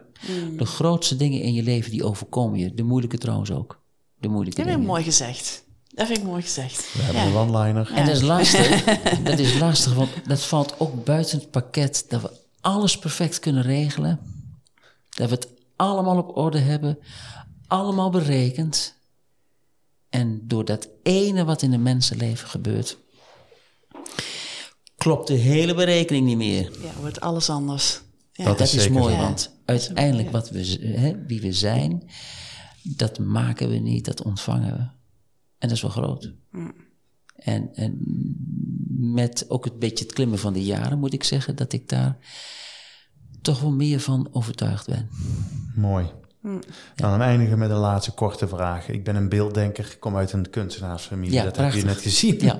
De 0.57 0.65
grootste 0.65 1.15
dingen 1.15 1.41
in 1.41 1.53
je 1.53 1.63
leven, 1.63 1.91
die 1.91 2.03
overkomen 2.03 2.59
je. 2.59 2.73
De 2.73 2.83
moeilijke 2.83 3.17
trouwens 3.17 3.51
ook. 3.51 3.81
De 4.19 4.27
moeilijke 4.27 4.57
dat 4.57 4.65
dingen. 4.65 4.81
Dat 4.81 4.89
mooi 4.89 5.03
gezegd. 5.03 5.65
Dat 5.87 6.07
vind 6.07 6.19
ik 6.19 6.25
mooi 6.25 6.41
gezegd. 6.41 6.93
We 6.93 7.01
hebben 7.01 7.21
een 7.21 7.33
one-liner. 7.33 7.91
En 7.93 8.05
dat 8.05 8.15
is 8.15 8.21
lastig. 8.21 8.83
dat 9.23 9.39
is 9.39 9.59
lastig, 9.59 9.93
want 9.93 10.09
dat 10.27 10.43
valt 10.43 10.79
ook 10.79 11.03
buiten 11.03 11.39
het 11.39 11.51
pakket 11.51 12.05
dat 12.07 12.21
we 12.21 12.31
alles 12.61 12.99
perfect 12.99 13.39
kunnen 13.39 13.63
regelen. 13.63 14.19
Dat 15.09 15.29
we 15.29 15.35
het 15.35 15.47
allemaal 15.75 16.17
op 16.17 16.37
orde 16.37 16.59
hebben, 16.59 16.97
allemaal 17.67 18.09
berekend. 18.09 18.96
En 20.17 20.41
door 20.43 20.65
dat 20.65 20.89
ene 21.03 21.45
wat 21.45 21.61
in 21.61 21.73
een 21.73 21.81
mensenleven 21.81 22.47
gebeurt, 22.47 22.97
klopt 24.95 25.27
de 25.27 25.33
hele 25.33 25.73
berekening 25.73 26.25
niet 26.25 26.37
meer. 26.37 26.71
Ja, 26.81 26.99
wordt 26.99 27.21
alles 27.21 27.49
anders. 27.49 28.01
Ja. 28.31 28.45
Dat, 28.45 28.59
is, 28.59 28.89
mooi, 28.89 29.15
want 29.15 29.59
uiteindelijk 29.65 30.31
wat 30.31 30.49
we, 30.49 30.59
hè, 30.81 31.25
wie 31.25 31.41
we 31.41 31.51
zijn, 31.51 32.09
dat 32.83 33.19
maken 33.19 33.69
we 33.69 33.75
niet, 33.75 34.05
dat 34.05 34.23
ontvangen 34.23 34.73
we. 34.73 34.81
En 35.57 35.67
dat 35.67 35.71
is 35.71 35.81
wel 35.81 35.91
groot. 35.91 36.33
Mm. 36.51 36.75
En, 37.35 37.73
en 37.73 37.97
met 38.97 39.49
ook 39.49 39.65
een 39.65 39.79
beetje 39.79 40.05
het 40.05 40.13
klimmen 40.13 40.39
van 40.39 40.53
de 40.53 40.63
jaren 40.63 40.99
moet 40.99 41.13
ik 41.13 41.23
zeggen 41.23 41.55
dat 41.55 41.73
ik 41.73 41.89
daar 41.89 42.17
toch 43.41 43.59
wel 43.59 43.71
meer 43.71 43.99
van 43.99 44.27
overtuigd 44.31 44.87
ben. 44.87 45.09
Mooi. 45.75 46.11
Hm. 46.47 46.59
Dan 46.95 47.21
eindigen 47.21 47.57
met 47.57 47.69
een 47.69 47.77
laatste 47.77 48.11
korte 48.11 48.47
vraag. 48.47 48.87
Ik 48.87 49.03
ben 49.03 49.15
een 49.15 49.29
beelddenker, 49.29 49.85
ik 49.91 49.99
kom 49.99 50.17
uit 50.17 50.33
een 50.33 50.49
kunstenaarsfamilie, 50.49 51.33
ja, 51.33 51.43
dat 51.43 51.53
prachtig. 51.53 51.73
heb 51.73 51.83
je 51.83 51.87
net 51.87 52.01
gezien. 52.01 52.39
Ja. 52.39 52.59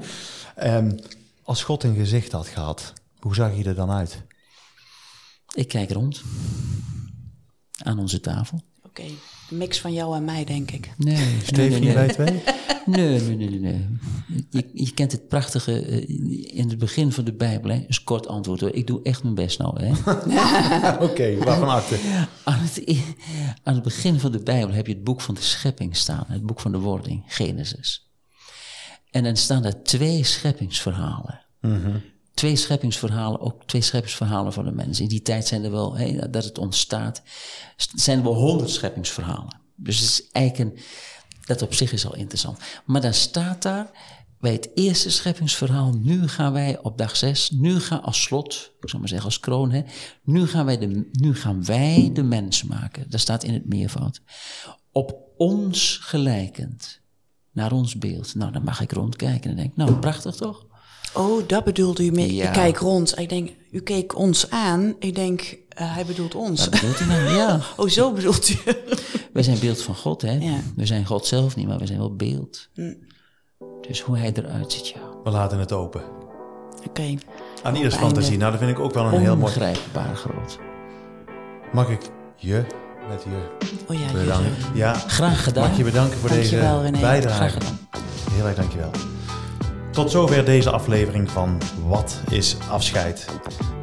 um, 0.78 1.00
als 1.44 1.64
God 1.64 1.84
een 1.84 1.96
gezicht 1.96 2.32
had 2.32 2.48
gehad, 2.48 2.94
hoe 3.20 3.36
zag 3.36 3.56
je 3.56 3.64
er 3.64 3.76
dan 3.76 3.92
uit? 3.92 4.22
Ik 5.54 5.68
kijk 5.68 5.92
rond 5.92 6.22
aan 7.78 8.00
onze 8.00 8.20
tafel. 8.20 8.62
Oké, 9.00 9.06
okay. 9.06 9.18
een 9.50 9.58
mix 9.58 9.80
van 9.80 9.94
jou 9.94 10.16
en 10.16 10.26
mij, 10.26 10.44
denk 10.44 10.72
ik. 10.72 10.94
Nee, 10.98 11.38
Stefanie, 11.44 11.94
nee, 11.94 11.96
nee, 11.96 12.08
twee? 12.08 12.44
Nee, 12.86 13.20
nee, 13.20 13.50
nee, 13.50 13.60
nee. 13.60 13.88
Je, 14.50 14.70
je 14.74 14.94
kent 14.94 15.12
het 15.12 15.28
prachtige 15.28 15.88
uh, 15.88 16.58
in 16.58 16.70
het 16.70 16.78
begin 16.78 17.12
van 17.12 17.26
de 17.26 17.34
Bijbel, 17.34 17.70
hè? 17.72 17.76
Een 17.76 18.04
kort 18.04 18.28
antwoord 18.28 18.60
hoor. 18.60 18.74
Ik 18.74 18.88
doe 18.88 19.02
echt 19.04 19.24
mijn 19.24 19.36
best 19.36 19.60
nou, 19.60 19.84
hè? 19.84 19.90
Oké, 20.94 21.04
okay, 21.04 21.38
waarvan 21.38 21.70
acte? 21.70 22.00
Aan 22.44 22.60
het, 22.60 23.04
aan 23.64 23.74
het 23.74 23.84
begin 23.84 24.20
van 24.20 24.32
de 24.32 24.44
Bijbel 24.44 24.76
heb 24.76 24.88
je 24.88 24.94
het 24.94 25.04
boek 25.04 25.22
van 25.22 25.36
de 25.36 25.42
schepping 25.42 25.96
staan. 25.96 26.26
Het 26.28 26.46
boek 26.46 26.60
van 26.60 26.72
de 26.72 26.80
wording, 26.80 27.24
Genesis. 27.28 28.12
En 29.12 29.24
dan 29.24 29.38
staan 29.38 29.66
er 29.66 29.84
twee 29.84 30.24
scheppingsverhalen. 30.24 31.42
Mm 31.62 31.82
-hmm. 31.84 32.02
Twee 32.38 32.56
scheppingsverhalen, 32.56 33.40
ook 33.40 33.64
twee 33.64 33.82
scheppingsverhalen 33.82 34.54
van 34.54 34.66
de 34.66 34.72
mensen. 34.72 35.04
In 35.04 35.10
die 35.10 35.22
tijd 35.22 35.48
zijn 35.48 35.64
er 35.64 35.72
wel, 35.72 35.98
dat 36.30 36.44
het 36.44 36.58
ontstaat, 36.58 37.22
zijn 37.96 38.18
er 38.18 38.24
wel 38.24 38.36
honderd 38.36 38.70
scheppingsverhalen. 38.70 39.60
Dus 39.76 40.00
het 40.00 40.10
is 40.10 40.30
eigenlijk 40.32 40.82
dat 41.46 41.62
op 41.62 41.74
zich 41.74 41.92
is 41.92 42.06
al 42.06 42.16
interessant. 42.16 42.60
Maar 42.86 43.02
dan 43.02 43.14
staat 43.14 43.62
daar 43.62 43.92
bij 44.40 44.52
het 44.52 44.70
eerste 44.74 45.10
scheppingsverhaal, 45.10 45.94
nu 45.94 46.28
gaan 46.28 46.54
wij 46.54 46.80
op 46.82 46.98
dag 46.98 47.16
zes, 47.16 47.50
nu 47.52 47.80
gaan 47.80 48.02
als 48.02 48.22
slot, 48.22 48.72
ik 48.80 48.90
zal 48.90 49.00
maar 49.00 49.08
zeggen 49.08 49.28
als 49.28 49.40
kroon, 49.40 49.72
hè, 49.72 49.82
nu, 50.24 50.48
gaan 50.48 50.66
wij 50.66 50.78
de, 50.78 51.10
nu 51.12 51.36
gaan 51.36 51.66
wij 51.66 52.10
de 52.14 52.24
mens 52.24 52.64
maken. 52.64 53.10
Dat 53.10 53.20
staat 53.20 53.44
in 53.44 53.54
het 53.54 53.68
meervoud. 53.68 54.22
Op 54.92 55.18
ons 55.38 56.00
gelijkend, 56.02 57.02
naar 57.52 57.72
ons 57.72 57.98
beeld. 57.98 58.36
Nou, 58.36 58.52
dan 58.52 58.64
mag 58.64 58.82
ik 58.82 58.92
rondkijken 58.92 59.50
en 59.50 59.56
denk, 59.56 59.76
nou, 59.76 59.96
prachtig 59.96 60.36
toch? 60.36 60.67
Oh, 61.14 61.48
dat 61.48 61.64
bedoelde 61.64 62.06
u 62.06 62.12
mee. 62.12 62.30
Ik 62.30 62.52
kijk 62.52 62.78
rond. 62.78 63.20
Ik 63.20 63.30
denk, 63.30 63.50
u 63.72 63.82
keek 63.82 64.18
ons 64.18 64.50
aan. 64.50 64.96
Ik 65.00 65.16
denk, 65.16 65.42
uh, 65.42 65.94
hij 65.94 66.06
bedoelt 66.06 66.36
ons. 66.36 66.60
Dat 66.60 66.70
bedoelt 66.70 67.00
hij 67.00 67.08
nou, 67.08 67.36
ja. 67.36 67.60
oh, 67.78 67.90
zo 67.90 68.12
bedoelt 68.14 68.50
u. 68.50 68.56
We 69.34 69.44
zijn 69.44 69.60
beeld 69.60 69.82
van 69.82 69.96
God, 69.96 70.22
hè? 70.22 70.34
Ja. 70.34 70.60
We 70.76 70.86
zijn 70.86 71.06
God 71.06 71.26
zelf 71.26 71.56
niet, 71.56 71.68
maar 71.68 71.80
we 71.80 71.86
zijn 71.86 72.00
wel 72.00 72.16
beeld. 72.16 72.70
Mm. 72.76 72.98
Dus 73.88 74.02
hoe 74.02 74.18
hij 74.18 74.32
eruit 74.34 74.72
ziet, 74.72 74.88
ja. 74.88 75.00
We 75.24 75.30
laten 75.30 75.60
het 75.60 75.72
open. 75.72 76.02
Oké. 76.78 76.88
Okay. 76.88 77.20
Aan 77.64 77.76
ieders 77.76 77.96
fantasie. 77.96 78.38
Nou, 78.38 78.52
dat 78.52 78.60
vind 78.60 78.72
ik 78.72 78.80
ook 78.80 78.94
wel 78.94 79.04
een 79.04 79.12
heel 79.12 79.20
mooi... 79.20 79.32
Onbegrijpbaar 79.32 80.16
groot. 80.16 80.60
Mag 81.74 81.90
ik 81.90 82.02
je 82.36 82.66
met 83.10 83.24
je 83.24 83.58
oh, 83.88 84.00
ja, 84.00 84.12
bedanken? 84.12 84.56
Ja. 84.74 84.94
Graag 84.94 85.44
gedaan. 85.44 85.68
Mag 85.68 85.78
je 85.78 85.84
bedanken 85.84 86.18
voor 86.18 86.30
deze 86.30 86.80
René. 86.82 87.00
bijdrage. 87.00 87.36
Graag 87.36 87.54
gedaan. 87.54 87.78
Heel 88.32 88.46
erg 88.46 88.56
dankjewel. 88.56 88.92
Tot 89.98 90.12
zover 90.12 90.46
deze 90.46 90.70
aflevering 90.70 91.30
van 91.30 91.58
Wat 91.88 92.22
is 92.30 92.58
afscheid? 92.70 93.28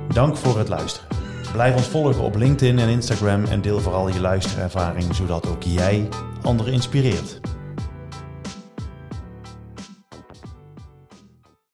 Dank 0.09 0.37
voor 0.37 0.59
het 0.59 0.69
luisteren. 0.69 1.09
Blijf 1.53 1.77
ons 1.77 1.87
volgen 1.87 2.23
op 2.23 2.37
LinkedIn 2.37 2.79
en 2.79 2.89
Instagram 2.89 3.45
en 3.45 3.61
deel 3.61 3.81
vooral 3.81 4.09
je 4.09 4.21
luisterervaring, 4.21 5.15
zodat 5.15 5.47
ook 5.47 5.63
jij 5.63 6.09
anderen 6.43 6.73
inspireert. 6.73 7.41